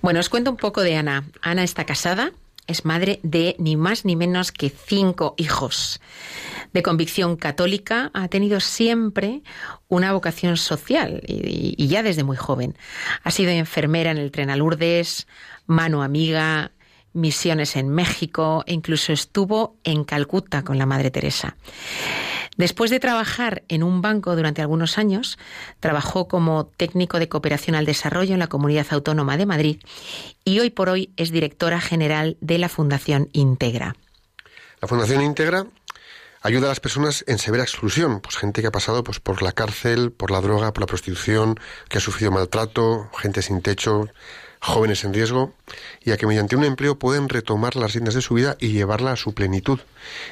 Bueno, 0.00 0.20
os 0.20 0.30
cuento 0.30 0.50
un 0.50 0.56
poco 0.56 0.80
de 0.80 0.96
Ana. 0.96 1.24
Ana 1.42 1.64
está 1.64 1.84
casada, 1.84 2.32
es 2.66 2.84
madre 2.84 3.20
de 3.22 3.56
ni 3.58 3.76
más 3.76 4.04
ni 4.04 4.16
menos 4.16 4.52
que 4.52 4.70
cinco 4.70 5.34
hijos. 5.36 6.00
De 6.72 6.82
convicción 6.82 7.36
católica, 7.36 8.10
ha 8.14 8.28
tenido 8.28 8.60
siempre 8.60 9.42
una 9.88 10.12
vocación 10.12 10.56
social 10.56 11.22
y, 11.26 11.86
ya 11.86 12.02
desde 12.02 12.24
muy 12.24 12.36
joven. 12.36 12.76
Ha 13.22 13.30
sido 13.30 13.50
enfermera 13.50 14.10
en 14.10 14.18
el 14.18 14.30
tren 14.30 14.50
mano 15.66 16.02
amiga, 16.02 16.72
misiones 17.12 17.76
en 17.76 17.88
México 17.88 18.64
e 18.66 18.74
incluso 18.74 19.12
estuvo 19.12 19.76
en 19.84 20.04
Calcuta 20.04 20.62
con 20.62 20.78
la 20.78 20.86
Madre 20.86 21.10
Teresa. 21.10 21.56
Después 22.56 22.90
de 22.90 23.00
trabajar 23.00 23.64
en 23.68 23.82
un 23.82 24.00
banco 24.00 24.36
durante 24.36 24.62
algunos 24.62 24.96
años, 24.98 25.38
trabajó 25.80 26.28
como 26.28 26.66
técnico 26.66 27.18
de 27.18 27.28
cooperación 27.28 27.74
al 27.74 27.84
desarrollo 27.84 28.34
en 28.34 28.38
la 28.38 28.46
Comunidad 28.46 28.86
Autónoma 28.90 29.36
de 29.36 29.46
Madrid 29.46 29.80
y 30.44 30.60
hoy 30.60 30.70
por 30.70 30.88
hoy 30.88 31.12
es 31.16 31.30
directora 31.30 31.80
general 31.80 32.36
de 32.40 32.58
la 32.58 32.68
Fundación 32.68 33.28
Integra. 33.32 33.96
La 34.80 34.88
Fundación 34.88 35.22
Integra 35.22 35.66
ayuda 36.42 36.66
a 36.66 36.68
las 36.68 36.80
personas 36.80 37.24
en 37.26 37.38
severa 37.38 37.64
exclusión, 37.64 38.20
pues 38.20 38.36
gente 38.36 38.60
que 38.60 38.68
ha 38.68 38.72
pasado 38.72 39.02
pues 39.02 39.18
por 39.18 39.42
la 39.42 39.52
cárcel, 39.52 40.12
por 40.12 40.30
la 40.30 40.40
droga, 40.40 40.72
por 40.72 40.82
la 40.82 40.86
prostitución, 40.86 41.58
que 41.88 41.98
ha 41.98 42.00
sufrido 42.00 42.30
maltrato, 42.30 43.10
gente 43.18 43.42
sin 43.42 43.62
techo, 43.62 44.08
jóvenes 44.64 45.04
en 45.04 45.12
riesgo, 45.12 45.52
y 46.02 46.12
a 46.12 46.16
que 46.16 46.26
mediante 46.26 46.56
un 46.56 46.64
empleo 46.64 46.98
pueden 46.98 47.28
retomar 47.28 47.76
las 47.76 47.92
riendas 47.92 48.14
de 48.14 48.22
su 48.22 48.34
vida 48.34 48.56
y 48.58 48.72
llevarla 48.72 49.12
a 49.12 49.16
su 49.16 49.34
plenitud. 49.34 49.78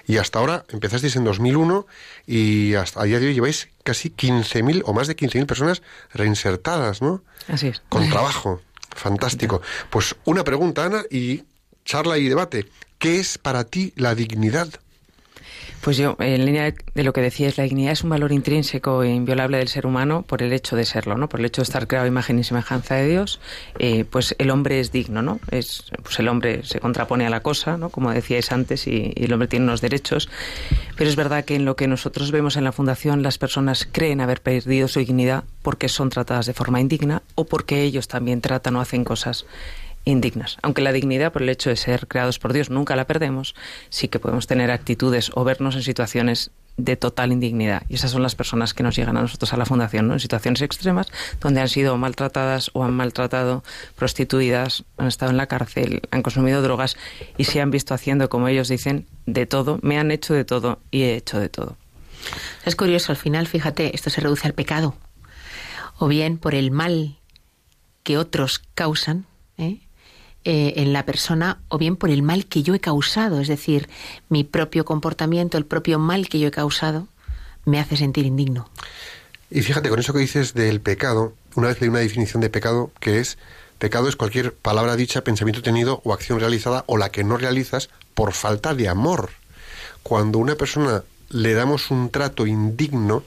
Y 0.07 0.17
hasta 0.17 0.39
ahora 0.39 0.65
empezasteis 0.71 1.17
en 1.17 1.25
2001 1.25 1.87
y 2.27 2.75
hasta 2.75 3.03
a 3.03 3.05
día 3.05 3.21
de 3.21 3.27
hoy 3.27 3.35
lleváis 3.35 3.69
casi 3.85 4.11
15.000 4.11 4.83
o 4.87 4.95
más 4.95 5.07
de 5.07 5.17
15.000 5.17 5.47
personas 5.47 5.83
reinsertadas, 6.15 7.03
¿no? 7.03 7.23
Así 7.49 7.69
es. 7.69 7.83
Con 7.91 8.09
trabajo. 8.09 8.63
Fantástico. 8.97 9.61
Pues 9.91 10.17
una 10.25 10.45
pregunta, 10.45 10.87
Ana, 10.87 11.03
y 11.11 11.45
charla 11.85 12.17
y 12.17 12.29
debate. 12.29 12.67
¿Qué 12.99 13.21
es 13.21 13.37
para 13.37 13.65
ti 13.65 13.93
la 13.97 14.15
dignidad? 14.15 14.69
Pues 15.83 15.97
yo, 15.97 16.15
en 16.21 16.45
línea 16.45 16.73
de 16.95 17.03
lo 17.03 17.13
que 17.13 17.21
decías, 17.21 17.59
la 17.59 17.65
dignidad 17.65 17.91
es 17.91 18.05
un 18.05 18.11
valor 18.11 18.31
intrínseco 18.31 19.03
e 19.03 19.11
inviolable 19.11 19.59
del 19.59 19.67
ser 19.67 19.85
humano 19.85 20.23
por 20.23 20.41
el 20.41 20.53
hecho 20.53 20.77
de 20.77 20.85
serlo, 20.85 21.17
¿no? 21.19 21.29
Por 21.29 21.41
el 21.41 21.47
hecho 21.47 21.61
de 21.61 21.65
estar 21.65 21.89
creado 21.89 22.07
imagen 22.07 22.39
y 22.39 22.45
semejanza 22.45 22.95
de 22.95 23.09
Dios, 23.09 23.41
eh, 23.81 24.05
pues 24.05 24.37
el 24.39 24.51
hombre 24.51 24.79
es 24.79 24.93
digno, 24.93 25.23
¿no? 25.23 25.41
Es, 25.51 25.87
pues 26.05 26.21
el 26.21 26.29
hombre 26.29 26.63
se 26.63 26.79
contrapone 26.79 27.27
a 27.27 27.31
la 27.31 27.41
cosa, 27.41 27.79
¿no? 27.79 27.89
Como 27.91 28.13
decíais 28.13 28.53
antes, 28.53 28.87
y, 28.87 29.13
y 29.17 29.25
el 29.25 29.33
hombre 29.33 29.49
tiene 29.49 29.65
unos 29.65 29.81
derechos. 29.81 30.29
Pero 30.97 31.11
es 31.11 31.17
verdad 31.17 31.45
que 31.45 31.57
en 31.57 31.65
lo 31.65 31.75
que 31.75 31.89
nosotros 31.89 32.31
vemos 32.31 32.57
en 32.57 32.63
la 32.63 32.71
Fundación, 32.71 33.25
las 33.25 33.39
personas 33.39 33.89
creen 33.91 34.21
haber 34.21 34.41
perdido 34.41 34.87
su 34.87 35.01
dignidad 35.01 35.43
porque 35.63 35.89
son 35.89 36.11
tratadas 36.11 36.47
de 36.47 36.55
forma 36.55 36.81
indigna 36.81 37.25
o 37.35 37.45
porque 37.45 37.83
ellos 37.83 38.07
también 38.07 38.41
tratan 38.41 38.77
o 38.77 38.81
hacen 38.81 39.03
cosas 39.03 39.47
indignas. 40.05 40.59
Aunque 40.63 40.83
la 40.83 40.93
dignidad, 40.93 41.33
por 41.33 41.43
el 41.43 41.49
hecho 41.49 41.71
de 41.71 41.77
ser 41.77 42.07
creados 42.09 42.39
por 42.39 42.53
Dios, 42.53 42.71
nunca 42.71 42.97
la 42.97 43.07
perdemos, 43.07 43.55
sí 43.89 44.09
que 44.09 44.19
podemos 44.19 44.47
tener 44.47 44.71
actitudes 44.71 45.31
o 45.35 45.45
vernos 45.45 45.77
en 45.77 45.83
situaciones 45.83 46.51
de 46.77 46.97
total 46.97 47.33
indignidad. 47.33 47.83
Y 47.89 47.97
esas 47.97 48.11
son 48.11 48.23
las 48.23 48.35
personas 48.35 48.73
que 48.73 48.83
nos 48.83 48.97
llegan 48.97 49.17
a 49.17 49.23
nosotros 49.23 49.53
a 49.53 49.57
la 49.57 49.67
Fundación, 49.67 50.09
¿no? 50.09 50.15
En 50.15 50.21
situaciones 50.21 50.63
extremas, 50.63 51.09
donde 51.41 51.61
han 51.61 51.69
sido 51.69 51.97
maltratadas 51.99 52.71
o 52.73 52.85
han 52.85 52.95
maltratado, 52.95 53.63
prostituidas, 53.95 54.85
han 54.97 55.07
estado 55.07 55.31
en 55.31 55.37
la 55.37 55.47
cárcel, 55.47 56.01
han 56.11 56.23
consumido 56.23 56.63
drogas 56.63 56.97
y 57.37 57.45
se 57.45 57.61
han 57.61 57.71
visto 57.71 57.93
haciendo, 57.93 58.31
como 58.31 58.49
ellos 58.49 58.69
dicen, 58.69 59.07
de 59.27 59.47
todo. 59.47 59.79
Me 59.83 59.99
han 59.99 60.11
hecho 60.11 60.33
de 60.33 60.45
todo 60.45 60.81
y 60.91 61.03
he 61.03 61.17
hecho 61.17 61.39
de 61.39 61.51
todo. 61.51 61.77
Es 62.65 62.75
curioso, 62.75 63.13
al 63.13 63.19
final, 63.19 63.47
fíjate, 63.47 63.95
esto 63.95 64.09
se 64.09 64.21
reduce 64.21 64.47
al 64.47 64.55
pecado. 64.55 64.95
O 65.99 66.09
bien 66.09 66.39
por 66.39 66.55
el 66.55 66.71
mal 66.71 67.19
que 68.03 68.17
otros 68.17 68.63
causan 68.75 69.27
¿eh? 69.59 69.81
Eh, 70.45 70.75
en 70.83 70.93
la 70.93 71.07
persona, 71.07 71.61
o 71.69 71.79
bien 71.79 71.95
por 71.95 72.11
el 72.11 72.25
mal 72.25 72.47
que 72.47 72.65
yo 72.65 72.75
he 72.75 72.81
causado. 72.81 73.41
Es 73.41 73.47
decir, 73.47 73.89
mi 74.29 74.43
propio 74.43 74.85
comportamiento, 74.85 75.57
el 75.57 75.65
propio 75.65 76.01
mal 76.01 76.29
que 76.29 76.41
yo 76.41 76.49
he 76.49 76.51
causado, 76.51 77.07
me 77.65 77.79
hace 77.79 77.97
sentir 77.97 78.27
indigno. 78.27 78.69
Y 79.51 79.63
fíjate, 79.63 79.89
con 79.89 80.01
eso 80.01 80.13
que 80.13 80.19
dices 80.19 80.53
del 80.53 80.81
pecado, 80.81 81.35
una 81.55 81.69
vez 81.69 81.81
leí 81.81 81.91
una 81.91 82.01
definición 82.01 82.41
de 82.41 82.51
pecado 82.51 82.91
que 82.99 83.21
es, 83.21 83.39
pecado 83.79 84.09
es 84.09 84.17
cualquier 84.17 84.53
palabra 84.53 84.97
dicha, 84.97 85.23
pensamiento 85.23 85.63
tenido 85.63 86.01
o 86.03 86.13
acción 86.13 86.41
realizada 86.41 86.83
o 86.89 86.97
la 86.97 87.11
que 87.11 87.23
no 87.23 87.37
realizas 87.37 87.89
por 88.15 88.33
falta 88.33 88.75
de 88.75 88.89
amor. 88.89 89.31
Cuando 90.03 90.39
una 90.39 90.57
persona 90.57 91.05
le 91.29 91.55
damos 91.55 91.93
un 91.93 92.11
trato 92.11 92.49
indigno, 92.49 93.23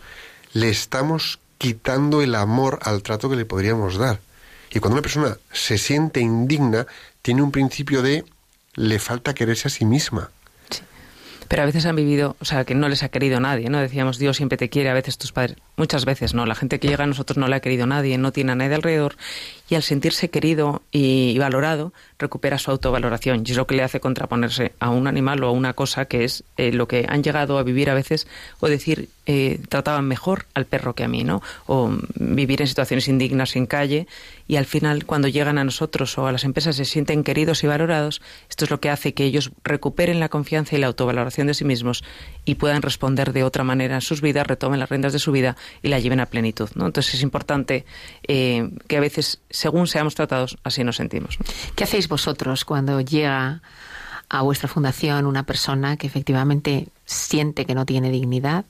le 0.51 0.67
estamos 0.67 1.39
quitando 1.59 2.21
el 2.21 2.35
amor 2.35 2.79
al 2.81 3.03
trato 3.03 3.29
que 3.29 3.37
le 3.37 3.45
podríamos 3.45 3.95
dar. 3.97 4.19
Y 4.75 4.79
cuando 4.81 4.95
una 4.95 5.01
persona 5.01 5.37
se 5.53 5.77
siente 5.77 6.19
indigna, 6.19 6.85
tiene 7.21 7.41
un 7.41 7.51
principio 7.51 8.01
de 8.01 8.25
le 8.73 8.99
falta 8.99 9.33
quererse 9.33 9.69
a 9.69 9.71
sí 9.71 9.85
misma. 9.85 10.31
Pero 11.47 11.61
a 11.61 11.65
veces 11.65 11.85
han 11.85 11.95
vivido, 11.95 12.35
o 12.41 12.45
sea, 12.45 12.65
que 12.65 12.75
no 12.75 12.89
les 12.89 13.01
ha 13.01 13.07
querido 13.07 13.39
nadie, 13.39 13.69
¿no? 13.69 13.79
Decíamos, 13.79 14.17
Dios 14.17 14.35
siempre 14.35 14.57
te 14.57 14.69
quiere, 14.69 14.89
a 14.89 14.93
veces 14.93 15.17
tus 15.17 15.31
padres, 15.31 15.55
muchas 15.77 16.05
veces 16.05 16.33
no. 16.33 16.45
La 16.45 16.55
gente 16.55 16.79
que 16.79 16.87
llega 16.87 17.03
a 17.03 17.07
nosotros 17.07 17.37
no 17.37 17.47
le 17.47 17.55
ha 17.55 17.59
querido 17.59 17.87
nadie, 17.87 18.17
no 18.17 18.31
tiene 18.31 18.53
a 18.53 18.55
nadie 18.55 18.75
alrededor 18.75 19.15
y 19.69 19.75
al 19.75 19.83
sentirse 19.83 20.29
querido 20.29 20.83
y 20.91 21.37
valorado, 21.39 21.91
recupera 22.19 22.57
su 22.57 22.71
autovaloración 22.71 23.43
y 23.45 23.51
es 23.51 23.57
lo 23.57 23.65
que 23.65 23.75
le 23.75 23.83
hace 23.83 23.99
contraponerse 23.99 24.73
a 24.79 24.89
un 24.89 25.07
animal 25.07 25.43
o 25.43 25.47
a 25.47 25.51
una 25.51 25.73
cosa 25.73 26.05
que 26.05 26.23
es 26.23 26.43
eh, 26.57 26.71
lo 26.71 26.87
que 26.87 27.05
han 27.09 27.23
llegado 27.23 27.57
a 27.57 27.63
vivir 27.63 27.89
a 27.89 27.95
veces 27.95 28.27
o 28.59 28.67
decir 28.67 29.09
eh, 29.25 29.59
trataban 29.69 30.07
mejor 30.07 30.45
al 30.53 30.65
perro 30.65 30.93
que 30.93 31.03
a 31.03 31.07
mí, 31.07 31.23
¿no? 31.23 31.41
O 31.65 31.91
vivir 32.15 32.61
en 32.61 32.67
situaciones 32.67 33.07
indignas 33.07 33.55
en 33.55 33.65
calle 33.65 34.07
y 34.47 34.57
al 34.57 34.65
final 34.65 35.05
cuando 35.05 35.27
llegan 35.27 35.57
a 35.57 35.63
nosotros 35.63 36.15
o 36.19 36.27
a 36.27 36.31
las 36.31 36.43
empresas 36.43 36.75
se 36.75 36.85
sienten 36.85 37.23
queridos 37.23 37.63
y 37.63 37.67
valorados, 37.67 38.21
esto 38.49 38.65
es 38.65 38.71
lo 38.71 38.79
que 38.79 38.91
hace 38.91 39.15
que 39.15 39.23
ellos 39.23 39.51
recuperen 39.63 40.19
la 40.19 40.29
confianza 40.29 40.75
y 40.75 40.79
la 40.79 40.87
autovaloración 40.87 41.47
de 41.47 41.55
sí 41.55 41.65
mismos 41.65 42.03
y 42.45 42.55
puedan 42.55 42.81
responder 42.81 43.33
de 43.33 43.43
otra 43.43 43.63
manera 43.63 43.95
en 43.95 44.01
sus 44.01 44.21
vidas, 44.21 44.47
retomen 44.47 44.79
las 44.79 44.89
riendas 44.89 45.13
de 45.13 45.19
su 45.19 45.31
vida 45.31 45.57
y 45.81 45.89
la 45.89 45.99
lleven 45.99 46.19
a 46.19 46.27
plenitud, 46.27 46.69
¿no? 46.75 46.85
Entonces 46.85 47.15
es 47.15 47.21
importante 47.21 47.85
eh, 48.27 48.69
que 48.87 48.97
a 48.97 48.99
veces 48.99 49.41
según 49.49 49.87
seamos 49.87 50.15
tratados 50.15 50.57
así 50.63 50.83
nos 50.83 50.97
sentimos. 50.97 51.37
¿Qué 51.75 51.83
hacéis 51.83 52.07
vosotros 52.07 52.63
cuando 52.63 53.01
llega 53.01 53.61
a 54.29 54.41
vuestra 54.41 54.67
fundación 54.67 55.25
una 55.25 55.43
persona 55.43 55.97
que 55.97 56.07
efectivamente 56.07 56.87
siente 57.05 57.65
que 57.65 57.75
no 57.75 57.85
tiene 57.85 58.11
dignidad, 58.11 58.65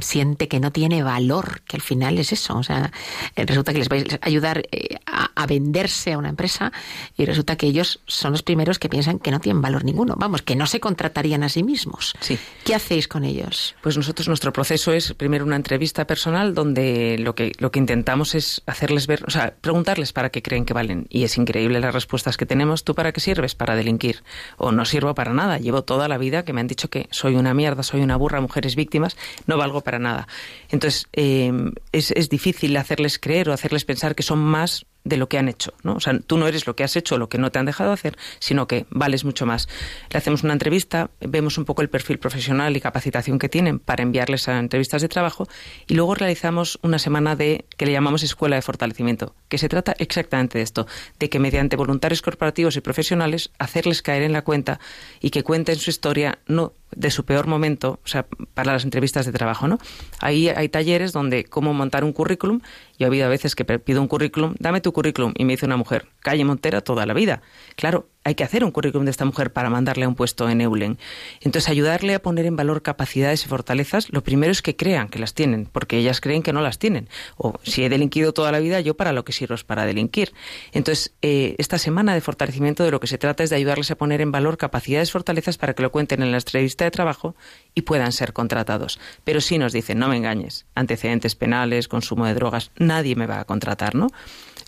siente 0.00 0.48
que 0.48 0.60
no 0.60 0.72
tiene 0.72 1.02
valor, 1.02 1.62
que 1.62 1.76
al 1.76 1.82
final 1.82 2.18
es 2.18 2.32
eso. 2.32 2.56
O 2.56 2.62
sea, 2.62 2.92
eh, 3.34 3.44
resulta 3.44 3.72
que 3.72 3.78
les 3.78 3.88
vais 3.88 4.04
a 4.14 4.18
ayudar 4.22 4.62
eh, 4.70 4.96
a, 5.06 5.46
venderse 5.46 6.12
a 6.12 6.18
una 6.18 6.28
empresa 6.28 6.72
y 7.16 7.24
resulta 7.24 7.56
que 7.56 7.66
ellos 7.66 8.00
son 8.06 8.32
los 8.32 8.42
primeros 8.42 8.78
que 8.78 8.88
piensan 8.88 9.18
que 9.18 9.30
no 9.30 9.40
tienen 9.40 9.62
valor 9.62 9.84
ninguno. 9.84 10.14
Vamos, 10.16 10.42
que 10.42 10.56
no 10.56 10.66
se 10.66 10.80
contratarían 10.80 11.42
a 11.44 11.48
sí 11.48 11.62
mismos. 11.62 12.14
Sí. 12.20 12.38
¿Qué 12.64 12.74
hacéis 12.74 13.06
con 13.06 13.24
ellos? 13.24 13.76
Pues 13.80 13.96
nosotros, 13.96 14.28
nuestro 14.28 14.52
proceso 14.52 14.92
es 14.92 15.14
primero 15.14 15.44
una 15.44 15.56
entrevista 15.56 16.06
personal 16.06 16.54
donde 16.54 17.16
lo 17.18 17.34
que, 17.34 17.52
lo 17.58 17.70
que 17.70 17.78
intentamos 17.78 18.34
es 18.34 18.62
hacerles 18.66 19.06
ver, 19.06 19.24
o 19.26 19.30
sea, 19.30 19.54
preguntarles 19.60 20.12
para 20.12 20.30
qué 20.30 20.42
creen 20.42 20.64
que 20.64 20.74
valen. 20.74 21.06
Y 21.10 21.24
es 21.24 21.36
increíble 21.38 21.80
las 21.80 21.94
respuestas 21.94 22.36
que 22.36 22.46
tenemos. 22.46 22.82
¿Tú 22.82 22.94
para 22.94 23.12
qué 23.12 23.20
sirves? 23.20 23.54
Para 23.54 23.76
delinquir. 23.76 24.22
O 24.56 24.72
no 24.72 24.84
sirvo 24.84 25.14
para 25.14 25.32
nada. 25.32 25.58
Llevo 25.58 25.82
toda 25.82 26.08
la 26.08 26.18
vida 26.18 26.44
que 26.44 26.52
me 26.52 26.60
han 26.60 26.66
dicho 26.66 26.88
que 26.88 27.08
soy 27.10 27.36
una 27.36 27.54
mierda, 27.54 27.82
soy 27.82 28.00
una 28.00 28.16
burra, 28.16 28.40
mujeres 28.40 28.74
víctimas. 28.74 29.16
No 29.46 29.55
valgo 29.56 29.82
para 29.82 29.98
nada. 29.98 30.26
Entonces, 30.70 31.06
eh, 31.12 31.52
es, 31.92 32.10
es 32.10 32.28
difícil 32.28 32.76
hacerles 32.76 33.18
creer 33.18 33.48
o 33.48 33.52
hacerles 33.52 33.84
pensar 33.84 34.14
que 34.14 34.22
son 34.22 34.38
más 34.38 34.86
de 35.06 35.16
lo 35.16 35.28
que 35.28 35.38
han 35.38 35.48
hecho, 35.48 35.72
¿no? 35.84 35.94
O 35.94 36.00
sea, 36.00 36.18
tú 36.18 36.36
no 36.36 36.48
eres 36.48 36.66
lo 36.66 36.74
que 36.74 36.82
has 36.82 36.96
hecho 36.96 37.14
o 37.14 37.18
lo 37.18 37.28
que 37.28 37.38
no 37.38 37.52
te 37.52 37.60
han 37.60 37.66
dejado 37.66 37.92
hacer, 37.92 38.18
sino 38.40 38.66
que 38.66 38.86
vales 38.90 39.24
mucho 39.24 39.46
más. 39.46 39.68
Le 40.10 40.18
hacemos 40.18 40.42
una 40.42 40.52
entrevista, 40.52 41.10
vemos 41.20 41.58
un 41.58 41.64
poco 41.64 41.80
el 41.82 41.88
perfil 41.88 42.18
profesional 42.18 42.76
y 42.76 42.80
capacitación 42.80 43.38
que 43.38 43.48
tienen 43.48 43.78
para 43.78 44.02
enviarles 44.02 44.48
a 44.48 44.58
entrevistas 44.58 45.02
de 45.02 45.08
trabajo 45.08 45.46
y 45.86 45.94
luego 45.94 46.16
realizamos 46.16 46.80
una 46.82 46.98
semana 46.98 47.36
de 47.36 47.66
que 47.76 47.86
le 47.86 47.92
llamamos 47.92 48.24
escuela 48.24 48.56
de 48.56 48.62
fortalecimiento, 48.62 49.36
que 49.48 49.58
se 49.58 49.68
trata 49.68 49.94
exactamente 49.98 50.58
de 50.58 50.64
esto, 50.64 50.88
de 51.20 51.30
que 51.30 51.38
mediante 51.38 51.76
voluntarios 51.76 52.20
corporativos 52.20 52.76
y 52.76 52.80
profesionales 52.80 53.50
hacerles 53.60 54.02
caer 54.02 54.24
en 54.24 54.32
la 54.32 54.42
cuenta 54.42 54.80
y 55.20 55.30
que 55.30 55.44
cuenten 55.44 55.76
su 55.76 55.90
historia 55.90 56.40
no 56.48 56.72
de 56.94 57.10
su 57.10 57.24
peor 57.24 57.46
momento, 57.46 58.00
o 58.04 58.08
sea, 58.08 58.26
para 58.54 58.72
las 58.72 58.84
entrevistas 58.84 59.26
de 59.26 59.32
trabajo, 59.32 59.68
¿no? 59.68 59.78
Ahí 60.20 60.48
hay 60.48 60.68
talleres 60.68 61.12
donde 61.12 61.44
cómo 61.44 61.74
montar 61.74 62.04
un 62.04 62.12
currículum. 62.12 62.60
Yo 62.98 63.06
he 63.06 63.08
habido 63.08 63.26
a 63.26 63.28
veces 63.28 63.54
que 63.54 63.64
pido 63.64 64.00
un 64.00 64.08
currículum, 64.08 64.54
dame 64.58 64.80
tu 64.80 64.92
currículum, 64.92 65.34
y 65.36 65.44
me 65.44 65.52
dice 65.52 65.66
una 65.66 65.76
mujer, 65.76 66.08
calle 66.20 66.44
Montera 66.44 66.80
toda 66.80 67.06
la 67.06 67.14
vida. 67.14 67.42
Claro, 67.76 68.08
hay 68.26 68.34
que 68.34 68.42
hacer 68.42 68.64
un 68.64 68.72
currículum 68.72 69.04
de 69.04 69.12
esta 69.12 69.24
mujer 69.24 69.52
para 69.52 69.70
mandarle 69.70 70.04
a 70.04 70.08
un 70.08 70.16
puesto 70.16 70.48
en 70.48 70.60
Eulen. 70.60 70.98
Entonces, 71.42 71.68
ayudarle 71.68 72.12
a 72.16 72.20
poner 72.20 72.44
en 72.44 72.56
valor 72.56 72.82
capacidades 72.82 73.44
y 73.44 73.48
fortalezas, 73.48 74.10
lo 74.10 74.24
primero 74.24 74.50
es 74.50 74.62
que 74.62 74.74
crean 74.74 75.08
que 75.08 75.20
las 75.20 75.32
tienen, 75.32 75.66
porque 75.70 75.96
ellas 75.96 76.20
creen 76.20 76.42
que 76.42 76.52
no 76.52 76.60
las 76.60 76.80
tienen. 76.80 77.08
O 77.36 77.60
si 77.62 77.84
he 77.84 77.88
delinquido 77.88 78.34
toda 78.34 78.50
la 78.50 78.58
vida, 78.58 78.80
yo 78.80 78.96
para 78.96 79.12
lo 79.12 79.24
que 79.24 79.32
sirvo 79.32 79.54
es 79.54 79.62
para 79.62 79.86
delinquir. 79.86 80.32
Entonces, 80.72 81.14
eh, 81.22 81.54
esta 81.58 81.78
semana 81.78 82.14
de 82.14 82.20
fortalecimiento 82.20 82.82
de 82.82 82.90
lo 82.90 82.98
que 82.98 83.06
se 83.06 83.16
trata 83.16 83.44
es 83.44 83.50
de 83.50 83.56
ayudarles 83.56 83.92
a 83.92 83.94
poner 83.94 84.20
en 84.20 84.32
valor 84.32 84.58
capacidades 84.58 85.10
y 85.10 85.12
fortalezas 85.12 85.56
para 85.56 85.74
que 85.74 85.84
lo 85.84 85.92
cuenten 85.92 86.20
en 86.20 86.32
la 86.32 86.38
entrevista 86.38 86.84
de 86.84 86.90
trabajo 86.90 87.36
y 87.76 87.82
puedan 87.82 88.10
ser 88.10 88.32
contratados. 88.32 88.98
Pero 89.22 89.40
sí 89.40 89.56
nos 89.56 89.72
dicen, 89.72 90.00
no 90.00 90.08
me 90.08 90.16
engañes, 90.16 90.66
antecedentes 90.74 91.36
penales, 91.36 91.86
consumo 91.86 92.26
de 92.26 92.34
drogas, 92.34 92.72
nadie 92.76 93.14
me 93.14 93.28
va 93.28 93.38
a 93.38 93.44
contratar, 93.44 93.94
¿no? 93.94 94.08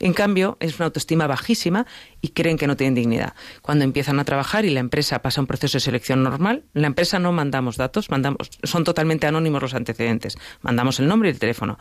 En 0.01 0.13
cambio, 0.13 0.57
es 0.61 0.77
una 0.77 0.87
autoestima 0.87 1.27
bajísima 1.27 1.87
y 2.21 2.29
creen 2.29 2.57
que 2.57 2.67
no 2.67 2.77
tienen 2.77 2.95
dignidad. 2.95 3.35
Cuando 3.63 3.85
empiezan 3.85 4.21
a 4.21 4.25
trabajar 4.25 4.65
y 4.65 4.71
la 4.71 4.81
empresa 4.81 5.21
pasa 5.21 5.41
un 5.41 5.47
proceso 5.47 5.79
de 5.79 5.81
selección 5.81 6.23
normal, 6.23 6.65
la 6.75 6.87
empresa 6.87 7.19
no 7.19 7.33
mandamos 7.33 7.77
datos, 7.77 8.11
mandamos, 8.11 8.51
son 8.63 8.85
totalmente 8.85 9.27
anónimos 9.27 9.63
los 9.63 9.75
antecedentes. 9.75 10.39
Mandamos 10.63 11.01
el 11.01 11.09
nombre 11.09 11.29
y 11.29 11.33
el 11.33 11.39
teléfono 11.39 11.79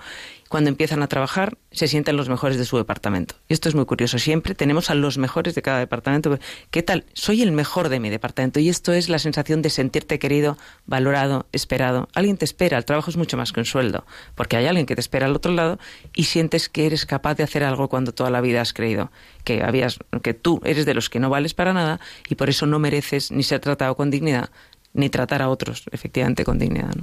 cuando 0.47 0.69
empiezan 0.69 1.03
a 1.03 1.07
trabajar, 1.07 1.57
se 1.71 1.87
sienten 1.87 2.15
los 2.15 2.29
mejores 2.29 2.57
de 2.57 2.65
su 2.65 2.77
departamento. 2.77 3.35
Y 3.47 3.53
esto 3.53 3.69
es 3.69 3.75
muy 3.75 3.85
curioso. 3.85 4.17
Siempre 4.17 4.55
tenemos 4.55 4.89
a 4.89 4.95
los 4.95 5.17
mejores 5.17 5.55
de 5.55 5.61
cada 5.61 5.79
departamento. 5.79 6.39
¿Qué 6.71 6.83
tal? 6.83 7.05
Soy 7.13 7.41
el 7.41 7.51
mejor 7.51 7.89
de 7.89 7.99
mi 7.99 8.09
departamento. 8.09 8.59
Y 8.59 8.69
esto 8.69 8.93
es 8.93 9.09
la 9.09 9.19
sensación 9.19 9.61
de 9.61 9.69
sentirte 9.69 10.19
querido, 10.19 10.57
valorado, 10.85 11.47
esperado. 11.51 12.07
Alguien 12.13 12.37
te 12.37 12.45
espera. 12.45 12.77
El 12.77 12.85
trabajo 12.85 13.09
es 13.09 13.17
mucho 13.17 13.37
más 13.37 13.51
que 13.51 13.59
un 13.59 13.65
sueldo. 13.65 14.05
Porque 14.35 14.57
hay 14.57 14.65
alguien 14.65 14.85
que 14.85 14.95
te 14.95 15.01
espera 15.01 15.25
al 15.25 15.35
otro 15.35 15.51
lado 15.51 15.79
y 16.15 16.25
sientes 16.25 16.69
que 16.69 16.85
eres 16.85 17.05
capaz 17.05 17.35
de 17.35 17.43
hacer 17.43 17.63
algo 17.63 17.89
cuando 17.89 18.13
toda 18.13 18.29
la 18.29 18.41
vida 18.41 18.61
has 18.61 18.73
creído 18.73 19.11
que 19.47 19.63
habías, 19.63 19.97
que 20.21 20.33
tú 20.33 20.59
eres 20.65 20.85
de 20.85 20.93
los 20.93 21.09
que 21.09 21.21
no 21.21 21.29
vales 21.29 21.53
para 21.53 21.71
nada 21.71 22.01
y 22.27 22.35
por 22.35 22.49
eso 22.49 22.65
no 22.65 22.79
mereces 22.79 23.31
ni 23.31 23.43
ser 23.43 23.61
tratado 23.61 23.95
con 23.95 24.11
dignidad, 24.11 24.49
ni 24.93 25.09
tratar 25.09 25.41
a 25.41 25.47
otros 25.47 25.85
efectivamente 25.93 26.43
con 26.43 26.59
dignidad. 26.59 26.95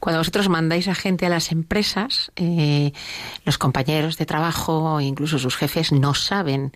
Cuando 0.00 0.20
vosotros 0.20 0.50
mandáis 0.50 0.86
a 0.86 0.94
gente 0.94 1.24
a 1.24 1.30
las 1.30 1.50
empresas, 1.50 2.30
eh, 2.36 2.92
los 3.46 3.56
compañeros 3.56 4.18
de 4.18 4.26
trabajo, 4.26 5.00
incluso 5.00 5.38
sus 5.38 5.56
jefes, 5.56 5.92
no 5.92 6.12
saben 6.12 6.72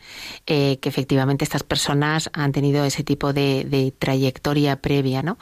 eh, 0.46 0.78
que 0.80 0.88
efectivamente 0.88 1.44
estas 1.44 1.62
personas 1.62 2.30
han 2.32 2.52
tenido 2.52 2.86
ese 2.86 3.04
tipo 3.04 3.34
de, 3.34 3.92
trayectoria 3.98 4.80
previa, 4.80 5.22
¿no? 5.22 5.36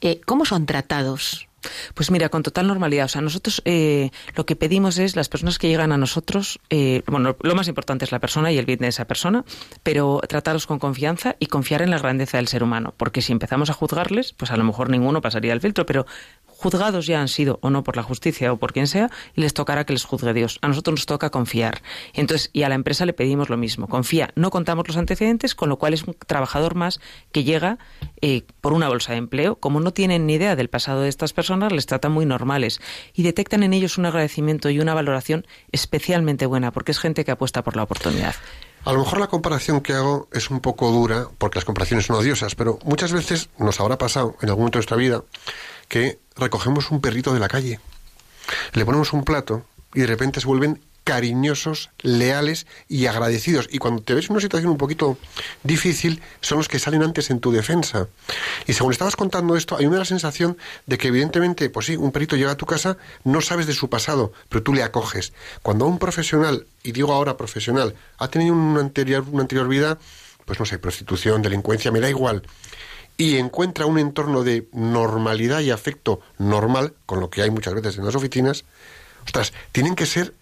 Eh, 0.00 0.20
¿Cómo 0.24 0.44
son 0.44 0.64
tratados? 0.66 1.48
Pues 1.94 2.10
mira, 2.10 2.28
con 2.28 2.42
total 2.42 2.66
normalidad. 2.66 3.06
O 3.06 3.08
sea, 3.08 3.20
nosotros 3.20 3.62
lo 3.64 4.46
que 4.46 4.56
pedimos 4.56 4.98
es 4.98 5.16
las 5.16 5.28
personas 5.28 5.58
que 5.58 5.68
llegan 5.68 5.92
a 5.92 5.96
nosotros, 5.96 6.60
bueno, 7.06 7.36
lo 7.40 7.54
más 7.54 7.68
importante 7.68 8.04
es 8.04 8.12
la 8.12 8.18
persona 8.18 8.52
y 8.52 8.58
el 8.58 8.66
bien 8.66 8.80
de 8.80 8.88
esa 8.88 9.06
persona, 9.06 9.44
pero 9.82 10.20
tratarlos 10.28 10.66
con 10.66 10.78
confianza 10.78 11.36
y 11.38 11.46
confiar 11.46 11.82
en 11.82 11.90
la 11.90 11.98
grandeza 11.98 12.38
del 12.38 12.48
ser 12.48 12.62
humano. 12.62 12.94
Porque 12.96 13.22
si 13.22 13.32
empezamos 13.32 13.70
a 13.70 13.72
juzgarles, 13.72 14.32
pues 14.32 14.50
a 14.50 14.56
lo 14.56 14.64
mejor 14.64 14.90
ninguno 14.90 15.20
pasaría 15.20 15.52
el 15.52 15.60
filtro, 15.60 15.86
pero 15.86 16.06
juzgados 16.56 17.06
ya 17.06 17.20
han 17.20 17.28
sido 17.28 17.58
o 17.62 17.70
no 17.70 17.82
por 17.82 17.96
la 17.96 18.02
justicia 18.02 18.52
o 18.52 18.56
por 18.56 18.72
quien 18.72 18.86
sea 18.86 19.10
y 19.34 19.40
les 19.40 19.54
tocará 19.54 19.84
que 19.84 19.92
les 19.92 20.04
juzgue 20.04 20.32
Dios. 20.32 20.58
A 20.62 20.68
nosotros 20.68 20.94
nos 20.94 21.06
toca 21.06 21.30
confiar. 21.30 21.82
Entonces, 22.12 22.50
y 22.52 22.62
a 22.62 22.68
la 22.68 22.74
empresa 22.74 23.06
le 23.06 23.12
pedimos 23.12 23.50
lo 23.50 23.56
mismo. 23.56 23.88
Confía. 23.88 24.30
No 24.34 24.50
contamos 24.50 24.86
los 24.88 24.96
antecedentes, 24.96 25.54
con 25.54 25.68
lo 25.68 25.78
cual 25.78 25.94
es 25.94 26.04
un 26.04 26.14
trabajador 26.26 26.74
más 26.74 27.00
que 27.32 27.44
llega 27.44 27.78
eh, 28.20 28.42
por 28.60 28.72
una 28.72 28.88
bolsa 28.88 29.12
de 29.12 29.18
empleo. 29.18 29.56
Como 29.56 29.80
no 29.80 29.92
tienen 29.92 30.26
ni 30.26 30.34
idea 30.34 30.56
del 30.56 30.70
pasado 30.70 31.02
de 31.02 31.08
estas 31.08 31.32
personas, 31.32 31.72
les 31.72 31.86
tratan 31.86 32.12
muy 32.12 32.26
normales 32.26 32.80
y 33.12 33.22
detectan 33.22 33.62
en 33.62 33.72
ellos 33.72 33.98
un 33.98 34.06
agradecimiento 34.06 34.70
y 34.70 34.80
una 34.80 34.94
valoración 34.94 35.46
especialmente 35.72 36.46
buena, 36.46 36.72
porque 36.72 36.92
es 36.92 36.98
gente 36.98 37.24
que 37.24 37.32
apuesta 37.32 37.62
por 37.62 37.76
la 37.76 37.82
oportunidad. 37.82 38.34
A 38.84 38.92
lo 38.92 38.98
mejor 38.98 39.18
la 39.18 39.28
comparación 39.28 39.80
que 39.80 39.94
hago 39.94 40.28
es 40.30 40.50
un 40.50 40.60
poco 40.60 40.90
dura, 40.90 41.28
porque 41.38 41.58
las 41.58 41.64
comparaciones 41.64 42.06
son 42.06 42.16
odiosas, 42.16 42.54
pero 42.54 42.78
muchas 42.84 43.12
veces 43.12 43.48
nos 43.58 43.80
habrá 43.80 43.96
pasado 43.96 44.36
en 44.42 44.50
algún 44.50 44.64
momento 44.64 44.76
de 44.76 44.80
nuestra 44.80 44.96
vida 44.98 45.24
que 45.88 46.18
recogemos 46.36 46.90
un 46.90 47.00
perrito 47.00 47.32
de 47.32 47.40
la 47.40 47.48
calle, 47.48 47.80
le 48.72 48.84
ponemos 48.84 49.12
un 49.12 49.24
plato 49.24 49.64
y 49.94 50.00
de 50.00 50.06
repente 50.06 50.40
se 50.40 50.46
vuelven 50.46 50.80
cariñosos, 51.04 51.90
leales 52.00 52.66
y 52.88 53.06
agradecidos. 53.06 53.68
Y 53.70 53.78
cuando 53.78 54.02
te 54.02 54.14
ves 54.14 54.24
en 54.26 54.32
una 54.32 54.40
situación 54.40 54.72
un 54.72 54.78
poquito 54.78 55.18
difícil, 55.62 56.22
son 56.40 56.58
los 56.58 56.68
que 56.68 56.78
salen 56.78 57.02
antes 57.02 57.30
en 57.30 57.40
tu 57.40 57.52
defensa. 57.52 58.08
Y 58.66 58.72
según 58.72 58.92
estabas 58.92 59.14
contando 59.14 59.54
esto, 59.54 59.76
hay 59.76 59.86
una 59.86 60.04
sensación 60.06 60.56
de 60.86 60.96
que 60.96 61.08
evidentemente, 61.08 61.68
pues 61.68 61.86
sí, 61.86 61.96
un 61.96 62.10
perrito 62.10 62.36
llega 62.36 62.52
a 62.52 62.56
tu 62.56 62.64
casa, 62.64 62.96
no 63.22 63.42
sabes 63.42 63.66
de 63.66 63.74
su 63.74 63.90
pasado, 63.90 64.32
pero 64.48 64.62
tú 64.62 64.72
le 64.72 64.82
acoges. 64.82 65.34
Cuando 65.62 65.86
un 65.86 65.98
profesional, 65.98 66.66
y 66.82 66.92
digo 66.92 67.12
ahora 67.12 67.36
profesional, 67.36 67.94
ha 68.18 68.28
tenido 68.28 68.54
una 68.54 68.80
anterior, 68.80 69.24
una 69.30 69.42
anterior 69.42 69.68
vida, 69.68 69.98
pues 70.46 70.58
no 70.58 70.64
sé, 70.64 70.78
prostitución, 70.78 71.42
delincuencia, 71.42 71.92
me 71.92 72.00
da 72.00 72.08
igual, 72.08 72.42
y 73.16 73.36
encuentra 73.36 73.86
un 73.86 73.98
entorno 73.98 74.42
de 74.42 74.68
normalidad 74.72 75.60
y 75.60 75.70
afecto 75.70 76.20
normal, 76.38 76.94
con 77.06 77.20
lo 77.20 77.30
que 77.30 77.42
hay 77.42 77.50
muchas 77.50 77.74
veces 77.74 77.98
en 77.98 78.04
las 78.04 78.14
oficinas, 78.14 78.64
ostras, 79.24 79.52
tienen 79.72 79.94
que 79.94 80.06
ser 80.06 80.34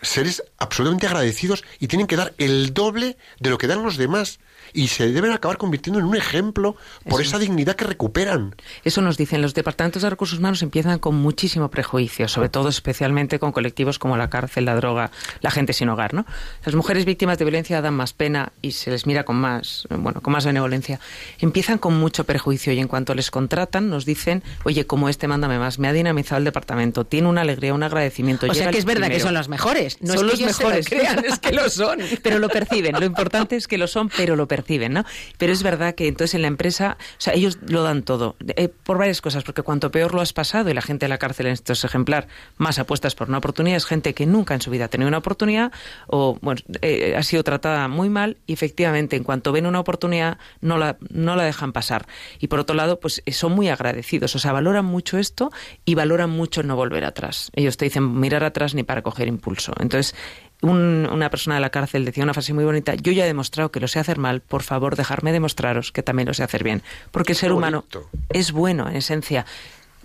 seres 0.00 0.42
absolutamente 0.58 1.06
agradecidos 1.06 1.64
y 1.80 1.88
tienen 1.88 2.06
que 2.06 2.16
dar 2.16 2.34
el 2.38 2.72
doble 2.72 3.16
de 3.40 3.50
lo 3.50 3.58
que 3.58 3.66
dan 3.66 3.82
los 3.82 3.96
demás. 3.96 4.38
Y 4.72 4.88
se 4.88 5.10
deben 5.12 5.32
acabar 5.32 5.58
convirtiendo 5.58 5.98
en 6.00 6.06
un 6.06 6.16
ejemplo 6.16 6.76
por 7.08 7.20
esa 7.22 7.38
dignidad 7.38 7.76
que 7.76 7.84
recuperan. 7.84 8.54
Eso 8.84 9.00
nos 9.02 9.16
dicen 9.16 9.42
los 9.42 9.54
departamentos 9.54 10.02
de 10.02 10.10
recursos 10.10 10.38
humanos 10.38 10.62
empiezan 10.62 10.98
con 10.98 11.14
muchísimo 11.16 11.70
prejuicio, 11.70 12.28
sobre 12.28 12.48
todo 12.48 12.68
especialmente 12.68 13.38
con 13.38 13.52
colectivos 13.52 13.98
como 13.98 14.16
la 14.16 14.30
cárcel, 14.30 14.64
la 14.64 14.74
droga, 14.74 15.10
la 15.40 15.50
gente 15.50 15.72
sin 15.72 15.88
hogar, 15.88 16.14
¿no? 16.14 16.26
Las 16.64 16.74
mujeres 16.74 17.04
víctimas 17.04 17.38
de 17.38 17.44
violencia 17.44 17.80
dan 17.80 17.94
más 17.94 18.12
pena 18.12 18.52
y 18.62 18.72
se 18.72 18.90
les 18.90 19.06
mira 19.06 19.24
con 19.24 19.36
más, 19.36 19.86
bueno, 19.90 20.20
con 20.20 20.32
más 20.32 20.44
benevolencia. 20.44 21.00
Empiezan 21.38 21.78
con 21.78 21.98
mucho 21.98 22.24
prejuicio 22.24 22.72
y 22.72 22.78
en 22.78 22.88
cuanto 22.88 23.14
les 23.14 23.30
contratan 23.30 23.88
nos 23.88 24.04
dicen, 24.04 24.42
"Oye, 24.64 24.86
como 24.86 25.08
este 25.08 25.28
mándame 25.28 25.58
más, 25.58 25.78
me 25.78 25.88
ha 25.88 25.92
dinamizado 25.92 26.38
el 26.38 26.44
departamento, 26.44 27.04
tiene 27.04 27.28
una 27.28 27.42
alegría, 27.42 27.74
un 27.74 27.82
agradecimiento." 27.82 28.46
O 28.48 28.54
sea 28.54 28.70
que 28.70 28.78
es 28.78 28.84
verdad 28.84 29.02
que 29.08 29.14
primero". 29.14 29.26
son 29.26 29.34
los 29.34 29.48
mejores. 29.48 29.98
No 30.00 30.14
son 30.14 30.16
es 30.16 30.22
los 30.22 30.34
que 30.38 30.44
ellos 30.44 30.56
se 30.56 30.62
lo 30.62 30.68
mejores, 30.68 30.88
crean, 30.90 31.24
es 31.24 31.38
que 31.38 31.52
lo 31.52 31.68
son. 31.70 31.98
pero 32.22 32.38
lo 32.38 32.48
perciben. 32.48 32.98
Lo 32.98 33.04
importante 33.04 33.56
es 33.56 33.68
que 33.68 33.78
lo 33.78 33.86
son, 33.86 34.10
pero 34.16 34.36
lo 34.36 34.46
perciben, 34.46 34.57
¿no? 34.88 35.04
Pero 35.36 35.52
es 35.52 35.62
verdad 35.62 35.94
que 35.94 36.08
entonces 36.08 36.34
en 36.34 36.42
la 36.42 36.48
empresa, 36.48 36.96
ellos 37.32 37.58
lo 37.66 37.82
dan 37.82 38.02
todo, 38.02 38.36
eh, 38.56 38.68
por 38.68 38.98
varias 38.98 39.20
cosas, 39.20 39.44
porque 39.44 39.62
cuanto 39.62 39.90
peor 39.90 40.14
lo 40.14 40.20
has 40.20 40.32
pasado 40.32 40.70
y 40.70 40.74
la 40.74 40.82
gente 40.82 41.06
de 41.06 41.10
la 41.10 41.18
cárcel 41.18 41.46
en 41.46 41.52
esto 41.52 41.72
es 41.72 41.84
ejemplar, 41.84 42.28
más 42.56 42.78
apuestas 42.78 43.14
por 43.14 43.28
una 43.28 43.38
oportunidad, 43.38 43.76
es 43.76 43.86
gente 43.86 44.14
que 44.14 44.26
nunca 44.26 44.54
en 44.54 44.60
su 44.60 44.70
vida 44.70 44.86
ha 44.86 44.88
tenido 44.88 45.08
una 45.08 45.18
oportunidad 45.18 45.72
o, 46.06 46.38
bueno, 46.40 46.60
eh, 46.82 47.14
ha 47.16 47.22
sido 47.22 47.44
tratada 47.44 47.88
muy 47.88 48.08
mal 48.08 48.36
y 48.46 48.52
efectivamente 48.52 49.16
en 49.16 49.24
cuanto 49.24 49.52
ven 49.52 49.66
una 49.66 49.80
oportunidad 49.80 50.38
no 50.60 50.78
la, 50.78 50.96
no 51.10 51.36
la 51.36 51.44
dejan 51.44 51.72
pasar. 51.72 52.06
Y 52.40 52.48
por 52.48 52.60
otro 52.60 52.76
lado, 52.76 53.00
pues 53.00 53.22
eh, 53.26 53.32
son 53.32 53.52
muy 53.52 53.68
agradecidos, 53.68 54.34
o 54.34 54.38
sea, 54.38 54.52
valoran 54.52 54.84
mucho 54.84 55.18
esto 55.18 55.50
y 55.84 55.94
valoran 55.94 56.30
mucho 56.30 56.62
no 56.62 56.76
volver 56.76 57.04
atrás. 57.04 57.50
Ellos 57.54 57.76
te 57.76 57.84
dicen 57.84 58.18
mirar 58.20 58.44
atrás 58.44 58.74
ni 58.74 58.82
para 58.82 59.02
coger 59.02 59.28
impulso. 59.28 59.72
Entonces, 59.80 60.14
un- 60.62 61.08
una 61.12 61.30
persona 61.30 61.54
de 61.56 61.60
la 61.60 61.70
cárcel 61.70 62.04
decía 62.04 62.24
una 62.24 62.34
frase 62.34 62.52
muy 62.52 62.64
bonita, 62.64 62.94
yo 62.94 63.12
ya 63.12 63.24
he 63.24 63.26
demostrado 63.28 63.70
que 63.70 63.80
lo 63.80 63.88
sé 63.88 63.98
hacer 63.98 64.18
mal, 64.18 64.40
por 64.40 64.62
favor, 64.62 64.96
dejarme 64.96 65.32
demostraros 65.32 65.92
que 65.92 66.02
también 66.02 66.26
lo 66.28 66.34
sé 66.34 66.42
hacer 66.42 66.64
bien. 66.64 66.82
Porque 67.10 67.32
el 67.32 67.38
ser 67.38 67.52
humano 67.52 67.84
es 68.30 68.52
bueno, 68.52 68.88
en 68.88 68.96
esencia. 68.96 69.46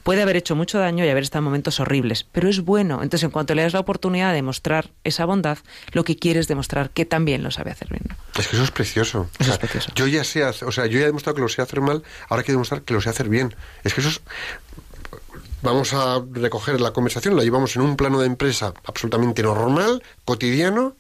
Puede 0.04 0.22
haber 0.22 0.36
hecho 0.36 0.54
mucho 0.58 0.80
daño 0.80 1.06
y 1.06 1.10
haber 1.10 1.24
estado 1.24 1.40
en 1.40 1.46
momentos 1.46 1.80
horribles, 1.80 2.26
pero 2.30 2.50
es 2.50 2.60
bueno. 2.60 2.96
Entonces, 3.04 3.24
en 3.24 3.30
cuanto 3.32 3.56
le 3.56 3.62
das 3.62 3.72
la 3.72 3.80
oportunidad 3.80 4.32
de 4.32 4.36
demostrar 4.36 4.90
esa 5.06 5.24
bondad, 5.24 5.60
lo 5.94 6.04
que 6.04 6.18
quiere 6.18 6.42
es 6.42 6.50
demostrar 6.50 6.90
que 6.90 7.06
también 7.06 7.42
lo 7.42 7.52
sabe 7.52 7.72
hacer 7.72 7.88
bien. 7.88 8.02
¿no? 8.10 8.16
Es 8.38 8.50
que 8.50 8.58
eso 8.58 8.66
es 8.66 8.72
precioso. 8.72 9.30
Eso 9.40 9.54
es 9.54 9.58
precioso. 9.60 9.92
Yo 9.96 10.06
ya 10.08 10.26
sé, 10.26 10.44
o 10.44 10.52
sea, 10.74 10.88
yo 10.88 11.00
ya 11.00 11.04
he 11.04 11.08
demostrado 11.08 11.36
que 11.36 11.42
lo 11.42 11.48
sé 11.48 11.62
hacer 11.62 11.80
mal, 11.80 12.04
ahora 12.28 12.42
hay 12.42 12.46
que 12.46 12.52
demostrar 12.52 12.82
que 12.82 12.94
lo 12.94 13.00
sé 13.00 13.10
hacer 13.12 13.30
bien. 13.30 13.56
Es 13.86 13.94
que 13.94 14.02
eso 14.02 14.10
es 14.10 14.22
vamos 15.64 15.94
a 15.94 16.22
recoger 16.32 16.80
la 16.80 16.92
conversación, 16.92 17.36
la 17.36 17.44
llevamos 17.44 17.76
en 17.76 17.82
un 17.82 17.96
plano 17.96 18.20
de 18.20 18.28
empresa 18.28 18.74
absolutamente 18.86 19.42
normal, 19.42 20.04
cotidiano, 20.26 20.96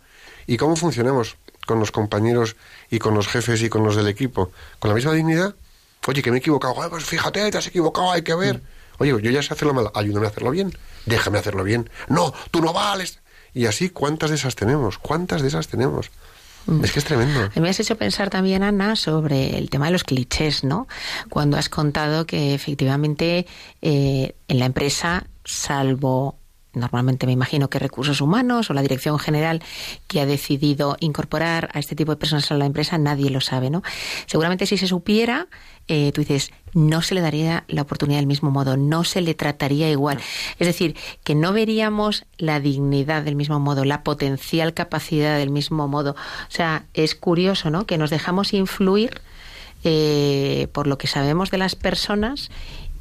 y 0.47 0.57
cómo 0.57 0.75
funcionamos 0.75 1.37
con 1.67 1.79
los 1.79 1.91
compañeros 1.91 2.55
y 2.89 2.99
con 2.99 3.13
los 3.13 3.27
jefes 3.27 3.61
y 3.61 3.69
con 3.69 3.83
los 3.83 3.95
del 3.95 4.07
equipo. 4.07 4.51
Con 4.79 4.89
la 4.89 4.95
misma 4.95 5.13
dignidad. 5.13 5.55
Oye, 6.07 6.21
que 6.21 6.31
me 6.31 6.37
he 6.37 6.39
equivocado. 6.39 6.81
"Ah, 6.81 6.89
pues 6.89 7.05
fíjate, 7.05 7.49
te 7.51 7.57
has 7.57 7.67
equivocado, 7.67 8.11
hay 8.11 8.23
que 8.23 8.35
ver. 8.35 8.61
Oye, 8.97 9.11
yo 9.21 9.31
ya 9.31 9.41
sé 9.41 9.53
hacerlo 9.53 9.73
mal, 9.73 9.89
ayúdame 9.93 10.25
a 10.25 10.29
hacerlo 10.29 10.51
bien. 10.51 10.77
Déjame 11.05 11.39
hacerlo 11.39 11.63
bien. 11.63 11.89
No, 12.09 12.33
tú 12.51 12.61
no 12.61 12.73
vales. 12.73 13.19
Y 13.53 13.67
así, 13.67 13.89
¿cuántas 13.89 14.29
de 14.31 14.35
esas 14.35 14.55
tenemos? 14.55 14.97
¿Cuántas 14.97 15.41
de 15.41 15.47
esas 15.47 15.67
tenemos? 15.67 16.09
Es 16.81 16.91
que 16.91 16.99
es 16.99 17.05
tremendo. 17.05 17.49
Me 17.55 17.69
has 17.69 17.79
hecho 17.79 17.97
pensar 17.97 18.29
también, 18.29 18.63
Ana, 18.63 18.95
sobre 18.95 19.57
el 19.57 19.69
tema 19.69 19.87
de 19.87 19.91
los 19.91 20.03
clichés, 20.03 20.63
¿no? 20.63 20.87
Cuando 21.29 21.57
has 21.57 21.69
contado 21.69 22.25
que 22.25 22.53
efectivamente 22.53 23.45
eh, 23.81 24.35
en 24.47 24.59
la 24.59 24.65
empresa, 24.65 25.25
salvo 25.43 26.37
normalmente 26.73 27.25
me 27.25 27.31
imagino 27.31 27.69
que 27.69 27.79
recursos 27.79 28.19
humanos 28.19 28.69
o 28.69 28.73
la 28.73 28.81
dirección 28.81 29.19
general 29.19 29.61
que 30.07 30.21
ha 30.21 30.25
decidido 30.25 30.97
incorporar 30.99 31.69
a 31.73 31.79
este 31.79 31.95
tipo 31.95 32.11
de 32.11 32.17
personas 32.17 32.51
a 32.51 32.55
la 32.55 32.65
empresa, 32.65 32.97
nadie 32.97 33.29
lo 33.29 33.41
sabe, 33.41 33.69
¿no? 33.69 33.83
Seguramente 34.25 34.65
si 34.65 34.77
se 34.77 34.87
supiera, 34.87 35.47
eh, 35.87 36.11
tú 36.13 36.21
dices, 36.21 36.51
no 36.73 37.01
se 37.01 37.13
le 37.13 37.21
daría 37.21 37.65
la 37.67 37.81
oportunidad 37.81 38.19
del 38.19 38.27
mismo 38.27 38.51
modo, 38.51 38.77
no 38.77 39.03
se 39.03 39.21
le 39.21 39.33
trataría 39.33 39.89
igual. 39.89 40.19
Es 40.59 40.67
decir, 40.67 40.95
que 41.23 41.35
no 41.35 41.53
veríamos 41.53 42.25
la 42.37 42.59
dignidad 42.59 43.23
del 43.23 43.35
mismo 43.35 43.59
modo, 43.59 43.85
la 43.85 44.03
potencial 44.03 44.73
capacidad 44.73 45.37
del 45.37 45.49
mismo 45.49 45.87
modo. 45.87 46.11
O 46.11 46.51
sea, 46.51 46.85
es 46.93 47.15
curioso, 47.15 47.69
¿no? 47.69 47.85
Que 47.85 47.97
nos 47.97 48.09
dejamos 48.09 48.53
influir 48.53 49.21
eh, 49.83 50.67
por 50.71 50.87
lo 50.87 50.97
que 50.97 51.07
sabemos 51.07 51.51
de 51.51 51.57
las 51.57 51.75
personas 51.75 52.49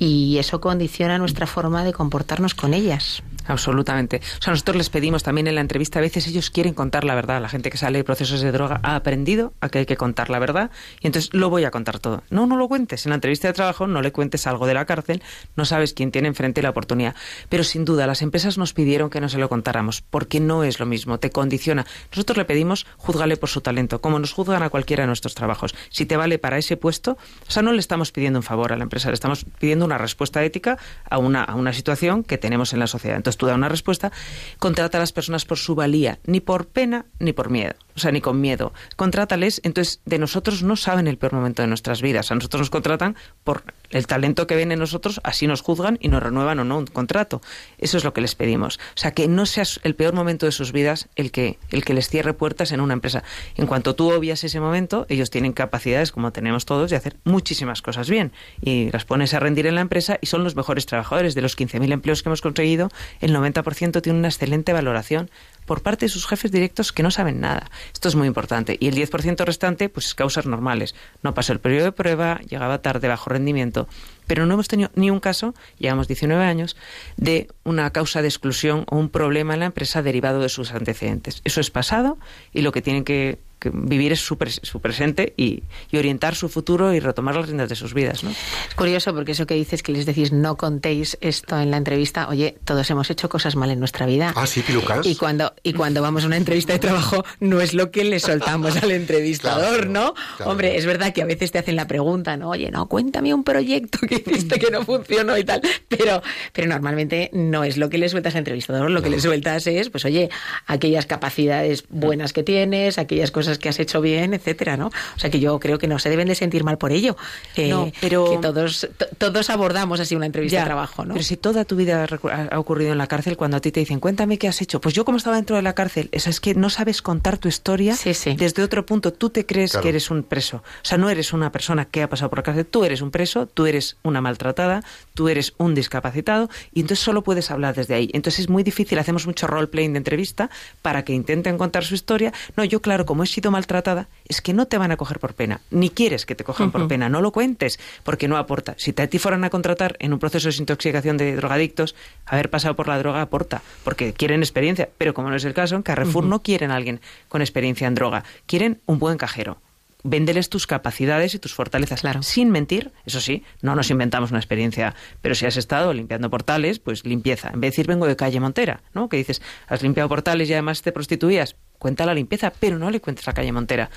y 0.02 0.38
eso 0.38 0.60
condiciona 0.60 1.16
nuestra 1.16 1.46
forma 1.46 1.84
de 1.84 1.92
comportarnos 1.92 2.56
con 2.56 2.74
ellas. 2.74 3.22
Absolutamente. 3.46 4.20
O 4.38 4.42
sea, 4.42 4.52
nosotros 4.52 4.76
les 4.76 4.90
pedimos 4.90 5.22
también 5.22 5.46
en 5.46 5.54
la 5.54 5.60
entrevista, 5.60 5.98
a 5.98 6.02
veces 6.02 6.26
ellos 6.26 6.50
quieren 6.50 6.74
contar 6.74 7.04
la 7.04 7.14
verdad. 7.14 7.40
La 7.40 7.48
gente 7.48 7.70
que 7.70 7.76
sale 7.78 7.98
de 7.98 8.04
procesos 8.04 8.40
de 8.40 8.52
droga 8.52 8.80
ha 8.82 8.96
aprendido 8.96 9.52
a 9.60 9.68
que 9.68 9.78
hay 9.78 9.86
que 9.86 9.96
contar 9.96 10.30
la 10.30 10.38
verdad 10.38 10.70
y 11.00 11.06
entonces 11.06 11.32
lo 11.32 11.50
voy 11.50 11.64
a 11.64 11.70
contar 11.70 11.98
todo. 11.98 12.22
No, 12.30 12.46
no 12.46 12.56
lo 12.56 12.68
cuentes. 12.68 13.06
En 13.06 13.10
la 13.10 13.16
entrevista 13.16 13.48
de 13.48 13.54
trabajo 13.54 13.86
no 13.86 14.02
le 14.02 14.12
cuentes 14.12 14.46
algo 14.46 14.66
de 14.66 14.74
la 14.74 14.86
cárcel, 14.86 15.22
no 15.56 15.64
sabes 15.64 15.92
quién 15.92 16.10
tiene 16.10 16.28
enfrente 16.28 16.62
la 16.62 16.70
oportunidad. 16.70 17.14
Pero 17.48 17.64
sin 17.64 17.84
duda, 17.84 18.06
las 18.06 18.22
empresas 18.22 18.58
nos 18.58 18.72
pidieron 18.72 19.10
que 19.10 19.20
no 19.20 19.28
se 19.28 19.38
lo 19.38 19.48
contáramos 19.48 20.02
porque 20.02 20.40
no 20.40 20.64
es 20.64 20.78
lo 20.78 20.86
mismo, 20.86 21.18
te 21.18 21.30
condiciona. 21.30 21.86
Nosotros 22.10 22.36
le 22.36 22.44
pedimos, 22.44 22.86
juzgale 22.96 23.36
por 23.36 23.48
su 23.48 23.60
talento, 23.60 24.00
como 24.00 24.18
nos 24.18 24.32
juzgan 24.32 24.62
a 24.62 24.70
cualquiera 24.70 25.02
de 25.02 25.08
nuestros 25.08 25.34
trabajos. 25.34 25.74
Si 25.90 26.06
te 26.06 26.16
vale 26.16 26.38
para 26.38 26.58
ese 26.58 26.76
puesto, 26.76 27.18
o 27.46 27.50
sea, 27.50 27.62
no 27.62 27.72
le 27.72 27.80
estamos 27.80 28.12
pidiendo 28.12 28.38
un 28.38 28.42
favor 28.44 28.72
a 28.72 28.76
la 28.76 28.84
empresa, 28.84 29.08
le 29.08 29.14
estamos 29.14 29.44
pidiendo 29.58 29.84
una 29.84 29.91
respuesta 29.98 30.42
ética 30.44 30.78
a 31.08 31.18
una, 31.18 31.42
a 31.42 31.54
una 31.54 31.72
situación 31.72 32.24
que 32.24 32.38
tenemos 32.38 32.72
en 32.72 32.78
la 32.78 32.86
sociedad. 32.86 33.16
Entonces 33.16 33.38
tú 33.38 33.46
da 33.46 33.54
una 33.54 33.68
respuesta, 33.68 34.12
contrata 34.58 34.98
a 34.98 35.00
las 35.00 35.12
personas 35.12 35.44
por 35.44 35.58
su 35.58 35.74
valía, 35.74 36.18
ni 36.26 36.40
por 36.40 36.66
pena 36.66 37.06
ni 37.18 37.32
por 37.32 37.50
miedo, 37.50 37.74
o 37.96 38.00
sea, 38.00 38.12
ni 38.12 38.20
con 38.20 38.40
miedo. 38.40 38.72
Contrátales, 38.96 39.60
entonces 39.64 40.00
de 40.04 40.18
nosotros 40.18 40.62
no 40.62 40.76
saben 40.76 41.06
el 41.08 41.18
peor 41.18 41.32
momento 41.32 41.62
de 41.62 41.68
nuestras 41.68 42.02
vidas. 42.02 42.30
A 42.30 42.34
nosotros 42.34 42.60
nos 42.60 42.70
contratan 42.70 43.16
por 43.44 43.64
el 43.90 44.06
talento 44.06 44.46
que 44.46 44.56
ven 44.56 44.72
en 44.72 44.78
nosotros, 44.78 45.20
así 45.24 45.46
nos 45.46 45.60
juzgan 45.60 45.98
y 46.00 46.08
nos 46.08 46.22
renuevan 46.22 46.58
o 46.58 46.64
no 46.64 46.78
un 46.78 46.86
contrato. 46.86 47.42
Eso 47.78 47.98
es 47.98 48.04
lo 48.04 48.12
que 48.12 48.20
les 48.20 48.34
pedimos. 48.34 48.78
O 48.94 48.98
sea, 48.98 49.12
que 49.12 49.28
no 49.28 49.46
sea 49.46 49.64
el 49.82 49.94
peor 49.94 50.14
momento 50.14 50.46
de 50.46 50.52
sus 50.52 50.72
vidas 50.72 51.08
el 51.16 51.30
que, 51.30 51.58
el 51.70 51.84
que 51.84 51.94
les 51.94 52.08
cierre 52.08 52.34
puertas 52.34 52.72
en 52.72 52.80
una 52.80 52.94
empresa. 52.94 53.22
En 53.56 53.66
cuanto 53.66 53.94
tú 53.94 54.10
obvias 54.10 54.44
ese 54.44 54.60
momento, 54.60 55.06
ellos 55.08 55.30
tienen 55.30 55.52
capacidades, 55.52 56.10
como 56.12 56.32
tenemos 56.32 56.64
todos, 56.64 56.90
de 56.90 56.96
hacer 56.96 57.16
muchísimas 57.24 57.82
cosas 57.82 58.08
bien. 58.08 58.32
Y 58.60 58.90
las 58.90 59.04
pones 59.04 59.34
a 59.34 59.40
rendir 59.40 59.66
en 59.66 59.74
la 59.74 59.80
empresa 59.80 60.18
y 60.20 60.26
son 60.26 60.44
los 60.44 60.56
mejores 60.56 60.86
trabajadores. 60.86 61.34
De 61.34 61.42
los 61.42 61.56
15.000 61.56 61.92
empleos 61.92 62.22
que 62.22 62.28
hemos 62.28 62.40
conseguido, 62.40 62.88
el 63.20 63.34
90% 63.34 64.02
tiene 64.02 64.18
una 64.18 64.28
excelente 64.28 64.72
valoración 64.72 65.30
por 65.66 65.82
parte 65.82 66.06
de 66.06 66.10
sus 66.10 66.26
jefes 66.26 66.50
directos 66.50 66.92
que 66.92 67.02
no 67.02 67.10
saben 67.10 67.40
nada. 67.40 67.70
Esto 67.92 68.08
es 68.08 68.14
muy 68.14 68.26
importante. 68.26 68.76
Y 68.80 68.88
el 68.88 68.94
10% 68.94 69.44
restante, 69.44 69.88
pues 69.88 70.14
causas 70.14 70.46
normales. 70.46 70.94
No 71.22 71.34
pasó 71.34 71.52
el 71.52 71.60
periodo 71.60 71.84
de 71.84 71.92
prueba, 71.92 72.40
llegaba 72.48 72.82
tarde, 72.82 73.08
bajo 73.08 73.30
rendimiento. 73.30 73.88
Pero 74.26 74.46
no 74.46 74.54
hemos 74.54 74.68
tenido 74.68 74.90
ni 74.94 75.10
un 75.10 75.20
caso, 75.20 75.54
llevamos 75.78 76.08
19 76.08 76.44
años, 76.44 76.76
de 77.16 77.48
una 77.64 77.90
causa 77.90 78.22
de 78.22 78.28
exclusión 78.28 78.84
o 78.88 78.96
un 78.96 79.08
problema 79.08 79.54
en 79.54 79.60
la 79.60 79.66
empresa 79.66 80.02
derivado 80.02 80.40
de 80.40 80.48
sus 80.48 80.72
antecedentes. 80.72 81.40
Eso 81.44 81.60
es 81.60 81.70
pasado 81.70 82.18
y 82.52 82.62
lo 82.62 82.72
que 82.72 82.82
tienen 82.82 83.04
que, 83.04 83.38
que 83.62 83.70
vivir 83.72 84.12
es 84.12 84.20
su, 84.20 84.36
pres- 84.36 84.60
su 84.62 84.80
presente 84.80 85.32
y, 85.36 85.62
y 85.90 85.96
orientar 85.96 86.34
su 86.34 86.48
futuro 86.48 86.92
y 86.92 87.00
retomar 87.00 87.36
las 87.36 87.46
riendas 87.46 87.68
de 87.68 87.76
sus 87.76 87.94
vidas. 87.94 88.22
¿no? 88.24 88.30
Es 88.30 88.74
curioso 88.76 89.14
porque 89.14 89.32
eso 89.32 89.46
que 89.46 89.54
dices 89.54 89.82
que 89.82 89.92
les 89.92 90.04
decís 90.06 90.32
no 90.32 90.56
contéis 90.56 91.16
esto 91.20 91.58
en 91.58 91.70
la 91.70 91.76
entrevista, 91.78 92.28
oye, 92.28 92.56
todos 92.64 92.90
hemos 92.90 93.08
hecho 93.10 93.28
cosas 93.28 93.56
mal 93.56 93.70
en 93.70 93.78
nuestra 93.78 94.04
vida. 94.06 94.32
Ah, 94.36 94.46
sí, 94.46 94.62
pilucas. 94.62 95.06
Y 95.06 95.16
cuando, 95.16 95.54
y 95.62 95.72
cuando 95.72 96.02
vamos 96.02 96.24
a 96.24 96.26
una 96.26 96.36
entrevista 96.36 96.72
de 96.72 96.78
trabajo, 96.78 97.24
no 97.40 97.60
es 97.60 97.72
lo 97.74 97.90
que 97.90 98.04
le 98.04 98.20
soltamos 98.20 98.76
al 98.82 98.90
entrevistador, 98.90 99.86
Claro, 99.86 99.90
¿no? 99.90 100.14
claro. 100.36 100.50
Hombre, 100.52 100.76
es 100.76 100.86
verdad 100.86 101.12
que 101.12 101.22
a 101.22 101.26
veces 101.26 101.52
te 101.52 101.58
hacen 101.58 101.76
la 101.76 101.86
pregunta, 101.86 102.36
¿no? 102.36 102.50
Oye, 102.50 102.70
no, 102.70 102.86
cuéntame 102.88 103.32
un 103.32 103.44
proyecto 103.44 103.98
que 104.06 104.16
hiciste 104.16 104.58
que 104.58 104.70
no 104.70 104.84
funcionó 104.84 105.38
y 105.38 105.44
tal. 105.44 105.60
Pero, 105.88 106.22
pero 106.52 106.66
normalmente 106.68 107.30
no 107.32 107.64
es 107.64 107.76
lo 107.76 107.88
que 107.88 107.98
le 107.98 108.08
sueltas 108.08 108.34
al 108.34 108.38
entrevistador, 108.40 108.90
lo 108.90 109.02
que 109.02 109.10
le 109.10 109.20
sueltas 109.20 109.66
es, 109.66 109.90
pues 109.90 110.04
oye, 110.04 110.30
aquellas 110.66 111.06
capacidades 111.06 111.84
buenas 111.88 112.32
que 112.32 112.42
tienes, 112.42 112.98
aquellas 112.98 113.30
cosas 113.30 113.51
que 113.58 113.68
has 113.68 113.78
hecho 113.80 114.00
bien, 114.00 114.34
etcétera, 114.34 114.76
¿no? 114.76 114.86
O 114.88 115.18
sea 115.18 115.30
que 115.30 115.40
yo 115.40 115.58
creo 115.60 115.78
que 115.78 115.86
no 115.88 115.98
se 115.98 116.10
deben 116.10 116.28
de 116.28 116.34
sentir 116.34 116.64
mal 116.64 116.78
por 116.78 116.92
ello. 116.92 117.16
Que, 117.54 117.68
No, 117.68 117.90
pero- 118.00 118.30
que 118.30 118.38
todos, 118.38 118.88
to- 118.96 119.06
todos 119.18 119.50
abordamos 119.50 120.00
así 120.00 120.14
una 120.14 120.26
entrevista 120.26 120.56
Ya, 120.56 120.60
de 120.62 120.66
trabajo, 120.66 121.04
¿no? 121.04 121.14
Pero 121.14 121.24
si 121.24 121.36
toda 121.36 121.64
tu 121.64 121.76
vida 121.76 122.06
ha 122.50 122.58
ocurrido 122.58 122.92
en 122.92 122.98
la 122.98 123.06
cárcel, 123.06 123.36
cuando 123.36 123.56
a 123.56 123.60
ti 123.60 123.72
te 123.72 123.80
dicen, 123.80 124.00
cuéntame 124.00 124.38
qué 124.38 124.48
has 124.48 124.60
hecho, 124.62 124.80
pues 124.80 124.94
yo 124.94 125.04
como 125.04 125.18
estaba 125.18 125.36
dentro 125.36 125.56
de 125.56 125.62
la 125.62 125.74
cárcel, 125.74 126.08
eso 126.12 126.30
es 126.30 126.40
que 126.40 126.54
no 126.54 126.70
sabes 126.70 127.02
contar 127.02 127.38
tu 127.38 127.48
historia 127.48 127.94
Sí, 127.96 128.14
sí. 128.14 128.34
desde 128.36 128.62
otro 128.62 128.84
punto. 128.86 129.12
Tú 129.12 129.30
te 129.30 129.46
crees 129.46 129.72
Claro. 129.72 129.82
que 129.82 129.88
eres 129.90 130.10
un 130.10 130.22
preso. 130.22 130.58
O 130.58 130.84
sea, 130.84 130.98
no 130.98 131.10
eres 131.10 131.32
una 131.32 131.50
persona 131.52 131.84
que 131.86 132.02
ha 132.02 132.08
pasado 132.08 132.30
por 132.30 132.38
la 132.38 132.42
cárcel, 132.42 132.66
tú 132.66 132.84
eres 132.84 133.00
un 133.02 133.10
preso, 133.10 133.46
tú 133.46 133.66
eres 133.66 133.96
una 134.02 134.20
maltratada, 134.20 134.82
tú 135.14 135.28
eres 135.28 135.54
un 135.58 135.74
discapacitado 135.74 136.48
y 136.72 136.80
entonces 136.80 137.04
solo 137.04 137.22
puedes 137.22 137.50
hablar 137.50 137.74
desde 137.74 137.94
ahí. 137.94 138.10
Entonces 138.12 138.40
es 138.40 138.48
muy 138.48 138.62
difícil, 138.62 138.98
hacemos 138.98 139.26
mucho 139.26 139.46
role-playing 139.46 139.92
de 139.94 139.98
entrevista 139.98 140.50
para 140.82 141.04
que 141.04 141.12
intenten 141.12 141.58
contar 141.58 141.84
su 141.84 141.94
historia. 141.94 142.32
No, 142.56 142.64
yo 142.64 142.80
claro, 142.80 143.06
como 143.06 143.22
he 143.24 143.26
sido 143.26 143.41
maltratada, 143.50 144.08
es 144.28 144.40
que 144.40 144.52
no 144.52 144.66
te 144.66 144.78
van 144.78 144.92
a 144.92 144.96
coger 144.96 145.18
por 145.18 145.34
pena, 145.34 145.60
ni 145.70 145.90
quieres 145.90 146.26
que 146.26 146.34
te 146.34 146.44
cojan 146.44 146.70
por 146.70 146.88
pena, 146.88 147.08
no 147.08 147.20
lo 147.20 147.32
cuentes, 147.32 147.78
porque 148.04 148.28
no 148.28 148.36
aporta. 148.36 148.74
Si 148.78 148.92
te 148.92 149.02
a 149.02 149.06
ti 149.08 149.18
fueran 149.18 149.44
a 149.44 149.50
contratar 149.50 149.96
en 149.98 150.12
un 150.12 150.18
proceso 150.18 150.48
de 150.48 150.52
desintoxicación 150.52 151.16
de 151.16 151.36
drogadictos, 151.36 151.94
haber 152.26 152.50
pasado 152.50 152.76
por 152.76 152.88
la 152.88 152.98
droga 152.98 153.22
aporta, 153.22 153.62
porque 153.84 154.12
quieren 154.12 154.40
experiencia, 154.40 154.88
pero 154.98 155.14
como 155.14 155.30
no 155.30 155.36
es 155.36 155.44
el 155.44 155.54
caso, 155.54 155.76
en 155.76 155.82
Carrefour 155.82 156.24
no 156.24 156.42
quieren 156.42 156.70
a 156.70 156.76
alguien 156.76 157.00
con 157.28 157.42
experiencia 157.42 157.86
en 157.86 157.94
droga, 157.94 158.24
quieren 158.46 158.80
un 158.86 158.98
buen 158.98 159.18
cajero 159.18 159.58
véndeles 160.04 160.48
tus 160.48 160.66
capacidades 160.66 161.34
y 161.34 161.38
tus 161.38 161.54
fortalezas. 161.54 162.00
Claro. 162.00 162.22
Sin 162.22 162.50
mentir, 162.50 162.90
eso 163.06 163.20
sí, 163.20 163.44
no 163.60 163.74
nos 163.74 163.90
inventamos 163.90 164.30
una 164.30 164.40
experiencia, 164.40 164.94
pero 165.20 165.34
si 165.34 165.46
has 165.46 165.56
estado 165.56 165.92
limpiando 165.92 166.30
portales, 166.30 166.78
pues 166.78 167.04
limpieza. 167.04 167.48
En 167.48 167.60
vez 167.60 167.68
de 167.68 167.72
decir 167.72 167.86
vengo 167.86 168.06
de 168.06 168.16
calle 168.16 168.40
Montera, 168.40 168.82
¿no? 168.94 169.08
Que 169.08 169.16
dices, 169.16 169.42
has 169.68 169.82
limpiado 169.82 170.08
portales 170.08 170.48
y 170.48 170.52
además 170.52 170.82
te 170.82 170.92
prostituías, 170.92 171.56
cuenta 171.82 172.06
la 172.06 172.14
limpieza, 172.14 172.52
pero 172.60 172.78
no 172.78 172.90
le 172.90 173.00
cuentes 173.00 173.26
la 173.26 173.32
calle 173.32 173.50
Montera. 173.50 173.90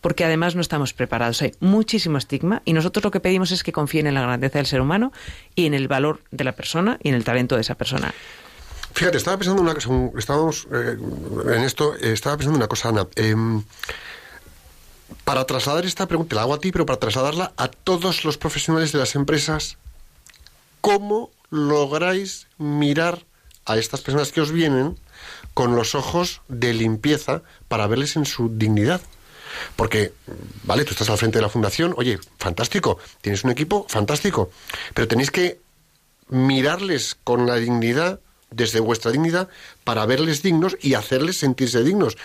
Porque 0.00 0.24
además 0.24 0.54
no 0.54 0.60
estamos 0.60 0.92
preparados. 0.94 1.42
Hay 1.42 1.54
muchísimo 1.58 2.18
estigma 2.18 2.62
y 2.64 2.72
nosotros 2.72 3.02
lo 3.02 3.10
que 3.10 3.18
pedimos 3.18 3.50
es 3.50 3.64
que 3.64 3.72
confíen 3.72 4.06
en 4.06 4.14
la 4.14 4.22
grandeza 4.22 4.58
del 4.58 4.66
ser 4.66 4.80
humano 4.80 5.12
y 5.56 5.66
en 5.66 5.74
el 5.74 5.88
valor 5.88 6.20
de 6.30 6.44
la 6.44 6.52
persona 6.52 6.98
y 7.02 7.08
en 7.08 7.16
el 7.16 7.24
talento 7.24 7.56
de 7.56 7.62
esa 7.62 7.74
persona. 7.74 8.14
Fíjate, 8.94 9.16
estaba 9.16 9.38
pensando 9.38 9.60
una 9.60 9.74
cosa, 9.74 9.90
estábamos 10.16 10.68
eh, 10.72 10.96
en 11.56 11.62
esto, 11.64 11.96
eh, 11.96 12.12
estaba 12.12 12.36
pensando 12.36 12.58
una 12.58 12.68
cosa, 12.68 12.90
Ana. 12.90 13.06
Em, 13.16 13.62
para 15.24 15.44
trasladar 15.44 15.84
esta 15.84 16.06
pregunta, 16.06 16.36
la 16.36 16.42
hago 16.42 16.54
a 16.54 16.60
ti, 16.60 16.70
pero 16.70 16.86
para 16.86 17.00
trasladarla 17.00 17.52
a 17.56 17.68
todos 17.68 18.24
los 18.24 18.38
profesionales 18.38 18.92
de 18.92 18.98
las 18.98 19.16
empresas, 19.16 19.78
¿cómo 20.80 21.30
lográis 21.50 22.46
mirar 22.58 23.24
a 23.64 23.76
estas 23.78 24.00
personas 24.00 24.30
que 24.30 24.40
os 24.40 24.52
vienen 24.52 24.96
con 25.54 25.76
los 25.76 25.94
ojos 25.94 26.40
de 26.48 26.72
limpieza 26.74 27.42
para 27.68 27.86
verles 27.86 28.16
en 28.16 28.26
su 28.26 28.48
dignidad? 28.48 29.00
Porque, 29.76 30.12
vale, 30.64 30.84
tú 30.84 30.92
estás 30.92 31.10
al 31.10 31.18
frente 31.18 31.38
de 31.38 31.42
la 31.42 31.48
fundación, 31.48 31.94
oye, 31.96 32.18
fantástico, 32.38 32.98
tienes 33.20 33.44
un 33.44 33.50
equipo, 33.50 33.86
fantástico, 33.88 34.50
pero 34.94 35.08
tenéis 35.08 35.30
que 35.30 35.60
mirarles 36.28 37.16
con 37.22 37.46
la 37.46 37.56
dignidad, 37.56 38.20
desde 38.50 38.80
vuestra 38.80 39.12
dignidad, 39.12 39.48
para 39.84 40.06
verles 40.06 40.42
dignos 40.42 40.76
y 40.80 40.94
hacerles 40.94 41.38
sentirse 41.38 41.82
dignos. 41.82 42.16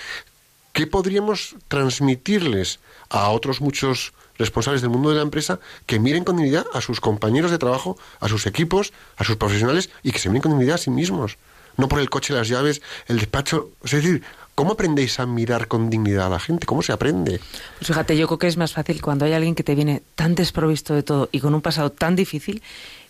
¿Qué 0.74 0.88
podríamos 0.88 1.56
transmitirles 1.68 2.80
a 3.10 3.30
otros 3.30 3.62
muchos 3.62 4.14
responsables 4.38 4.82
del 4.82 4.92
mundo 4.92 5.10
de 5.10 5.16
la 5.16 5.24
empresa 5.24 5.60
que 5.86 6.00
miren 6.00 6.24
con 6.24 6.38
dignidad 6.38 6.66
a 6.74 6.82
sus 6.82 7.02
compañeros 7.02 7.52
de 7.52 7.58
trabajo, 7.58 7.98
a 8.20 8.28
sus 8.28 8.46
equipos, 8.46 8.94
a 9.16 9.24
sus 9.24 9.38
profesionales 9.38 9.90
y 10.04 10.12
que 10.12 10.20
se 10.20 10.30
miren 10.30 10.44
con 10.44 10.52
dignidad 10.52 10.76
a 10.76 10.80
sí 10.80 10.92
mismos? 10.92 11.38
No 11.78 11.88
por 11.88 12.00
el 12.00 12.10
coche, 12.10 12.34
las 12.34 12.48
llaves, 12.48 12.82
el 13.08 13.20
despacho. 13.20 13.70
Es 13.84 13.92
decir, 13.92 14.24
¿cómo 14.56 14.74
aprendéis 14.74 15.20
a 15.20 15.26
mirar 15.26 15.68
con 15.68 15.90
dignidad 15.90 16.28
a 16.28 16.30
la 16.30 16.40
gente? 16.40 16.66
¿Cómo 16.66 16.82
se 16.82 16.92
aprende? 16.92 17.40
Pues 17.78 17.88
fíjate, 17.88 18.18
yo 18.18 18.28
creo 18.28 18.40
que 18.40 18.48
es 18.48 18.58
más 18.58 18.74
fácil 18.74 19.02
cuando 19.02 19.26
hay 19.26 19.34
alguien 19.34 19.56
que 19.56 19.64
te 19.64 19.76
viene 19.76 20.02
tan 20.16 20.36
desprovisto 20.36 20.94
de 20.96 21.04
todo 21.04 21.30
y 21.32 21.40
con 21.40 21.54
un 21.54 21.62
pasado 21.62 21.92
tan 21.92 22.16
difícil 22.16 22.62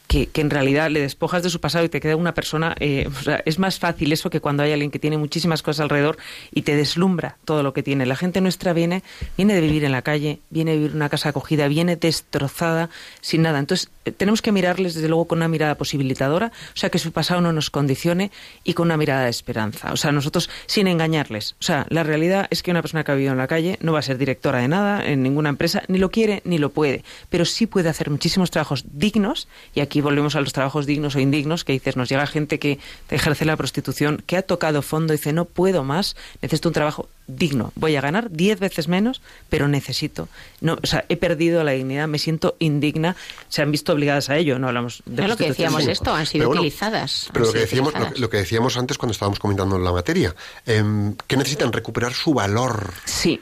que, 0.08 0.30
en 0.34 0.50
realidad 0.50 0.90
le 0.90 1.02
despojas 1.02 1.44
de 1.44 1.50
su 1.50 1.60
pasado 1.60 1.86
y 1.86 1.90
te 1.90 2.00
queda 2.00 2.16
una 2.16 2.34
persona. 2.34 2.76
eh, 2.80 3.08
o 3.20 3.24
sea, 3.24 3.42
es 3.46 3.60
más 3.60 3.80
fácil 3.80 4.12
eso 4.12 4.30
que 4.30 4.40
cuando 4.40 4.64
hay 4.64 4.72
alguien 4.72 4.92
que 4.92 5.00
tiene 5.00 5.18
muchísimas 5.18 5.62
cosas 5.62 5.82
alrededor 5.82 6.18
y 6.52 6.64
te 6.64 6.76
deslumbra 6.76 7.38
todo 7.46 7.64
lo 7.64 7.74
que 7.74 7.84
tiene. 7.84 8.06
La 8.06 8.16
gente 8.16 8.42
nuestra 8.42 8.74
viene, 8.74 9.04
viene 9.36 9.54
de 9.54 9.62
vivir 9.62 9.84
en 9.84 9.92
la 9.92 10.02
calle, 10.02 10.40
viene 10.50 10.72
de 10.72 10.78
vivir 10.78 10.92
en 10.92 10.98
una 10.98 11.10
casa 11.10 11.30
acogida, 11.30 11.68
viene 11.68 11.96
destrozada, 11.96 12.90
sin 13.22 13.42
nada. 13.42 13.60
Entonces, 13.60 13.90
eh, 14.06 14.12
tenemos 14.12 14.42
que 14.42 14.52
mirarles 14.52 14.96
desde 14.96 15.10
luego 15.10 15.26
con 15.26 15.40
una 15.40 15.48
mirada 15.48 15.76
posibilitadora, 15.76 16.52
o 16.74 16.78
sea, 16.78 16.90
que 16.90 17.00
su 17.00 17.12
pasado 17.12 17.42
no 17.42 17.52
nos 17.54 17.70
condicione 17.70 18.32
y 18.64 18.74
con 18.74 18.88
una 18.88 18.98
mirada 18.98 19.26
de 19.26 19.30
esperanza. 19.30 19.92
O 19.92 19.98
sea, 19.98 20.12
nosotros 20.12 20.50
sin 20.66 20.88
engañarles. 20.88 21.56
O 21.60 21.64
sea, 21.64 21.86
la 21.90 22.04
realidad 22.04 22.48
es 22.50 22.64
que 22.64 22.72
una 22.72 22.82
persona 22.82 23.04
que 23.04 23.12
ha 23.12 23.16
vivido 23.16 23.34
en 23.34 23.38
la 23.38 23.48
calle 23.48 23.78
no 23.82 23.94
va 23.94 24.00
a 24.00 24.04
ser 24.04 24.18
directora 24.18 24.60
de 24.60 24.68
nada 24.68 25.06
en 25.06 25.24
ninguna 25.24 25.50
empresa, 25.50 25.84
ni 25.88 25.98
lo 25.98 26.12
quiere 26.12 26.42
ni 26.46 26.58
lo 26.58 26.70
puede, 26.70 27.04
pero 27.30 27.46
sí 27.46 27.68
puede 27.68 27.90
hacer 27.90 28.10
muchísimos 28.10 28.52
trabajos 28.52 28.86
dignos 28.92 29.48
y 29.74 29.82
aquí 29.82 29.97
volvemos 30.02 30.36
a 30.36 30.42
los 30.42 30.54
trabajos 30.54 30.86
dignos 30.86 31.16
o 31.16 31.20
indignos 31.20 31.64
que 31.64 31.74
dices, 31.74 31.98
nos 31.98 32.10
llega 32.10 32.28
gente 32.28 32.60
que 32.60 32.80
ejerce 33.10 33.46
la 33.46 33.56
prostitución, 33.56 34.24
que 34.26 34.38
ha 34.38 34.42
tocado 34.42 34.82
fondo 34.82 35.14
y 35.14 35.18
dice, 35.18 35.34
no 35.34 35.46
puedo 35.46 35.84
más, 35.84 36.16
necesito 36.42 36.70
un 36.70 36.74
trabajo 36.74 37.10
digno. 37.28 37.74
Voy 37.76 37.96
a 37.96 38.02
ganar 38.02 38.32
diez 38.32 38.60
veces 38.60 38.88
menos, 38.88 39.22
pero 39.50 39.68
necesito. 39.68 40.30
No, 40.62 40.78
o 40.82 40.88
sea, 40.88 41.06
he 41.10 41.18
perdido 41.18 41.64
la 41.64 41.72
dignidad, 41.72 42.08
me 42.08 42.20
siento 42.20 42.56
indigna, 42.60 43.16
se 43.50 43.62
han 43.62 43.72
visto 43.72 43.94
obligadas 43.94 44.30
a 44.30 44.38
ello, 44.38 44.60
no 44.60 44.68
hablamos 44.68 45.04
de 45.06 45.24
Es 45.24 45.30
lo 45.30 45.38
que 45.38 45.48
decíamos 45.48 45.84
sí. 45.84 45.92
esto, 45.92 46.14
han 46.14 46.26
sido 46.26 46.42
Pero 46.42 46.50
bueno, 46.50 46.62
utilizadas. 46.62 47.30
Pero 47.34 47.46
lo 47.46 47.54
que, 47.54 47.60
decíamos, 47.60 47.94
lo 48.18 48.30
que 48.30 48.38
decíamos 48.38 48.78
antes 48.78 48.98
cuando 48.98 49.12
estábamos 49.12 49.40
comentando 49.40 49.78
la 49.78 49.92
materia, 49.92 50.36
em, 50.66 51.16
que 51.28 51.38
necesitan 51.38 51.74
recuperar 51.74 52.14
su 52.14 52.34
valor. 52.34 52.94
Sí, 53.06 53.42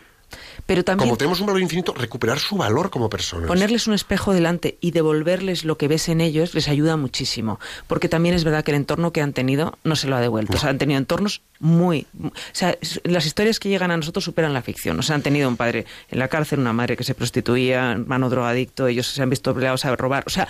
pero 0.65 0.83
también... 0.83 1.09
Como 1.09 1.17
tenemos 1.17 1.39
un 1.39 1.47
valor 1.47 1.61
infinito, 1.61 1.93
recuperar 1.93 2.39
su 2.39 2.55
valor 2.57 2.89
como 2.89 3.09
personas. 3.09 3.47
Ponerles 3.47 3.87
un 3.87 3.93
espejo 3.93 4.33
delante 4.33 4.77
y 4.81 4.91
devolverles 4.91 5.63
lo 5.63 5.77
que 5.77 5.87
ves 5.87 6.09
en 6.09 6.21
ellos 6.21 6.53
les 6.55 6.67
ayuda 6.67 6.97
muchísimo. 6.97 7.59
Porque 7.87 8.09
también 8.09 8.35
es 8.35 8.43
verdad 8.43 8.63
que 8.63 8.71
el 8.71 8.77
entorno 8.77 9.13
que 9.13 9.21
han 9.21 9.33
tenido 9.33 9.77
no 9.83 9.95
se 9.95 10.07
lo 10.07 10.15
ha 10.15 10.21
devuelto. 10.21 10.57
O 10.57 10.59
sea, 10.59 10.71
han 10.71 10.77
tenido 10.77 10.97
entornos 10.97 11.41
muy. 11.59 12.07
O 12.21 12.31
sea, 12.51 12.77
las 13.03 13.25
historias 13.25 13.59
que 13.59 13.69
llegan 13.69 13.91
a 13.91 13.97
nosotros 13.97 14.23
superan 14.23 14.53
la 14.53 14.61
ficción. 14.61 14.97
O 14.99 15.03
sea, 15.03 15.15
han 15.15 15.21
tenido 15.21 15.47
un 15.47 15.57
padre 15.57 15.85
en 16.09 16.19
la 16.19 16.27
cárcel, 16.27 16.59
una 16.59 16.73
madre 16.73 16.97
que 16.97 17.03
se 17.03 17.13
prostituía, 17.13 17.91
hermano 17.91 18.29
drogadicto, 18.29 18.87
ellos 18.87 19.07
se 19.07 19.21
han 19.21 19.29
visto 19.29 19.51
obligados 19.51 19.85
a 19.85 19.95
robar. 19.95 20.23
O 20.27 20.29
sea. 20.29 20.47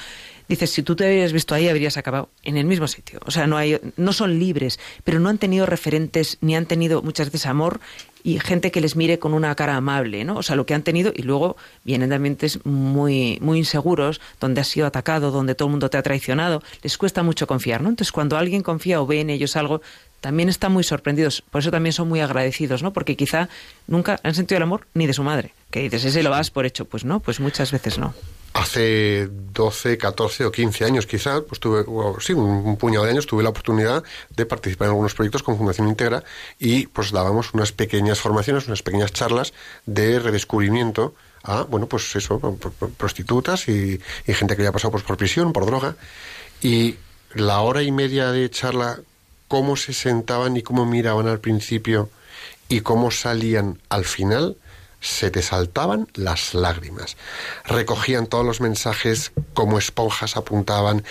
Dices, 0.47 0.69
si 0.69 0.83
tú 0.83 0.95
te 0.95 1.07
hubieras 1.07 1.33
visto 1.33 1.55
ahí, 1.55 1.67
habrías 1.69 1.97
acabado 1.97 2.29
en 2.43 2.57
el 2.57 2.65
mismo 2.67 2.87
sitio. 2.87 3.19
O 3.25 3.31
sea, 3.31 3.47
no, 3.47 3.57
hay, 3.57 3.79
no 3.97 4.13
son 4.13 4.37
libres, 4.37 4.79
pero 5.03 5.19
no 5.19 5.29
han 5.29 5.39
tenido 5.39 5.65
referentes, 5.65 6.37
ni 6.41 6.55
han 6.55 6.67
tenido 6.67 7.01
muchas 7.01 7.31
veces 7.31 7.47
amor 7.47 7.79
y 8.25 8.39
gente 8.39 8.71
que 8.71 8.81
les 8.81 8.95
mire 8.95 9.19
con 9.19 9.35
una 9.35 9.53
cara 9.53 9.75
amable, 9.75 10.25
¿no? 10.25 10.37
O 10.37 10.43
sea, 10.43 10.55
lo 10.55 10.65
que 10.65 10.73
han 10.73 10.81
tenido 10.81 11.13
y 11.15 11.21
luego 11.21 11.57
vienen 11.83 12.09
de 12.09 12.15
ambientes 12.15 12.65
muy, 12.65 13.37
muy 13.39 13.59
inseguros, 13.59 14.19
donde 14.41 14.61
has 14.61 14.67
sido 14.67 14.87
atacado, 14.87 15.29
donde 15.29 15.53
todo 15.53 15.67
el 15.67 15.71
mundo 15.73 15.91
te 15.91 15.97
ha 15.97 16.01
traicionado, 16.01 16.63
les 16.81 16.97
cuesta 16.97 17.21
mucho 17.21 17.45
confiar, 17.45 17.81
¿no? 17.81 17.89
Entonces, 17.89 18.11
cuando 18.11 18.35
alguien 18.35 18.63
confía 18.63 18.99
o 18.99 19.05
ve 19.05 19.21
en 19.21 19.29
ellos 19.29 19.55
algo, 19.55 19.83
también 20.21 20.49
están 20.49 20.73
muy 20.73 20.83
sorprendidos, 20.83 21.43
por 21.51 21.61
eso 21.61 21.69
también 21.69 21.93
son 21.93 22.09
muy 22.09 22.19
agradecidos, 22.19 22.81
¿no? 22.81 22.93
Porque 22.93 23.15
quizá 23.15 23.47
nunca 23.85 24.19
han 24.23 24.33
sentido 24.33 24.57
el 24.57 24.63
amor 24.63 24.87
ni 24.95 25.05
de 25.05 25.13
su 25.13 25.21
madre, 25.21 25.53
que 25.69 25.81
dices, 25.81 26.03
ese 26.03 26.23
lo 26.23 26.31
das 26.31 26.49
por 26.49 26.65
hecho, 26.65 26.85
pues 26.85 27.05
no, 27.05 27.19
pues 27.19 27.39
muchas 27.39 27.71
veces 27.71 27.99
no. 27.99 28.15
Hace 28.57 29.27
12, 29.29 29.97
14 29.97 30.45
o 30.45 30.51
15 30.51 30.85
años 30.85 31.05
quizás, 31.05 31.41
pues 31.41 31.59
tuve, 31.59 31.83
sí, 32.21 32.31
un, 32.31 32.77
puñado 32.77 33.03
de 33.03 33.11
años, 33.11 33.27
tuve 33.27 33.43
la 33.43 33.49
oportunidad 33.49 34.01
de 34.29 34.45
participar 34.45 34.85
en 34.85 34.91
algunos 34.91 35.13
proyectos 35.13 35.43
con 35.43 35.57
Fundación 35.57 35.89
Integra 35.89 36.23
y 36.57 36.87
pues 36.87 37.11
dábamos 37.11 37.53
unas 37.53 37.73
pequeñas 37.73 38.21
formaciones, 38.21 38.67
unas 38.67 38.81
pequeñas 38.81 39.11
charlas 39.11 39.51
de 39.85 40.19
redescubrimiento 40.19 41.15
a, 41.43 41.63
bueno, 41.63 41.87
pues 41.87 42.15
eso, 42.15 42.39
pro- 42.39 42.55
pro- 42.55 42.89
prostitutas 42.91 43.67
y, 43.67 43.99
y 44.25 44.33
gente 44.33 44.55
que 44.55 44.61
había 44.61 44.71
pasado 44.71 44.91
pues, 44.91 45.03
por 45.03 45.17
prisión, 45.17 45.51
por 45.51 45.65
droga. 45.65 45.97
Y 46.61 46.95
la 47.33 47.59
hora 47.59 47.83
y 47.83 47.91
media 47.91 48.31
de 48.31 48.49
charla, 48.49 49.01
cómo 49.49 49.75
se 49.75 49.91
sentaban 49.91 50.55
y 50.55 50.63
cómo 50.63 50.85
miraban 50.85 51.27
al 51.27 51.41
principio 51.41 52.09
y 52.69 52.79
cómo 52.79 53.11
salían 53.11 53.81
al 53.89 54.05
final, 54.05 54.55
se 55.05 55.29
te 55.31 55.41
saltaban 55.41 56.07
las 56.15 56.53
lágrimas. 56.53 57.15
Recogían 57.63 58.27
todos 58.27 58.45
los 58.45 58.59
mensajes 58.61 59.31
como 59.53 59.77
esponjas, 59.77 60.35
apuntaban, 60.35 61.03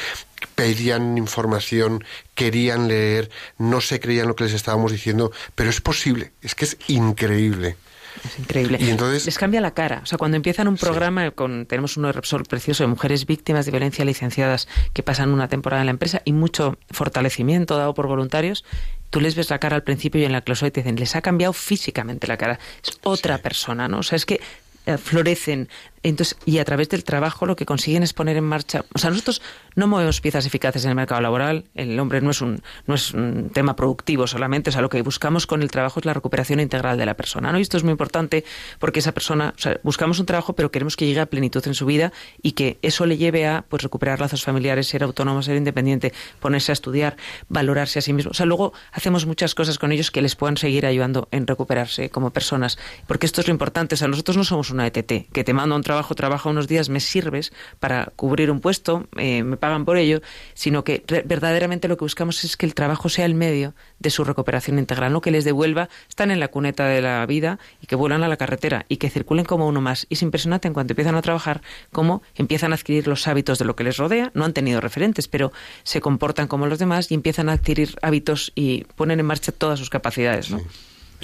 pedían 0.54 1.16
información, 1.16 2.04
querían 2.34 2.88
leer, 2.88 3.30
no 3.58 3.80
se 3.80 4.00
creían 4.00 4.28
lo 4.28 4.36
que 4.36 4.44
les 4.44 4.52
estábamos 4.54 4.92
diciendo, 4.92 5.30
pero 5.54 5.70
es 5.70 5.80
posible, 5.80 6.32
es 6.42 6.54
que 6.54 6.64
es 6.64 6.76
increíble. 6.88 7.76
Es 8.24 8.38
increíble. 8.38 8.78
Y 8.80 8.90
entonces- 8.90 9.26
Les 9.26 9.36
cambia 9.38 9.60
la 9.60 9.74
cara. 9.74 10.00
O 10.04 10.06
sea, 10.06 10.18
cuando 10.18 10.36
empiezan 10.36 10.68
un 10.68 10.78
Sí. 10.78 10.84
programa 10.84 11.32
con. 11.32 11.66
Tenemos 11.66 11.96
un 11.96 12.10
Repsol 12.10 12.44
precioso 12.44 12.84
de 12.84 12.86
mujeres 12.86 13.26
víctimas 13.26 13.66
de 13.66 13.72
violencia 13.72 14.04
licenciadas 14.04 14.68
que 14.92 15.02
pasan 15.02 15.30
una 15.30 15.48
temporada 15.48 15.82
en 15.82 15.86
la 15.86 15.90
empresa 15.90 16.22
y 16.24 16.32
mucho 16.32 16.78
fortalecimiento 16.90 17.76
dado 17.76 17.92
por 17.92 18.06
voluntarios. 18.06 18.64
Tú 19.10 19.20
les 19.20 19.34
ves 19.36 19.50
la 19.50 19.58
cara 19.58 19.76
al 19.76 19.84
principio 19.84 20.20
y 20.20 20.24
en 20.24 20.32
la 20.32 20.40
clausura 20.40 20.68
y 20.68 20.70
te 20.72 20.80
dicen, 20.80 20.96
les 20.96 21.14
ha 21.14 21.22
cambiado 21.22 21.52
físicamente 21.52 22.26
la 22.26 22.36
cara. 22.36 22.58
Es 22.82 22.98
otra 23.02 23.38
persona, 23.38 23.88
¿no? 23.88 23.98
O 23.98 24.02
sea, 24.02 24.16
es 24.16 24.26
que 24.26 24.40
eh, 24.86 24.98
florecen. 24.98 25.68
Entonces, 26.04 26.36
y 26.44 26.58
a 26.58 26.64
través 26.64 26.90
del 26.90 27.02
trabajo 27.02 27.46
lo 27.46 27.56
que 27.56 27.64
consiguen 27.64 28.02
es 28.02 28.12
poner 28.12 28.36
en 28.36 28.44
marcha. 28.44 28.84
O 28.94 28.98
sea, 28.98 29.10
nosotros 29.10 29.40
no 29.74 29.86
movemos 29.86 30.20
piezas 30.20 30.44
eficaces 30.44 30.84
en 30.84 30.90
el 30.90 30.96
mercado 30.96 31.22
laboral. 31.22 31.64
El 31.74 31.98
hombre 31.98 32.20
no 32.20 32.30
es 32.30 32.42
un, 32.42 32.62
no 32.86 32.94
es 32.94 33.12
un 33.14 33.48
tema 33.50 33.74
productivo 33.74 34.26
solamente. 34.26 34.68
O 34.68 34.72
sea, 34.72 34.82
lo 34.82 34.90
que 34.90 35.00
buscamos 35.00 35.46
con 35.46 35.62
el 35.62 35.70
trabajo 35.70 36.00
es 36.00 36.06
la 36.06 36.12
recuperación 36.12 36.60
integral 36.60 36.98
de 36.98 37.06
la 37.06 37.14
persona. 37.14 37.50
¿no? 37.50 37.58
Y 37.58 37.62
esto 37.62 37.78
es 37.78 37.84
muy 37.84 37.92
importante 37.92 38.44
porque 38.78 39.00
esa 39.00 39.12
persona, 39.12 39.54
o 39.56 39.58
sea, 39.58 39.80
buscamos 39.82 40.18
un 40.20 40.26
trabajo, 40.26 40.52
pero 40.52 40.70
queremos 40.70 40.94
que 40.94 41.06
llegue 41.06 41.20
a 41.20 41.26
plenitud 41.26 41.66
en 41.66 41.74
su 41.74 41.86
vida 41.86 42.12
y 42.42 42.52
que 42.52 42.78
eso 42.82 43.06
le 43.06 43.16
lleve 43.16 43.46
a 43.46 43.64
pues 43.66 43.82
recuperar 43.82 44.20
lazos 44.20 44.44
familiares, 44.44 44.88
ser 44.88 45.04
autónomo, 45.04 45.42
ser 45.42 45.56
independiente, 45.56 46.12
ponerse 46.38 46.70
a 46.70 46.74
estudiar, 46.74 47.16
valorarse 47.48 48.00
a 48.00 48.02
sí 48.02 48.12
mismo. 48.12 48.32
O 48.32 48.34
sea, 48.34 48.44
luego 48.44 48.74
hacemos 48.92 49.24
muchas 49.24 49.54
cosas 49.54 49.78
con 49.78 49.90
ellos 49.90 50.10
que 50.10 50.20
les 50.20 50.36
puedan 50.36 50.58
seguir 50.58 50.84
ayudando 50.84 51.28
en 51.30 51.46
recuperarse 51.46 52.10
como 52.10 52.30
personas. 52.30 52.78
Porque 53.06 53.24
esto 53.24 53.40
es 53.40 53.48
lo 53.48 53.52
importante. 53.52 53.94
O 53.94 53.98
sea, 53.98 54.08
nosotros 54.08 54.36
no 54.36 54.44
somos 54.44 54.70
una 54.70 54.86
ETT, 54.86 55.30
que 55.32 55.44
te 55.44 55.54
mando 55.54 55.74
a 55.74 55.78
un 55.78 55.82
trabajo, 55.82 55.93
trabaja 56.14 56.48
unos 56.48 56.68
días, 56.68 56.88
me 56.88 57.00
sirves 57.00 57.52
para 57.80 58.12
cubrir 58.16 58.50
un 58.50 58.60
puesto, 58.60 59.06
eh, 59.16 59.42
me 59.42 59.56
pagan 59.56 59.84
por 59.84 59.96
ello, 59.96 60.20
sino 60.54 60.84
que 60.84 61.04
verdaderamente 61.24 61.88
lo 61.88 61.96
que 61.96 62.04
buscamos 62.04 62.44
es 62.44 62.56
que 62.56 62.66
el 62.66 62.74
trabajo 62.74 63.08
sea 63.08 63.24
el 63.26 63.34
medio 63.34 63.74
de 63.98 64.10
su 64.10 64.24
recuperación 64.24 64.78
integral, 64.78 65.12
no 65.12 65.20
que 65.20 65.30
les 65.30 65.44
devuelva, 65.44 65.88
están 66.08 66.30
en 66.30 66.40
la 66.40 66.48
cuneta 66.48 66.86
de 66.86 67.00
la 67.00 67.24
vida 67.26 67.58
y 67.80 67.86
que 67.86 67.96
vuelan 67.96 68.22
a 68.22 68.28
la 68.28 68.36
carretera 68.36 68.86
y 68.88 68.96
que 68.96 69.10
circulen 69.10 69.44
como 69.44 69.66
uno 69.68 69.80
más. 69.80 70.06
Y 70.08 70.14
es 70.14 70.22
impresionante 70.22 70.68
en 70.68 70.74
cuanto 70.74 70.92
empiezan 70.92 71.14
a 71.14 71.22
trabajar 71.22 71.62
cómo 71.92 72.22
empiezan 72.34 72.72
a 72.72 72.76
adquirir 72.76 73.06
los 73.06 73.26
hábitos 73.28 73.58
de 73.58 73.64
lo 73.64 73.76
que 73.76 73.84
les 73.84 73.96
rodea, 73.96 74.30
no 74.34 74.44
han 74.44 74.52
tenido 74.52 74.80
referentes, 74.80 75.28
pero 75.28 75.52
se 75.82 76.00
comportan 76.00 76.48
como 76.48 76.66
los 76.66 76.78
demás 76.78 77.10
y 77.10 77.14
empiezan 77.14 77.48
a 77.48 77.52
adquirir 77.52 77.96
hábitos 78.02 78.52
y 78.54 78.84
ponen 78.96 79.20
en 79.20 79.26
marcha 79.26 79.52
todas 79.52 79.78
sus 79.78 79.90
capacidades, 79.90 80.50
¿no? 80.50 80.60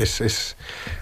Es, 0.02 0.20
es, 0.20 0.56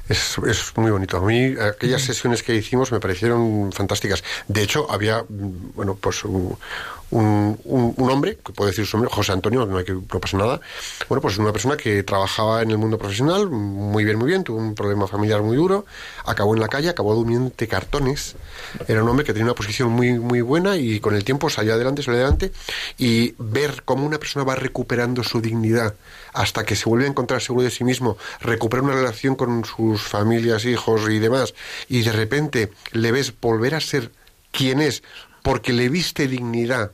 es, 0.09 0.38
es 0.46 0.76
muy 0.76 0.90
bonito. 0.90 1.16
A 1.18 1.20
mí 1.20 1.55
aquellas 1.61 2.03
sesiones 2.03 2.42
que 2.42 2.55
hicimos 2.55 2.92
me 2.92 3.01
parecieron 3.01 3.72
fantásticas. 3.72 4.22
De 4.46 4.62
hecho, 4.62 4.90
había, 4.90 5.22
mm, 5.22 5.72
bueno, 5.74 5.96
pues 6.01 6.24
un, 6.24 6.57
un, 7.11 7.59
un- 7.65 8.11
hombre, 8.11 8.39
que 8.45 8.53
puedo 8.53 8.69
decir 8.71 8.87
su 8.87 8.97
nombre, 8.97 9.13
José 9.15 9.33
Antonio, 9.33 9.65
no, 9.67 9.77
hay 9.79 9.85
que, 9.85 9.93
no 9.93 10.21
pasa 10.21 10.37
nada. 10.37 10.61
Bueno, 11.09 11.21
pues 11.23 11.39
una 11.39 11.53
persona 11.53 11.77
que 11.77 12.03
trabajaba 12.03 12.63
en 12.63 12.71
el 12.71 12.79
mundo 12.79 12.99
profesional, 12.99 13.49
muy 13.51 14.05
bien, 14.05 14.19
muy 14.19 14.29
bien, 14.29 14.45
tuvo 14.45 14.59
un 14.59 14.75
problema 14.75 15.07
familiar 15.07 15.43
muy 15.43 15.57
duro, 15.57 15.87
acabó 16.25 16.55
en 16.55 16.61
la 16.61 16.69
calle, 16.69 16.89
acabó 16.89 17.15
durmiendo 17.15 17.53
cartones. 17.69 18.37
Era 18.87 19.03
un 19.03 19.09
hombre 19.09 19.25
que 19.25 19.33
tenía 19.33 19.45
una 19.45 19.55
posición 19.55 19.91
muy, 19.91 20.19
muy 20.19 20.41
buena 20.41 20.77
y 20.77 21.01
con 21.01 21.15
el 21.15 21.25
tiempo 21.25 21.51
salió 21.51 21.75
adelante, 21.75 22.03
salió 22.03 22.21
adelante. 22.21 22.53
Y 22.99 23.35
ver 23.39 23.83
cómo 23.85 24.07
una 24.07 24.19
persona 24.19 24.45
va 24.45 24.55
recuperando 24.55 25.23
su 25.23 25.41
dignidad 25.41 25.95
hasta 26.33 26.65
que 26.65 26.77
se 26.77 26.89
vuelve 26.89 27.07
a 27.07 27.09
encontrar 27.09 27.41
seguro 27.41 27.65
de 27.65 27.71
sí 27.71 27.85
mismo, 27.85 28.17
recupera 28.41 28.83
una 28.83 28.95
relación 28.95 29.35
con 29.35 29.65
sus 29.65 30.03
familias, 30.03 30.65
hijos 30.65 31.03
y 31.09 31.19
demás, 31.19 31.55
y 31.89 32.03
de 32.03 32.13
repente 32.13 32.71
le 32.93 33.13
ves 33.13 33.33
volver 33.41 33.75
a 33.75 33.81
ser 33.81 34.13
quien 34.53 34.81
es 34.81 35.03
porque 35.43 35.73
le 35.73 35.89
viste 35.89 36.29
dignidad 36.29 36.93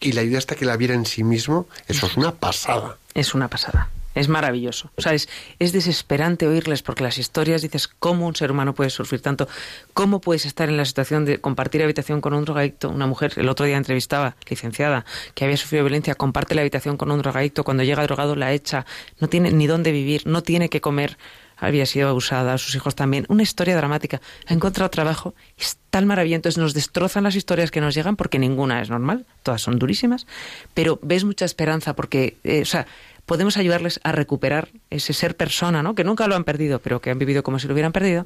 y 0.00 0.12
la 0.12 0.20
ayuda 0.20 0.38
hasta 0.38 0.54
que 0.54 0.64
la 0.64 0.76
viera 0.76 0.94
en 0.94 1.06
sí 1.06 1.24
mismo, 1.24 1.66
eso 1.88 2.06
es 2.06 2.16
una 2.16 2.32
pasada. 2.34 2.98
Es 3.14 3.34
una 3.34 3.48
pasada. 3.48 3.90
Es 4.16 4.28
maravilloso. 4.28 4.90
O 4.96 5.02
sea, 5.02 5.12
es, 5.12 5.28
es 5.58 5.72
desesperante 5.72 6.46
oírles 6.46 6.82
porque 6.82 7.02
las 7.02 7.18
historias 7.18 7.60
dices 7.60 7.86
cómo 7.86 8.26
un 8.26 8.34
ser 8.34 8.50
humano 8.50 8.74
puede 8.74 8.88
sufrir 8.88 9.20
tanto, 9.20 9.46
cómo 9.92 10.22
puedes 10.22 10.46
estar 10.46 10.70
en 10.70 10.78
la 10.78 10.86
situación 10.86 11.26
de 11.26 11.38
compartir 11.38 11.82
habitación 11.82 12.22
con 12.22 12.32
un 12.32 12.46
drogadicto. 12.46 12.88
Una 12.88 13.06
mujer, 13.06 13.34
el 13.36 13.46
otro 13.50 13.66
día 13.66 13.76
entrevistaba, 13.76 14.34
licenciada, 14.48 15.04
que 15.34 15.44
había 15.44 15.58
sufrido 15.58 15.84
violencia, 15.84 16.14
comparte 16.14 16.54
la 16.54 16.62
habitación 16.62 16.96
con 16.96 17.10
un 17.10 17.18
drogadicto, 17.18 17.62
cuando 17.62 17.82
llega 17.82 18.02
drogado 18.04 18.36
la 18.36 18.54
echa, 18.54 18.86
no 19.20 19.28
tiene 19.28 19.52
ni 19.52 19.66
dónde 19.66 19.92
vivir, 19.92 20.26
no 20.26 20.42
tiene 20.42 20.70
que 20.70 20.80
comer, 20.80 21.18
había 21.56 21.86
sido 21.86 22.08
abusada, 22.08 22.58
sus 22.58 22.74
hijos 22.74 22.94
también. 22.94 23.26
Una 23.28 23.42
historia 23.42 23.76
dramática. 23.76 24.20
Ha 24.46 24.54
encontrado 24.54 24.90
trabajo, 24.90 25.34
es 25.56 25.78
tan 25.90 26.06
maravilloso. 26.06 26.36
Entonces 26.36 26.58
nos 26.58 26.74
destrozan 26.74 27.24
las 27.24 27.34
historias 27.34 27.70
que 27.70 27.80
nos 27.80 27.94
llegan 27.94 28.16
porque 28.16 28.38
ninguna 28.38 28.82
es 28.82 28.90
normal, 28.90 29.26
todas 29.42 29.62
son 29.62 29.78
durísimas, 29.78 30.26
pero 30.74 30.98
ves 31.02 31.24
mucha 31.24 31.44
esperanza 31.44 31.94
porque, 31.94 32.36
eh, 32.44 32.62
o 32.62 32.66
sea, 32.66 32.86
podemos 33.26 33.56
ayudarles 33.56 34.00
a 34.04 34.12
recuperar 34.12 34.68
ese 34.88 35.12
ser 35.12 35.36
persona, 35.36 35.82
¿no? 35.82 35.94
Que 35.94 36.04
nunca 36.04 36.28
lo 36.28 36.36
han 36.36 36.44
perdido, 36.44 36.78
pero 36.78 37.00
que 37.00 37.10
han 37.10 37.18
vivido 37.18 37.42
como 37.42 37.58
si 37.58 37.66
lo 37.66 37.74
hubieran 37.74 37.92
perdido, 37.92 38.24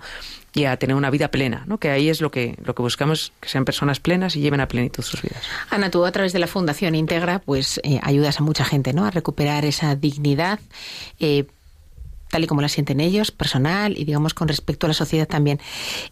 y 0.55 0.67
a 0.67 0.77
tener 0.77 0.95
una 0.95 1.11
vida 1.11 1.31
plena, 1.31 1.65
¿no? 1.67 1.79
Que 1.79 1.91
ahí 1.91 2.09
es 2.11 2.21
lo 2.21 2.31
que, 2.31 2.57
lo 2.63 2.75
que 2.75 2.83
buscamos, 2.83 3.33
que 3.41 3.49
sean 3.49 3.65
personas 3.65 3.99
plenas 3.99 4.37
y 4.37 4.41
lleven 4.41 4.61
a 4.61 4.69
plenitud 4.69 5.03
sus 5.03 5.23
vidas. 5.23 5.43
Ana, 5.71 5.91
tú 5.91 6.05
a 6.05 6.13
través 6.13 6.33
de 6.33 6.39
la 6.39 6.47
Fundación 6.47 6.95
Integra, 6.95 7.39
pues 7.41 7.81
eh, 7.83 7.99
ayudas 8.03 8.41
a 8.41 8.43
mucha 8.43 8.65
gente, 8.65 8.93
¿no? 8.93 9.07
A 9.07 9.11
recuperar 9.11 9.65
esa 9.65 9.97
dignidad, 9.97 10.61
eh, 11.19 11.47
tal 12.31 12.45
y 12.45 12.47
como 12.47 12.63
la 12.63 12.69
sienten 12.69 13.01
ellos, 13.01 13.31
personal 13.31 13.97
y 13.99 14.05
digamos 14.05 14.35
con 14.35 14.49
respecto 14.49 14.87
a 14.87 14.89
la 14.89 14.95
sociedad 14.95 15.29
también. 15.29 15.61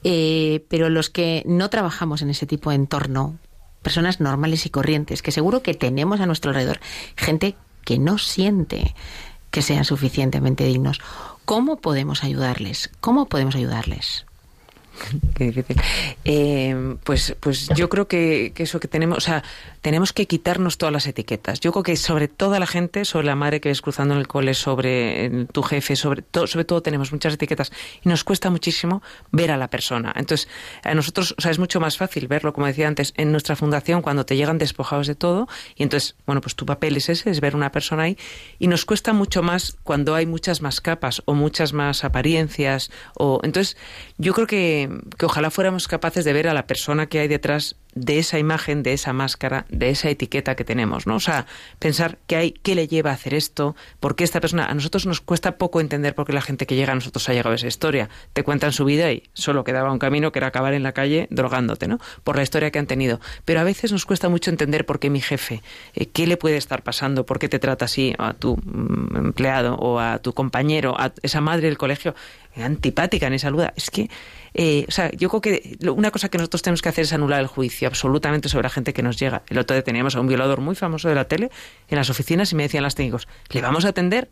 Eh, 0.04 0.64
pero 0.68 0.90
los 0.90 1.10
que 1.10 1.42
no 1.46 1.70
trabajamos 1.70 2.22
en 2.22 2.30
ese 2.30 2.46
tipo 2.46 2.70
de 2.70 2.76
entorno, 2.76 3.38
personas 3.82 4.20
normales 4.20 4.66
y 4.66 4.70
corrientes, 4.70 5.22
que 5.22 5.32
seguro 5.32 5.62
que 5.62 5.74
tenemos 5.74 6.20
a 6.20 6.26
nuestro 6.26 6.50
alrededor, 6.50 6.80
gente 7.16 7.54
que 7.84 7.98
no 7.98 8.18
siente 8.18 8.94
que 9.50 9.62
sean 9.62 9.84
suficientemente 9.84 10.64
dignos. 10.64 11.00
¿Cómo 11.44 11.78
podemos 11.80 12.22
ayudarles? 12.24 12.90
¿Cómo 13.00 13.26
podemos 13.26 13.54
ayudarles? 13.54 14.26
Qué 15.34 15.44
difícil. 15.44 15.76
Eh, 16.24 16.96
pues, 17.04 17.34
pues 17.40 17.68
yo 17.68 17.88
creo 17.88 18.08
que, 18.08 18.52
eso 18.56 18.80
que 18.80 18.88
tenemos, 18.88 19.28
tenemos 19.88 20.12
que 20.12 20.26
quitarnos 20.26 20.76
todas 20.76 20.92
las 20.92 21.06
etiquetas. 21.06 21.60
Yo 21.60 21.72
creo 21.72 21.82
que 21.82 21.96
sobre 21.96 22.28
toda 22.28 22.60
la 22.60 22.66
gente, 22.66 23.06
sobre 23.06 23.26
la 23.26 23.34
madre 23.34 23.58
que 23.62 23.70
ves 23.70 23.80
cruzando 23.80 24.12
en 24.12 24.20
el 24.20 24.28
cole, 24.28 24.52
sobre 24.52 25.24
eh, 25.24 25.46
tu 25.50 25.62
jefe, 25.62 25.96
sobre, 25.96 26.20
to- 26.20 26.46
sobre 26.46 26.66
todo 26.66 26.82
tenemos 26.82 27.10
muchas 27.10 27.32
etiquetas 27.32 27.72
y 28.04 28.08
nos 28.10 28.22
cuesta 28.22 28.50
muchísimo 28.50 29.02
ver 29.32 29.50
a 29.50 29.56
la 29.56 29.70
persona. 29.70 30.12
Entonces, 30.14 30.46
a 30.84 30.92
nosotros, 30.94 31.34
o 31.38 31.40
sea, 31.40 31.50
es 31.52 31.58
mucho 31.58 31.80
más 31.80 31.96
fácil 31.96 32.28
verlo, 32.28 32.52
como 32.52 32.66
decía 32.66 32.86
antes, 32.86 33.14
en 33.16 33.32
nuestra 33.32 33.56
fundación 33.56 34.02
cuando 34.02 34.26
te 34.26 34.36
llegan 34.36 34.58
despojados 34.58 35.06
de 35.06 35.14
todo 35.14 35.48
y 35.74 35.84
entonces, 35.84 36.16
bueno, 36.26 36.42
pues 36.42 36.54
tu 36.54 36.66
papel 36.66 36.94
es 36.98 37.08
ese, 37.08 37.30
es 37.30 37.40
ver 37.40 37.56
una 37.56 37.72
persona 37.72 38.02
ahí 38.02 38.18
y 38.58 38.68
nos 38.68 38.84
cuesta 38.84 39.14
mucho 39.14 39.42
más 39.42 39.78
cuando 39.84 40.14
hay 40.14 40.26
muchas 40.26 40.60
más 40.60 40.82
capas 40.82 41.22
o 41.24 41.32
muchas 41.32 41.72
más 41.72 42.04
apariencias 42.04 42.90
o 43.14 43.40
entonces 43.42 43.78
yo 44.18 44.34
creo 44.34 44.46
que, 44.46 44.90
que 45.16 45.24
ojalá 45.24 45.50
fuéramos 45.50 45.88
capaces 45.88 46.26
de 46.26 46.32
ver 46.34 46.46
a 46.46 46.52
la 46.52 46.66
persona 46.66 47.06
que 47.06 47.20
hay 47.20 47.28
detrás 47.28 47.76
de 47.94 48.18
esa 48.18 48.38
imagen, 48.38 48.82
de 48.82 48.92
esa 48.92 49.12
máscara, 49.12 49.66
de 49.68 49.90
esa 49.90 50.10
etiqueta 50.10 50.54
que 50.54 50.64
tenemos, 50.64 51.06
¿no? 51.06 51.16
O 51.16 51.20
sea, 51.20 51.46
pensar 51.78 52.18
qué 52.26 52.36
hay, 52.36 52.52
qué 52.52 52.74
le 52.74 52.86
lleva 52.86 53.10
a 53.10 53.14
hacer 53.14 53.34
esto, 53.34 53.76
por 54.00 54.16
qué 54.16 54.24
esta 54.24 54.40
persona, 54.40 54.66
a 54.66 54.74
nosotros 54.74 55.06
nos 55.06 55.20
cuesta 55.20 55.56
poco 55.56 55.80
entender 55.80 56.14
por 56.14 56.26
qué 56.26 56.32
la 56.32 56.40
gente 56.40 56.66
que 56.66 56.76
llega 56.76 56.92
a 56.92 56.94
nosotros 56.94 57.28
ha 57.28 57.32
llegado 57.32 57.52
a 57.52 57.56
esa 57.56 57.66
historia. 57.66 58.08
Te 58.32 58.44
cuentan 58.44 58.72
su 58.72 58.84
vida 58.84 59.10
y 59.12 59.24
solo 59.32 59.64
quedaba 59.64 59.92
un 59.92 59.98
camino 59.98 60.32
que 60.32 60.38
era 60.38 60.48
acabar 60.48 60.74
en 60.74 60.82
la 60.82 60.92
calle 60.92 61.26
drogándote, 61.30 61.88
¿no? 61.88 61.98
Por 62.24 62.36
la 62.36 62.42
historia 62.42 62.70
que 62.70 62.78
han 62.78 62.86
tenido. 62.86 63.20
Pero 63.44 63.60
a 63.60 63.64
veces 63.64 63.92
nos 63.92 64.06
cuesta 64.06 64.28
mucho 64.28 64.50
entender 64.50 64.86
por 64.86 64.98
qué 64.98 65.10
mi 65.10 65.20
jefe, 65.20 65.62
eh, 65.94 66.06
qué 66.06 66.26
le 66.26 66.36
puede 66.36 66.56
estar 66.56 66.82
pasando, 66.82 67.26
por 67.26 67.38
qué 67.38 67.48
te 67.48 67.58
trata 67.58 67.86
así 67.86 68.14
a 68.18 68.34
tu 68.34 68.56
mm, 68.56 69.16
empleado 69.16 69.74
o 69.76 69.98
a 69.98 70.18
tu 70.18 70.32
compañero, 70.32 70.94
a 70.98 71.12
esa 71.22 71.40
madre 71.40 71.66
del 71.68 71.78
colegio 71.78 72.14
eh, 72.54 72.62
antipática 72.62 73.30
ni 73.30 73.38
saluda. 73.38 73.72
Es 73.76 73.90
que, 73.90 74.10
eh, 74.54 74.84
o 74.88 74.90
sea, 74.90 75.10
yo 75.12 75.28
creo 75.28 75.40
que 75.40 75.76
una 75.90 76.10
cosa 76.10 76.28
que 76.28 76.38
nosotros 76.38 76.62
tenemos 76.62 76.82
que 76.82 76.88
hacer 76.88 77.04
es 77.04 77.12
anular 77.12 77.40
el 77.40 77.46
juicio 77.46 77.88
absolutamente 77.88 78.48
sobre 78.48 78.64
la 78.64 78.70
gente 78.70 78.92
que 78.92 79.02
nos 79.02 79.18
llega. 79.18 79.42
El 79.48 79.58
otro 79.58 79.74
día 79.74 79.82
teníamos 79.84 80.16
a 80.16 80.20
un 80.20 80.26
violador 80.26 80.60
muy 80.60 80.74
famoso 80.74 81.08
de 81.08 81.14
la 81.14 81.24
tele 81.26 81.50
en 81.88 81.96
las 81.96 82.10
oficinas 82.10 82.52
y 82.52 82.54
me 82.56 82.64
decían 82.64 82.82
los 82.84 82.94
técnicos, 82.94 83.28
¿le 83.50 83.60
vamos 83.62 83.84
a 83.84 83.88
atender? 83.88 84.28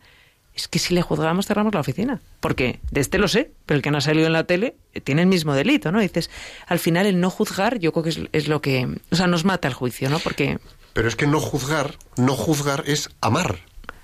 Es 0.55 0.67
que 0.67 0.79
si 0.79 0.95
le 0.95 1.03
juzgamos 1.03 1.45
cerramos 1.45 1.73
la 1.75 1.81
oficina. 1.81 2.19
Porque 2.39 2.79
de 2.89 3.01
este 3.01 3.19
lo 3.19 3.27
sé, 3.27 3.51
pero 3.67 3.75
el 3.77 3.83
que 3.83 3.91
no 3.91 3.99
ha 3.99 4.01
salido 4.01 4.25
en 4.25 4.33
la 4.33 4.45
tele 4.45 4.75
eh, 4.95 5.01
tiene 5.01 5.21
el 5.21 5.27
mismo 5.27 5.53
delito, 5.53 5.91
¿no? 5.91 5.99
Y 6.01 6.07
dices, 6.07 6.31
al 6.65 6.79
final 6.79 7.05
el 7.05 7.19
no 7.19 7.29
juzgar 7.29 7.77
yo 7.77 7.91
creo 7.91 8.03
que 8.03 8.09
es, 8.09 8.19
es 8.31 8.47
lo 8.47 8.59
que, 8.59 8.87
o 9.11 9.15
sea, 9.15 9.27
nos 9.27 9.45
mata 9.45 9.67
el 9.67 9.75
juicio, 9.75 10.09
¿no? 10.09 10.17
Porque, 10.17 10.57
Pero 10.93 11.07
es 11.07 11.15
que 11.15 11.27
no 11.27 11.39
juzgar, 11.39 11.93
no 12.15 12.33
juzgar 12.35 12.83
es 12.87 13.09
amar. 13.21 13.59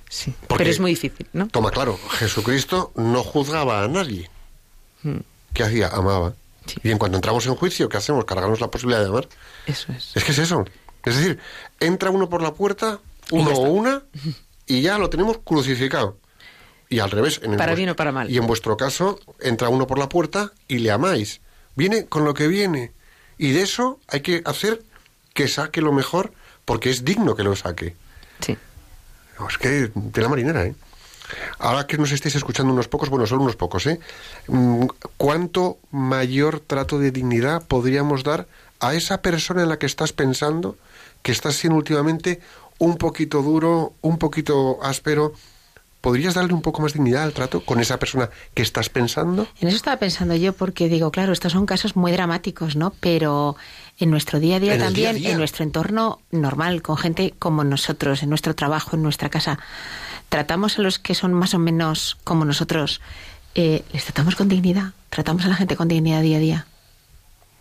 sí, 0.10 0.32
Porque- 0.48 0.58
pero 0.66 0.70
es 0.70 0.80
muy 0.80 0.92
difícil, 0.92 1.26
¿no? 1.34 1.48
Toma 1.48 1.72
claro, 1.72 1.98
Jesucristo 2.12 2.92
no 2.96 3.24
juzgaba 3.24 3.84
a 3.84 3.88
nadie. 3.88 4.30
¿Qué 5.54 5.64
hacía? 5.64 5.88
Amaba. 5.88 6.34
Sí. 6.66 6.76
Y 6.84 6.92
en 6.92 6.98
cuanto 6.98 7.18
entramos 7.18 7.46
en 7.46 7.56
juicio, 7.56 7.90
¿qué 7.90 7.98
hacemos? 7.98 8.26
Cargarnos 8.26 8.62
la 8.62 8.72
posibilidad 8.72 9.02
de 9.02 9.10
amar. 9.10 9.28
Eso 9.66 9.92
es. 9.92 10.16
Es 10.16 10.24
que 10.24 10.32
es 10.32 10.38
eso. 10.40 10.66
Es 11.04 11.18
decir, 11.18 11.40
entra 11.80 12.10
uno 12.10 12.30
por 12.30 12.42
la 12.42 12.54
puerta, 12.54 13.00
uno 13.32 13.52
o 13.52 13.70
una, 13.70 14.04
y 14.68 14.82
ya 14.82 14.98
lo 14.98 15.10
tenemos 15.10 15.40
crucificado. 15.44 16.18
Y 16.90 17.00
al 17.00 17.12
revés. 17.12 17.42
En 17.44 17.52
el 17.52 17.58
Para 17.58 17.76
bien 17.76 17.90
o 17.90 17.96
para 17.96 18.12
mal. 18.12 18.30
Y 18.30 18.38
en 18.38 18.48
vuestro 18.48 18.78
caso, 18.78 19.20
entra 19.40 19.70
uno 19.70 19.88
por 19.88 19.98
la 19.98 20.10
puerta 20.10 20.52
y 20.68 20.80
le 20.80 20.92
amáis. 20.92 21.42
Viene 21.76 22.06
con 22.06 22.24
lo 22.24 22.34
que 22.34 22.48
viene. 22.48 22.92
Y 23.38 23.52
de 23.52 23.64
eso 23.64 24.00
hay 24.08 24.22
que 24.22 24.42
hacer 24.46 24.84
que 25.34 25.48
saque 25.48 25.82
lo 25.82 25.92
mejor, 25.92 26.32
porque 26.66 26.90
es 26.90 27.04
digno 27.04 27.36
que 27.36 27.44
lo 27.44 27.56
saque. 27.56 27.96
Sí. 28.40 28.58
Es 29.50 29.58
que 29.58 29.92
de 29.94 30.22
la 30.22 30.30
marinera, 30.30 30.66
¿eh? 30.66 30.76
Ahora 31.60 31.88
que 31.88 31.98
nos 31.98 32.12
estéis 32.12 32.36
escuchando 32.36 32.74
unos 32.74 32.88
pocos, 32.88 33.10
bueno, 33.10 33.26
son 33.26 33.42
unos 33.42 33.56
pocos, 33.56 33.86
¿eh? 33.88 34.00
Mm, 34.48 34.86
¿Cuánto 35.18 35.78
mayor 35.92 36.60
trato 36.60 37.00
de 37.00 37.12
dignidad 37.12 37.66
podríamos 37.68 38.24
dar 38.24 38.48
a 38.80 38.94
esa 38.94 39.22
persona 39.22 39.64
en 39.64 39.70
la 39.70 39.80
que 39.80 39.86
estás 39.86 40.14
pensando, 40.14 40.78
que 41.22 41.32
estás 41.32 41.56
siendo 41.56 41.78
últimamente 41.78 42.42
un 42.80 42.98
poquito 42.98 43.42
duro, 43.42 43.94
un 44.02 44.18
poquito 44.18 44.80
áspero? 44.84 45.34
¿Podrías 46.04 46.34
darle 46.34 46.54
un 46.54 46.62
poco 46.62 46.82
más 46.82 46.92
dignidad 46.92 47.24
al 47.24 47.32
trato 47.32 47.64
con 47.64 47.80
esa 47.80 47.98
persona 47.98 48.30
que 48.54 48.62
estás 48.62 48.90
pensando? 48.90 49.48
En 49.62 49.70
eso 49.70 49.78
estaba 49.78 49.96
pensando 49.96 50.36
yo, 50.36 50.52
porque 50.52 50.90
digo, 50.90 51.12
claro, 51.12 51.32
estos 51.32 51.54
son 51.54 51.66
casos 51.66 51.96
muy 51.96 52.12
dramáticos, 52.12 52.76
¿no? 52.76 52.92
Pero 53.00 53.56
en 53.98 54.12
nuestro 54.12 54.42
día 54.42 54.58
a 54.58 54.60
día 54.60 54.74
En 54.74 54.82
también, 54.82 54.94
día 54.94 55.10
a 55.12 55.14
día. 55.14 55.32
en 55.32 55.38
nuestro 55.38 55.64
entorno 55.64 56.20
normal, 56.30 56.82
con 56.82 56.98
gente 56.98 57.34
como 57.40 57.64
nosotros, 57.64 58.22
en 58.22 58.28
nuestro 58.28 58.54
trabajo, 58.54 58.98
en 58.98 59.02
nuestra 59.02 59.30
casa, 59.30 59.60
tratamos 60.28 60.78
a 60.78 60.82
los 60.82 61.00
que 61.00 61.16
son 61.16 61.34
más 61.34 61.54
o 61.54 61.60
menos 61.60 62.18
como 62.26 62.44
nosotros, 62.44 63.00
eh, 63.56 63.86
les 63.94 64.04
tratamos 64.04 64.36
con 64.36 64.50
dignidad, 64.50 64.92
tratamos 65.10 65.46
a 65.46 65.48
la 65.48 65.56
gente 65.56 65.78
con 65.78 65.88
dignidad 65.88 66.22
día 66.22 66.36
a 66.36 66.42
día. 66.42 66.68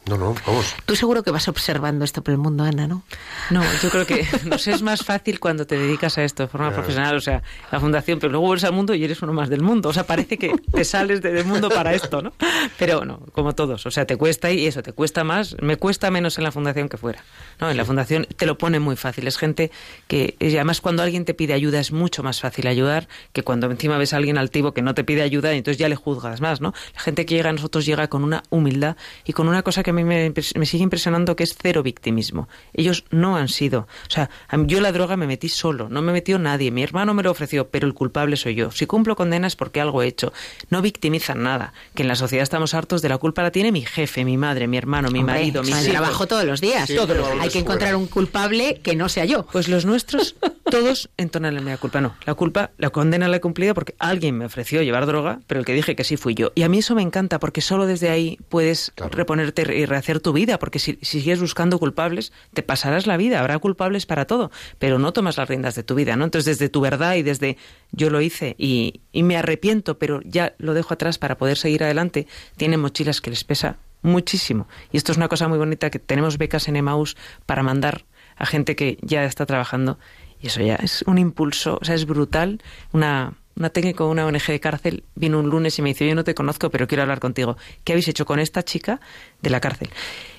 No, 0.09 0.19
no, 0.19 0.35
vamos. 0.47 0.75
Tú 0.85 0.97
seguro 0.97 1.23
que 1.23 1.31
vas 1.31 1.47
observando 1.47 2.05
esto 2.05 2.23
por 2.25 2.33
el 2.33 2.39
mundo, 2.39 2.65
Ana, 2.65 2.89
¿no? 2.89 3.05
No, 3.51 3.63
yo 3.83 3.89
creo 3.89 4.05
que 4.05 4.27
no 4.47 4.59
sé, 4.59 4.73
es 4.73 4.83
más 4.83 5.05
fácil 5.05 5.39
cuando 5.39 5.65
te 5.67 5.79
dedicas 5.79 6.19
a 6.19 6.25
esto 6.25 6.43
de 6.43 6.49
forma 6.49 6.69
Claro. 6.69 6.83
profesional, 6.83 7.17
o 7.17 7.21
sea, 7.21 7.43
la 7.71 7.79
fundación, 7.79 8.19
pero 8.19 8.33
luego 8.33 8.47
vuelves 8.49 8.65
al 8.65 8.73
mundo 8.73 8.95
y 8.95 9.05
eres 9.05 9.23
uno 9.23 9.33
más 9.33 9.49
del 9.49 9.63
mundo. 9.63 9.91
O 9.91 9.93
sea, 9.93 10.05
parece 10.05 10.39
que 10.39 10.55
te 10.73 10.85
sales 10.85 11.23
de- 11.23 11.33
del 11.33 11.45
mundo 11.45 11.69
para 11.71 11.95
esto, 11.95 12.21
¿no? 12.21 12.33
Pero 12.79 13.05
no, 13.05 13.21
como 13.33 13.55
todos. 13.55 13.87
O 13.87 13.91
sea, 13.93 14.05
te 14.05 14.17
cuesta 14.17 14.51
y 14.51 14.67
eso, 14.67 14.83
te 14.83 14.93
cuesta 14.93 15.23
más, 15.23 15.55
me 15.63 15.77
cuesta 15.77 16.11
menos 16.11 16.37
en 16.37 16.45
la 16.45 16.51
fundación 16.51 16.89
que 16.89 16.97
fuera. 16.97 17.23
¿No? 17.63 17.71
En 17.71 17.77
la 17.77 17.85
fundación 17.85 18.27
te 18.37 18.45
lo 18.45 18.59
pone 18.59 18.81
muy 18.81 18.97
fácil. 18.97 19.27
Es 19.27 19.39
gente 19.39 19.71
que, 20.09 20.35
y 20.41 20.55
además 20.57 20.81
cuando 20.81 21.03
alguien 21.03 21.25
te 21.25 21.33
pide 21.33 21.55
ayuda 21.55 21.81
es 21.81 21.93
mucho 21.93 22.23
más 22.23 22.41
fácil 22.41 22.67
ayudar 22.67 23.09
que 23.33 23.43
cuando 23.43 23.71
encima 23.71 23.97
ves 23.99 24.13
a 24.13 24.17
alguien 24.19 24.37
altivo 24.37 24.75
que 24.75 24.83
no 24.83 24.95
te 24.95 25.05
pide 25.05 25.23
ayuda 25.23 25.55
y 25.55 25.59
entonces 25.59 25.79
ya 25.79 25.89
le 25.89 25.97
juzgas 25.97 26.41
más, 26.41 26.61
¿no? 26.61 26.75
La 26.95 27.01
gente 27.01 27.25
que 27.25 27.35
llega 27.37 27.51
a 27.51 27.53
nosotros 27.53 27.87
llega 27.87 28.09
con 28.09 28.25
una 28.25 28.43
humildad 28.51 28.97
y 29.25 29.33
con 29.33 29.49
una 29.49 29.63
cosa 29.63 29.83
que 29.83 29.91
a 29.91 29.93
mí 29.93 30.05
me, 30.05 30.33
sigue 30.43 30.83
impresionando 30.83 31.37
que 31.37 31.45
es 31.45 31.57
cero 31.61 31.83
victimismo. 31.83 32.49
Ellos 32.75 33.05
no 33.11 33.37
han 33.37 33.49
sido. 33.49 33.87
O 34.09 34.11
sea, 34.11 34.29
mí- 34.53 34.65
yo 34.67 34.81
la 34.81 34.91
droga 34.93 35.17
me 35.17 35.27
metí 35.27 35.49
solo, 35.49 35.89
no 35.89 36.03
me 36.03 36.13
metió 36.13 36.39
nadie. 36.39 36.71
Mi 36.73 36.83
hermano 36.83 37.15
me 37.15 37.23
lo 37.23 37.31
ofreció, 37.31 37.69
pero 37.69 37.87
el 37.87 37.95
culpable 37.95 38.37
soy 38.37 38.55
yo. 38.57 38.71
Si 38.73 38.87
cumplo 38.87 39.15
condena 39.17 39.47
es 39.47 39.55
porque 39.57 39.81
algo 39.81 40.03
he 40.03 40.09
hecho. 40.09 40.33
No 40.71 40.83
victimizan 40.83 41.43
nada. 41.43 41.73
Que 41.95 42.03
en 42.03 42.09
la 42.09 42.17
sociedad 42.17 42.43
estamos 42.43 42.75
hartos 42.75 43.03
de 43.03 43.09
la 43.09 43.19
culpa 43.19 43.43
la 43.43 43.53
tiene 43.53 43.71
mi 43.71 43.83
jefe, 43.85 44.25
mi 44.25 44.37
madre, 44.37 44.67
mi 44.67 44.77
hermano, 44.79 45.11
mi 45.11 45.21
Hombre, 45.21 45.35
marido, 45.35 45.63
hijos. 45.63 45.85
trabajo 45.85 46.27
todos 46.27 46.45
los 46.45 46.61
días. 46.61 46.89
Sí, 46.89 46.97
Todos 46.97 47.17
los 47.17 47.29
Hay 47.29 47.39
días 47.41 47.52
que 47.53 47.59
encontrar 47.61 47.95
un 47.97 48.07
culpable 48.07 48.81
que 48.83 48.97
no 48.97 49.09
sea 49.09 49.25
yo. 49.25 49.47
Pues 49.53 49.69
los 49.69 49.85
nuestros, 49.85 50.35
todos 50.71 51.11
entonan 51.17 51.55
la 51.55 51.61
mea 51.61 51.77
culpa. 51.77 52.01
No, 52.01 52.17
la 52.25 52.35
culpa, 52.35 52.71
la 52.79 52.91
condena 52.91 53.29
la 53.29 53.37
he 53.37 53.41
cumplido 53.41 53.75
porque 53.75 53.95
alguien 53.99 54.39
me 54.39 54.45
ofreció 54.47 54.83
llevar 54.83 55.07
droga, 55.07 55.41
pero 55.47 55.61
el 55.61 55.67
que 55.67 55.75
dije 55.75 55.95
que 55.95 56.05
sí 56.05 56.17
fui 56.17 56.35
yo. 56.35 56.53
Y 56.55 56.63
a 56.63 56.69
mí 56.69 56.79
eso 56.79 56.95
me 56.95 57.03
encanta 57.03 57.39
porque 57.39 57.61
solo 57.61 57.87
desde 57.87 58.11
ahí 58.11 58.39
puedes 58.49 58.93
Claro. 58.95 59.13
reponerte 59.17 59.63
y 59.77 59.85
rehacer 59.87 60.21
tu 60.21 60.33
vida. 60.33 60.59
Porque 60.59 60.79
si, 60.79 60.99
si 61.03 61.21
sigues 61.21 61.41
buscando 61.41 61.79
culpables, 61.79 62.33
te 62.55 62.63
pasarás 62.63 63.07
la 63.07 63.17
vida. 63.17 63.41
Habrá 63.41 63.59
culpables 63.59 64.07
para 64.07 64.25
todo, 64.27 64.51
pero 64.79 64.99
no 64.99 65.13
tomas 65.13 65.37
las 65.37 65.49
riendas 65.49 65.75
de 65.75 65.83
tu 65.83 65.95
vida, 65.95 66.17
¿no? 66.17 66.25
Entonces, 66.25 66.59
desde 66.59 66.69
tu 66.71 66.81
verdad 66.81 67.15
y 67.17 67.23
desde 67.23 67.57
yo 67.93 68.11
lo 68.11 68.21
hice 68.21 68.55
y, 68.59 69.01
y 69.13 69.23
me 69.23 69.37
arrepiento, 69.37 69.99
pero 69.99 70.21
ya 70.25 70.55
lo 70.59 70.75
dejo 70.75 70.95
atrás 70.95 71.19
para 71.19 71.37
poder 71.37 71.57
seguir 71.59 71.85
adelante, 71.85 72.27
tienen 72.57 72.81
mochilas 72.81 73.21
que 73.21 73.31
les 73.31 73.45
pesa 73.45 73.77
muchísimo. 74.03 74.69
Y 74.91 74.97
esto 74.97 75.13
es 75.13 75.19
una 75.19 75.29
cosa 75.29 75.49
muy 75.49 75.59
bonita 75.59 75.91
que 75.91 75.99
tenemos 75.99 76.39
becas 76.39 76.69
en 76.69 76.77
Emaús 76.77 77.17
para 77.47 77.63
mandar 77.63 78.05
a 78.37 78.47
gente 78.47 78.77
que 78.77 78.99
ya 79.03 79.25
está 79.25 79.47
trabajando 79.47 79.99
y 80.43 80.49
eso 80.49 80.61
ya 80.61 80.75
es 80.75 81.03
un 81.07 81.19
impulso, 81.19 81.79
o 81.81 81.85
sea, 81.85 81.95
es 81.95 82.05
brutal. 82.05 82.61
Una, 82.93 83.35
una 83.57 83.71
técnico 83.71 84.05
de 84.05 84.11
una 84.11 84.27
ONG 84.27 84.47
de 84.49 84.61
cárcel 84.61 85.05
vino 85.15 85.39
un 85.39 85.49
lunes 85.49 85.79
y 85.79 85.83
me 85.83 85.91
dice, 85.91 86.07
yo 86.07 86.17
no 86.17 86.25
te 86.25 86.35
conozco, 86.35 86.69
pero 86.69 86.89
quiero 86.89 87.03
hablar 87.03 87.21
contigo. 87.21 87.57
¿Qué 87.85 87.93
habéis 87.93 88.09
hecho 88.09 88.27
con 88.27 88.41
esta 88.41 88.65
chica 88.65 89.01
de 89.41 89.51
la 89.51 89.61
cárcel? 89.61 89.91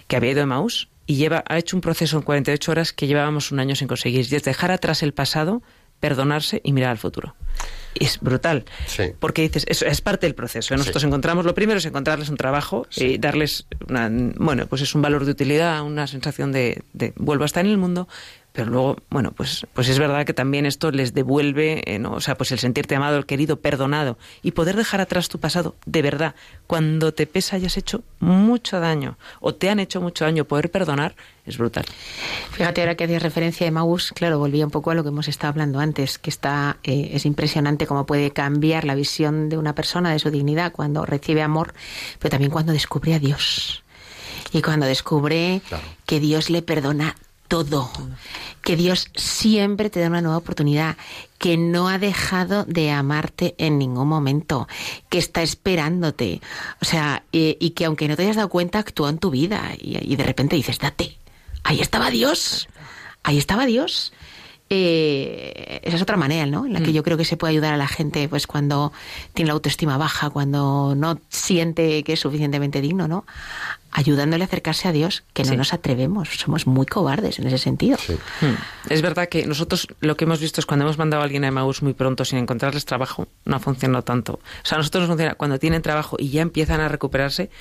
Que 0.07 0.17
había 0.17 0.31
ido 0.31 0.41
a 0.41 0.43
Emaús 0.43 0.89
y 1.07 1.15
lleva, 1.15 1.43
ha 1.47 1.57
hecho 1.57 1.77
un 1.77 1.81
proceso 1.81 2.17
en 2.17 2.23
48 2.23 2.71
horas 2.71 2.91
que 2.91 3.07
llevábamos 3.07 3.53
un 3.53 3.59
año 3.61 3.75
sin 3.75 3.87
conseguir. 3.87 4.27
Y 4.29 4.35
es 4.35 4.43
dejar 4.43 4.71
atrás 4.71 5.03
el 5.03 5.13
pasado, 5.13 5.63
perdonarse 6.01 6.59
y 6.65 6.73
mirar 6.73 6.91
al 6.91 6.97
futuro. 6.97 7.35
Es 7.99 8.19
brutal. 8.19 8.65
Sí. 8.87 9.11
Porque 9.19 9.41
dices, 9.43 9.65
eso 9.67 9.85
es 9.85 10.01
parte 10.01 10.25
del 10.25 10.35
proceso. 10.35 10.73
¿eh? 10.73 10.77
Nosotros 10.77 11.01
Sí. 11.01 11.07
encontramos, 11.07 11.45
lo 11.45 11.53
primero 11.53 11.77
es 11.79 11.85
encontrarles 11.85 12.29
un 12.29 12.37
trabajo 12.37 12.87
y 12.95 13.17
darles, 13.17 13.65
una, 13.87 14.09
bueno, 14.35 14.67
pues 14.67 14.81
es 14.81 14.93
un 14.95 15.01
valor 15.01 15.25
de 15.25 15.31
utilidad, 15.31 15.81
una 15.83 16.07
sensación 16.07 16.51
de, 16.51 16.81
de 16.93 17.13
vuelvo 17.17 17.43
a 17.43 17.45
estar 17.45 17.63
en 17.65 17.71
el 17.71 17.77
mundo, 17.77 18.07
pero 18.53 18.69
luego, 18.69 18.97
bueno, 19.09 19.31
pues, 19.31 19.65
pues 19.73 19.89
es 19.89 19.99
verdad 19.99 20.25
que 20.25 20.33
también 20.33 20.65
esto 20.65 20.91
les 20.91 21.13
devuelve, 21.13 21.81
eh, 21.85 21.99
¿no? 21.99 22.13
o 22.13 22.21
sea, 22.21 22.35
pues 22.35 22.51
el 22.51 22.59
sentirte 22.59 22.95
amado, 22.95 23.17
el 23.17 23.25
querido, 23.25 23.59
perdonado 23.59 24.17
y 24.43 24.51
poder 24.51 24.75
dejar 24.75 25.01
atrás 25.01 25.27
tu 25.27 25.39
pasado, 25.39 25.75
de 25.85 26.01
verdad, 26.03 26.35
cuando 26.67 27.13
te 27.13 27.25
pesa 27.27 27.57
y 27.57 27.65
has 27.65 27.77
hecho 27.77 28.03
mucho 28.19 28.79
daño 28.79 29.17
o 29.41 29.55
te 29.55 29.69
han 29.69 29.79
hecho 29.79 29.99
mucho 30.01 30.23
daño, 30.23 30.45
poder 30.45 30.69
perdonar 30.71 31.15
es 31.45 31.57
brutal. 31.57 31.83
Fíjate, 32.51 32.81
ahora 32.81 32.95
que 32.95 33.03
hacías 33.03 33.21
referencia 33.23 33.67
a 33.67 33.71
Maús, 33.71 34.13
claro, 34.15 34.39
volvía 34.39 34.63
un 34.63 34.71
poco 34.71 34.91
a 34.91 34.95
lo 34.95 35.03
que 35.03 35.09
hemos 35.09 35.27
estado 35.27 35.49
hablando 35.51 35.79
antes, 35.79 36.17
que 36.17 36.29
está 36.29 36.77
eh, 36.83 37.09
es 37.13 37.25
impresionante 37.25 37.85
cómo 37.87 38.05
puede 38.05 38.31
cambiar 38.31 38.85
la 38.85 38.95
visión 38.95 39.49
de 39.49 39.57
una 39.57 39.75
persona, 39.75 40.11
de 40.11 40.19
su 40.19 40.29
dignidad, 40.29 40.71
cuando 40.71 41.05
recibe 41.05 41.41
amor, 41.41 41.73
pero 42.19 42.29
también 42.29 42.51
cuando 42.51 42.71
descubre 42.71 43.13
a 43.15 43.19
Dios. 43.19 43.83
Y 44.53 44.61
cuando 44.61 44.85
descubre 44.85 45.61
Claro. 45.67 45.83
que 46.05 46.19
Dios 46.19 46.49
le 46.49 46.61
perdona 46.61 47.15
todo, 47.53 47.91
que 48.63 48.75
Dios 48.75 49.09
siempre 49.15 49.91
te 49.91 49.99
da 49.99 50.07
una 50.07 50.21
nueva 50.21 50.39
oportunidad, 50.39 50.97
que 51.37 51.55
no 51.55 51.87
ha 51.87 51.99
dejado 51.99 52.65
de 52.65 52.89
amarte 52.89 53.53
en 53.59 53.77
ningún 53.77 54.07
momento, 54.07 54.67
que 55.07 55.19
está 55.19 55.43
esperándote, 55.43 56.41
o 56.81 56.85
sea, 56.85 57.25
y 57.31 57.69
que 57.75 57.85
aunque 57.85 58.07
no 58.07 58.15
te 58.15 58.23
hayas 58.23 58.37
dado 58.37 58.49
cuenta, 58.49 58.79
actúa 58.79 59.11
en 59.11 59.19
tu 59.19 59.29
vida. 59.29 59.69
Y, 59.79 59.99
y 60.01 60.15
de 60.15 60.23
repente 60.23 60.55
dices, 60.55 60.79
date, 60.79 61.19
ahí 61.63 61.79
estaba 61.79 62.09
Dios, 62.09 62.69
ahí 63.21 63.37
estaba 63.37 63.67
Dios. 63.67 64.13
Eh, 64.75 65.79
esa 65.83 65.95
es 65.97 66.01
otra 66.01 66.17
manera, 66.17 66.45
¿no? 66.47 66.65
En 66.65 66.73
la 66.73 66.81
que 66.81 66.89
Mm. 66.89 66.93
yo 66.93 67.03
creo 67.03 67.15
que 67.17 67.25
se 67.25 67.37
puede 67.37 67.51
ayudar 67.51 67.73
a 67.73 67.77
la 67.77 67.87
gente, 67.87 68.27
pues 68.27 68.47
cuando 68.47 68.91
tiene 69.33 69.47
la 69.47 69.53
autoestima 69.53 69.97
baja, 69.97 70.29
cuando 70.31 70.95
no 70.95 71.19
siente 71.29 72.03
que 72.03 72.13
es 72.13 72.19
suficientemente 72.19 72.81
digno, 72.81 73.07
¿no? 73.07 73.25
Ayudándole 73.91 74.43
a 74.43 74.47
acercarse 74.47 74.87
a 74.87 74.91
Dios, 74.91 75.23
que 75.33 75.43
no 75.43 75.49
Sí. 75.51 75.57
nos 75.57 75.73
atrevemos, 75.73 76.27
somos 76.29 76.65
muy 76.65 76.87
cobardes 76.87 77.37
en 77.37 77.45
ese 77.47 77.59
sentido. 77.59 77.97
Sí. 77.99 78.13
Hmm. 78.41 78.55
Es 78.89 79.01
verdad 79.03 79.29
que 79.29 79.45
nosotros 79.45 79.87
lo 79.99 80.17
que 80.17 80.25
hemos 80.25 80.39
visto 80.39 80.59
es 80.59 80.65
cuando 80.65 80.85
hemos 80.85 80.97
mandado 80.97 81.21
a 81.21 81.25
alguien 81.25 81.43
a 81.43 81.47
Emmaus 81.49 81.83
muy 81.83 81.93
pronto 81.93 82.25
sin 82.25 82.39
encontrarles 82.39 82.85
trabajo, 82.85 83.27
no 83.45 83.55
ha 83.55 83.59
funcionado 83.59 84.03
tanto. 84.03 84.33
O 84.33 84.65
sea, 84.65 84.77
a 84.77 84.79
nosotros 84.79 85.03
nos 85.03 85.09
funciona 85.09 85.35
cuando 85.35 85.59
tienen 85.59 85.83
trabajo 85.83 86.15
y 86.19 86.29
ya 86.29 86.41
empiezan 86.41 86.81
a 86.81 86.87
recuperarse, 86.87 87.51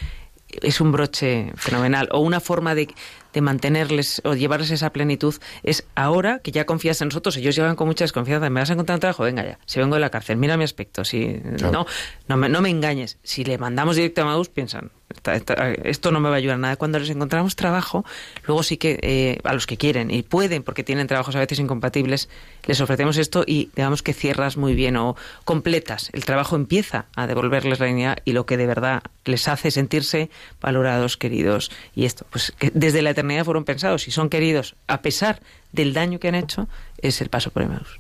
es 0.49 0.81
un 0.81 0.93
broche 0.93 1.53
fenomenal. 1.57 2.09
O 2.13 2.21
una 2.21 2.41
forma 2.41 2.75
de, 2.75 2.89
de 3.33 3.41
mantenerles 3.41 4.20
o 4.24 4.35
llevarles 4.35 4.70
esa 4.70 4.91
plenitud 4.93 5.35
es 5.62 5.85
ahora 5.95 6.41
que 6.41 6.51
ya 6.53 6.66
confías 6.66 7.01
en 7.01 7.09
nosotros, 7.09 7.37
ellos 7.37 7.55
llegan 7.57 7.76
con 7.76 7.87
mucha 7.87 8.05
desconfianza, 8.05 8.49
me 8.51 8.61
vas 8.61 8.70
a 8.70 8.74
encontrar 8.74 8.97
un 8.97 9.01
trabajo, 9.01 9.22
venga 9.24 9.45
ya, 9.45 9.59
si 9.66 9.78
vengo 9.80 9.95
de 9.95 10.01
la 10.01 10.11
cárcel, 10.11 10.37
mira 10.37 10.57
mi 10.57 10.64
aspecto, 10.64 11.05
si 11.05 11.41
Claro. 11.57 11.72
no, 11.72 11.87
no 12.28 12.37
me, 12.37 12.49
no 12.49 12.61
me 12.61 12.70
engañes. 12.70 13.18
Si 13.22 13.45
le 13.45 13.59
mandamos 13.59 13.97
directo 13.97 14.22
a 14.22 14.24
Maus, 14.24 14.49
piensan, 14.49 14.91
"Esta- 15.15 15.35
esta- 15.37 15.71
esto 15.73 16.11
no 16.11 16.21
me 16.21 16.29
va 16.29 16.35
a 16.35 16.39
ayudar 16.39 16.59
nada. 16.59 16.77
Cuando 16.77 16.99
les 16.99 17.11
encontramos 17.11 17.57
trabajo, 17.57 18.05
luego 18.47 18.63
sí 18.63 18.77
que 18.77 18.99
eh, 19.03 19.39
a 19.45 19.53
los 19.55 19.67
que 19.67 19.77
quieren 19.77 20.11
y 20.11 20.23
pueden, 20.23 20.63
porque 20.63 20.83
tienen 20.85 21.07
trabajos 21.07 21.37
a 21.37 21.39
veces 21.39 21.59
incompatibles, 21.59 22.29
les 22.67 22.81
ofrecemos 22.81 23.17
esto 23.17 23.45
y 23.47 23.71
digamos 23.77 24.03
que 24.03 24.13
cierras 24.15 24.57
muy 24.57 24.75
bien 24.75 24.97
o 24.97 25.17
completas. 25.45 26.11
El 26.13 26.25
trabajo 26.25 26.57
empieza 26.57 27.07
a 27.17 27.27
devolverles 27.27 27.81
la 27.81 27.87
dignidad 27.87 28.19
y 28.25 28.33
lo 28.33 28.47
que 28.47 28.57
de 28.57 28.67
verdad 28.67 29.03
les 29.25 29.47
hace 29.49 29.71
sentirse 29.71 30.31
valorados, 30.61 31.17
queridos 31.17 31.71
y 31.95 32.05
esto, 32.07 32.27
pues 32.31 32.53
que 32.59 32.71
desde 32.75 33.03
la 33.03 33.11
eternidad 33.11 33.45
fueron 33.45 33.65
pensados 33.65 34.09
y 34.09 34.11
son 34.11 34.29
queridos 34.29 34.75
a 34.87 35.03
pesar 35.03 35.41
del 35.73 35.93
daño 35.95 36.19
que 36.19 36.29
han 36.29 36.35
hecho, 36.35 36.69
es 36.99 37.21
el 37.21 37.29
paso 37.29 37.51
por 37.51 37.63
Emmaus. 37.63 37.99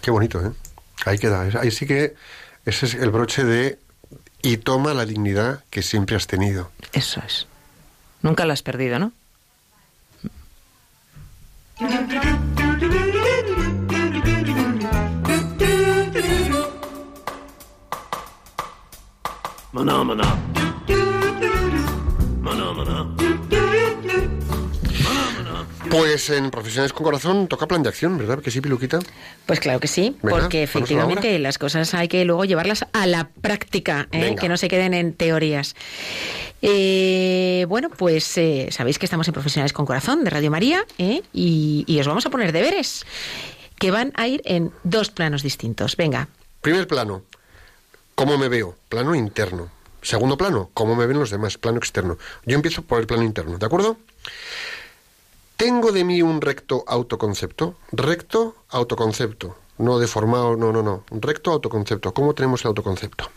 Qué 0.00 0.10
bonito, 0.10 0.40
¿eh? 0.44 0.50
Ahí 1.06 1.18
queda. 1.18 1.42
Ahí 1.60 1.70
sí 1.70 1.86
que 1.86 2.14
ese 2.64 2.86
es 2.86 2.94
el 2.94 3.10
broche 3.10 3.44
de 3.44 3.78
y 4.44 4.58
toma 4.58 4.92
la 4.92 5.06
dignidad 5.06 5.64
que 5.70 5.80
siempre 5.80 6.16
has 6.16 6.26
tenido. 6.26 6.70
Eso 6.92 7.22
es. 7.26 7.46
Nunca 8.20 8.44
la 8.44 8.52
has 8.52 8.62
perdido, 8.62 8.98
¿no? 8.98 9.12
Maná, 19.72 20.04
maná. 20.04 20.04
Maná, 20.04 20.53
Pues 25.96 26.28
en 26.30 26.50
Profesionales 26.50 26.92
con 26.92 27.04
Corazón 27.04 27.46
toca 27.46 27.68
plan 27.68 27.82
de 27.82 27.88
acción, 27.88 28.18
¿verdad? 28.18 28.40
Que 28.40 28.50
sí, 28.50 28.60
Piluquita. 28.60 28.98
Pues 29.46 29.60
claro 29.60 29.78
que 29.80 29.88
sí, 29.88 30.16
Venga, 30.22 30.40
porque 30.40 30.40
¿vamos 30.40 30.52
a 30.52 30.56
la 30.58 30.64
efectivamente 30.64 31.38
las 31.38 31.58
cosas 31.58 31.94
hay 31.94 32.08
que 32.08 32.24
luego 32.24 32.44
llevarlas 32.44 32.86
a 32.92 33.06
la 33.06 33.28
práctica, 33.28 34.08
¿eh? 34.10 34.34
Que 34.38 34.48
no 34.48 34.56
se 34.56 34.68
queden 34.68 34.92
en 34.94 35.12
teorías. 35.12 35.76
Eh, 36.62 37.66
bueno, 37.68 37.90
pues 37.90 38.36
eh, 38.38 38.68
sabéis 38.70 38.98
que 38.98 39.06
estamos 39.06 39.28
en 39.28 39.34
Profesionales 39.34 39.72
con 39.72 39.86
Corazón 39.86 40.24
de 40.24 40.30
Radio 40.30 40.50
María 40.50 40.84
¿eh? 40.98 41.22
y, 41.32 41.84
y 41.86 42.00
os 42.00 42.08
vamos 42.08 42.26
a 42.26 42.30
poner 42.30 42.52
deberes 42.52 43.04
que 43.78 43.90
van 43.90 44.12
a 44.16 44.26
ir 44.26 44.42
en 44.44 44.72
dos 44.82 45.10
planos 45.10 45.42
distintos. 45.42 45.96
Venga, 45.96 46.28
Primer 46.64 46.88
plano, 46.88 47.22
¿cómo 48.14 48.38
me 48.38 48.48
veo? 48.48 48.74
Plano 48.88 49.14
interno. 49.14 49.68
Segundo 50.00 50.38
plano, 50.38 50.70
¿cómo 50.72 50.96
me 50.96 51.04
ven 51.06 51.18
los 51.18 51.28
demás? 51.28 51.58
Plano 51.58 51.76
externo. 51.76 52.16
Yo 52.46 52.54
empiezo 52.56 52.80
por 52.80 53.00
el 53.00 53.06
plano 53.06 53.22
interno, 53.22 53.58
¿de 53.58 53.66
acuerdo? 53.66 53.98
¿Tengo 55.64 55.92
de 55.92 56.04
mí 56.04 56.20
un 56.20 56.42
recto 56.42 56.84
autoconcepto? 56.86 57.74
Recto 57.90 58.54
autoconcepto. 58.68 59.56
No 59.78 59.98
deformado, 59.98 60.58
no, 60.58 60.72
no, 60.72 60.82
no. 60.82 61.04
Recto 61.10 61.52
autoconcepto. 61.52 62.12
¿Cómo 62.12 62.34
tenemos 62.34 62.60
el 62.60 62.66
autoconcepto? 62.68 63.30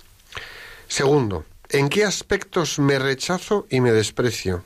Segundo, 0.89 1.45
¿en 1.69 1.87
qué 1.87 2.03
aspectos 2.03 2.79
me 2.79 2.99
rechazo 2.99 3.65
y 3.69 3.79
me 3.79 3.93
desprecio? 3.93 4.61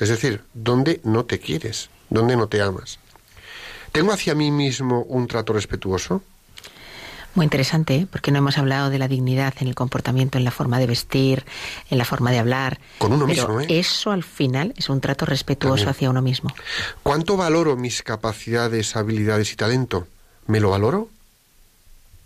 Es 0.00 0.08
decir, 0.08 0.42
¿dónde 0.54 1.00
no 1.04 1.24
te 1.24 1.38
quieres? 1.38 1.88
¿Dónde 2.10 2.34
no 2.34 2.48
te 2.48 2.60
amas? 2.60 2.98
¿Tengo 3.92 4.10
hacia 4.10 4.34
mí 4.34 4.50
mismo 4.50 5.04
un 5.04 5.28
trato 5.28 5.52
respetuoso? 5.52 6.24
Muy 7.34 7.44
interesante, 7.44 7.94
¿eh? 7.94 8.06
porque 8.10 8.30
no 8.30 8.38
hemos 8.38 8.58
hablado 8.58 8.90
de 8.90 8.98
la 8.98 9.08
dignidad 9.08 9.54
en 9.60 9.68
el 9.68 9.74
comportamiento, 9.74 10.38
en 10.38 10.44
la 10.44 10.50
forma 10.50 10.78
de 10.78 10.86
vestir, 10.86 11.44
en 11.90 11.98
la 11.98 12.04
forma 12.04 12.30
de 12.30 12.38
hablar. 12.38 12.78
Con 12.98 13.12
uno 13.12 13.26
pero 13.26 13.48
mismo, 13.48 13.60
¿eh? 13.60 13.78
eso 13.80 14.10
al 14.10 14.22
final 14.22 14.74
es 14.76 14.88
un 14.88 15.00
trato 15.00 15.24
respetuoso 15.24 15.76
También. 15.76 15.90
hacia 15.90 16.10
uno 16.10 16.22
mismo. 16.22 16.54
¿Cuánto 17.02 17.36
valoro 17.36 17.76
mis 17.76 18.02
capacidades, 18.02 18.96
habilidades 18.96 19.52
y 19.52 19.56
talento? 19.56 20.06
¿Me 20.46 20.60
lo 20.60 20.70
valoro? 20.70 21.08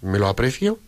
¿Me 0.00 0.18
lo 0.18 0.28
aprecio? 0.28 0.78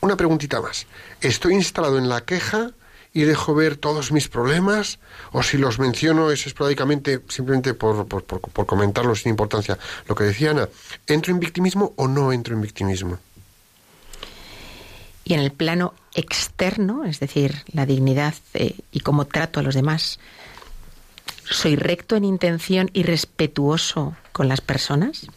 Una 0.00 0.16
preguntita 0.16 0.60
más. 0.60 0.86
¿Estoy 1.20 1.54
instalado 1.54 1.98
en 1.98 2.08
la 2.08 2.22
queja 2.22 2.72
y 3.14 3.22
dejo 3.22 3.54
ver 3.54 3.76
todos 3.76 4.10
mis 4.12 4.28
problemas? 4.28 4.98
¿O 5.32 5.42
si 5.42 5.58
los 5.58 5.78
menciono 5.78 6.30
es 6.30 6.46
esporádicamente, 6.46 7.20
simplemente 7.28 7.74
por, 7.74 8.06
por, 8.06 8.24
por- 8.24 8.40
por 8.40 8.66
comentarlo 8.66 9.14
sin 9.14 9.30
importancia? 9.30 9.78
Lo 10.08 10.14
que 10.14 10.24
decía 10.24 10.50
Ana, 10.52 10.68
¿entro 11.06 11.32
en 11.32 11.40
victimismo 11.40 11.92
o 11.96 12.08
no 12.08 12.32
entro 12.32 12.54
en 12.54 12.62
victimismo? 12.62 13.18
y 15.24 15.34
en 15.34 15.40
el 15.40 15.52
plano 15.52 15.94
externo, 16.14 17.04
es 17.04 17.20
decir, 17.20 17.62
la 17.72 17.86
dignidad 17.86 18.34
eh, 18.54 18.74
y 18.90 19.00
cómo 19.00 19.24
trato 19.24 19.60
a 19.60 19.62
los 19.62 19.76
demás, 19.76 20.18
soy 21.48 21.76
recto 21.76 22.16
en 22.16 22.24
intención 22.24 22.90
y 22.92 23.04
respetuoso 23.04 24.16
con 24.32 24.48
las 24.48 24.60
personas. 24.60 25.28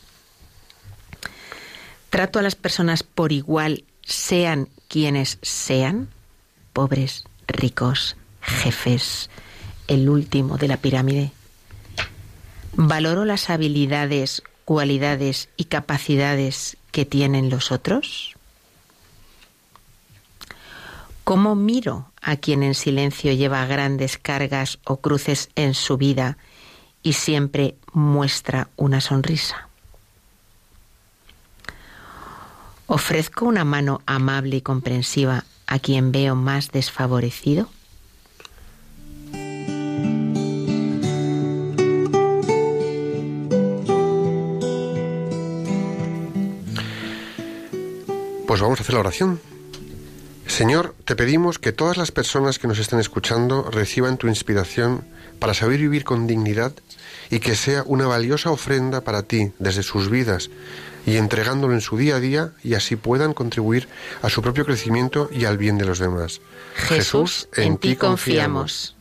Trato 2.10 2.40
a 2.40 2.42
las 2.42 2.56
personas 2.56 3.04
por 3.04 3.32
igual, 3.32 3.84
sean 4.04 4.70
quienes 4.88 5.38
sean, 5.44 6.10
pobres, 6.74 7.24
ricos, 7.48 8.16
jefes, 8.42 9.30
el 9.88 10.10
último 10.10 10.58
de 10.58 10.68
la 10.68 10.78
pirámide. 10.78 11.32
Valoro 12.74 13.26
las 13.26 13.50
habilidades, 13.50 14.44
cualidades 14.66 15.50
y 15.58 15.66
capacidades 15.66 16.78
que 16.92 17.06
tienen 17.06 17.50
los 17.50 17.72
otros. 17.72 18.36
¿Cómo 21.24 21.56
miro 21.56 22.12
a 22.22 22.36
quien 22.36 22.62
en 22.62 22.76
silencio 22.76 23.34
lleva 23.34 23.66
grandes 23.66 24.18
cargas 24.18 24.80
o 24.84 24.98
cruces 24.98 25.50
en 25.56 25.74
su 25.74 25.98
vida 25.98 26.38
y 27.02 27.14
siempre 27.14 27.76
muestra 27.94 28.70
una 28.76 29.02
sonrisa? 29.02 29.70
¿Ofrezco 32.88 33.46
una 33.46 33.66
mano 33.66 34.02
amable 34.06 34.58
y 34.58 34.62
comprensiva 34.62 35.46
a 35.68 35.80
quien 35.80 36.12
veo 36.12 36.36
más 36.36 36.72
desfavorecido? 36.72 37.70
Pues 48.48 48.62
vamos 48.62 48.80
a 48.80 48.84
hacer 48.84 48.94
la 48.94 49.02
oración. 49.02 49.42
Señor, 50.48 50.96
te 51.04 51.16
pedimos 51.16 51.60
que 51.60 51.74
todas 51.74 51.98
las 51.98 52.12
personas 52.12 52.60
que 52.60 52.68
nos 52.68 52.80
estén 52.80 53.00
escuchando 53.00 53.70
reciban 53.70 54.18
tu 54.18 54.28
inspiración 54.28 55.04
para 55.40 55.54
saber 55.54 55.80
vivir 55.80 56.06
con 56.06 56.28
dignidad 56.28 56.72
y 57.30 57.40
que 57.40 57.56
sea 57.56 57.84
una 57.86 58.08
valiosa 58.08 58.52
ofrenda 58.52 59.02
para 59.02 59.24
ti 59.24 59.52
desde 59.60 59.84
sus 59.84 60.10
vidas 60.10 60.50
y 61.06 61.18
entregándolo 61.18 61.74
en 61.74 61.82
su 61.82 61.98
día 61.98 62.16
a 62.16 62.20
día 62.20 62.52
y 62.64 62.74
así 62.74 62.96
puedan 62.96 63.34
contribuir 63.34 63.88
a 64.22 64.30
su 64.30 64.42
propio 64.42 64.66
crecimiento 64.66 65.30
y 65.32 65.46
al 65.46 65.58
bien 65.58 65.78
de 65.78 65.86
los 65.86 66.00
demás. 66.00 66.42
Jesús, 66.76 67.48
en 67.56 67.78
ti 67.78 67.96
confiamos. 67.96 68.95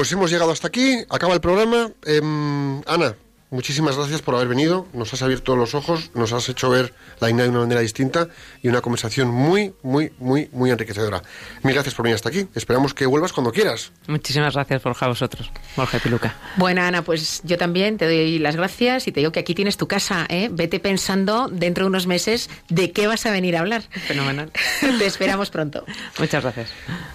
Pues 0.00 0.12
hemos 0.12 0.30
llegado 0.30 0.50
hasta 0.50 0.68
aquí, 0.68 1.04
acaba 1.10 1.34
el 1.34 1.42
programa. 1.42 1.92
Em, 2.06 2.80
Ana, 2.86 3.14
muchísimas 3.50 3.96
gracias 3.96 4.22
por 4.22 4.34
haber 4.34 4.48
venido, 4.48 4.86
nos 4.92 5.12
has 5.12 5.22
abierto 5.22 5.56
los 5.56 5.74
ojos, 5.74 6.10
nos 6.14 6.32
has 6.32 6.48
hecho 6.48 6.70
ver 6.70 6.94
la 7.20 7.30
India 7.30 7.44
de 7.44 7.50
una 7.50 7.60
manera 7.60 7.80
distinta 7.80 8.28
y 8.62 8.68
una 8.68 8.80
conversación 8.80 9.28
muy, 9.28 9.74
muy, 9.82 10.12
muy, 10.18 10.48
muy 10.52 10.70
enriquecedora. 10.70 11.22
Mil 11.62 11.74
gracias 11.74 11.94
por 11.94 12.04
venir 12.04 12.14
hasta 12.14 12.28
aquí, 12.28 12.48
esperamos 12.54 12.94
que 12.94 13.06
vuelvas 13.06 13.32
cuando 13.32 13.52
quieras. 13.52 13.92
Muchísimas 14.06 14.54
gracias, 14.54 14.82
Borja, 14.82 15.06
a 15.06 15.08
vosotros. 15.08 15.50
Borja 15.76 15.96
y 15.96 16.00
Piluca. 16.00 16.34
Bueno, 16.56 16.82
Ana, 16.82 17.02
pues 17.02 17.40
yo 17.44 17.58
también 17.58 17.98
te 17.98 18.06
doy 18.06 18.38
las 18.38 18.56
gracias 18.56 19.06
y 19.06 19.12
te 19.12 19.20
digo 19.20 19.32
que 19.32 19.40
aquí 19.40 19.54
tienes 19.54 19.76
tu 19.76 19.88
casa. 19.88 20.26
¿eh? 20.28 20.48
Vete 20.50 20.80
pensando 20.80 21.48
dentro 21.48 21.84
de 21.84 21.88
unos 21.88 22.06
meses 22.06 22.50
de 22.68 22.92
qué 22.92 23.06
vas 23.06 23.26
a 23.26 23.30
venir 23.30 23.56
a 23.56 23.60
hablar. 23.60 23.82
Fenomenal. 23.90 24.50
te 24.98 25.06
esperamos 25.06 25.50
pronto. 25.50 25.84
Muchas 26.18 26.42
gracias. 26.42 26.70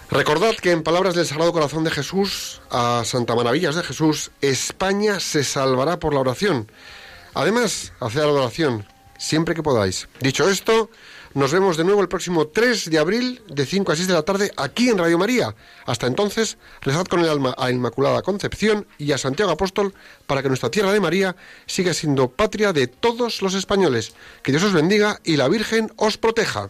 Recordad 0.09 0.55
que 0.55 0.71
en 0.71 0.83
palabras 0.83 1.15
del 1.15 1.25
Sagrado 1.25 1.51
Corazón 1.51 1.83
de 1.83 1.91
Jesús, 1.91 2.61
a 2.69 3.03
Santa 3.05 3.35
Maravillas 3.35 3.75
de 3.75 3.83
Jesús, 3.83 4.31
España 4.41 5.19
se 5.19 5.43
salvará 5.43 5.99
por 5.99 6.13
la 6.13 6.21
oración. 6.25 6.71
Además, 7.33 7.93
haced 7.99 8.21
la 8.21 8.27
oración 8.27 8.85
siempre 9.17 9.55
que 9.55 9.63
podáis. 9.63 10.07
Dicho 10.19 10.49
esto, 10.49 10.89
nos 11.33 11.51
vemos 11.51 11.77
de 11.77 11.83
nuevo 11.83 12.01
el 12.01 12.07
próximo 12.07 12.47
3 12.47 12.89
de 12.89 12.99
abril 12.99 13.41
de 13.47 13.65
5 13.65 13.91
a 13.91 13.95
6 13.95 14.07
de 14.07 14.13
la 14.13 14.23
tarde 14.23 14.51
aquí 14.57 14.89
en 14.89 14.97
Radio 14.97 15.17
María. 15.17 15.55
Hasta 15.85 16.07
entonces, 16.07 16.57
rezad 16.81 17.05
con 17.05 17.19
el 17.19 17.29
alma 17.29 17.53
a 17.57 17.71
Inmaculada 17.71 18.21
Concepción 18.21 18.87
y 18.97 19.11
a 19.11 19.17
Santiago 19.17 19.51
Apóstol 19.51 19.93
para 20.27 20.41
que 20.41 20.47
nuestra 20.47 20.71
tierra 20.71 20.93
de 20.93 20.99
María 20.99 21.35
siga 21.65 21.93
siendo 21.93 22.29
patria 22.29 22.73
de 22.73 22.87
todos 22.87 23.41
los 23.41 23.53
españoles. 23.53 24.13
Que 24.43 24.51
Dios 24.51 24.63
os 24.63 24.73
bendiga 24.73 25.19
y 25.23 25.37
la 25.37 25.47
Virgen 25.47 25.91
os 25.97 26.17
proteja. 26.17 26.69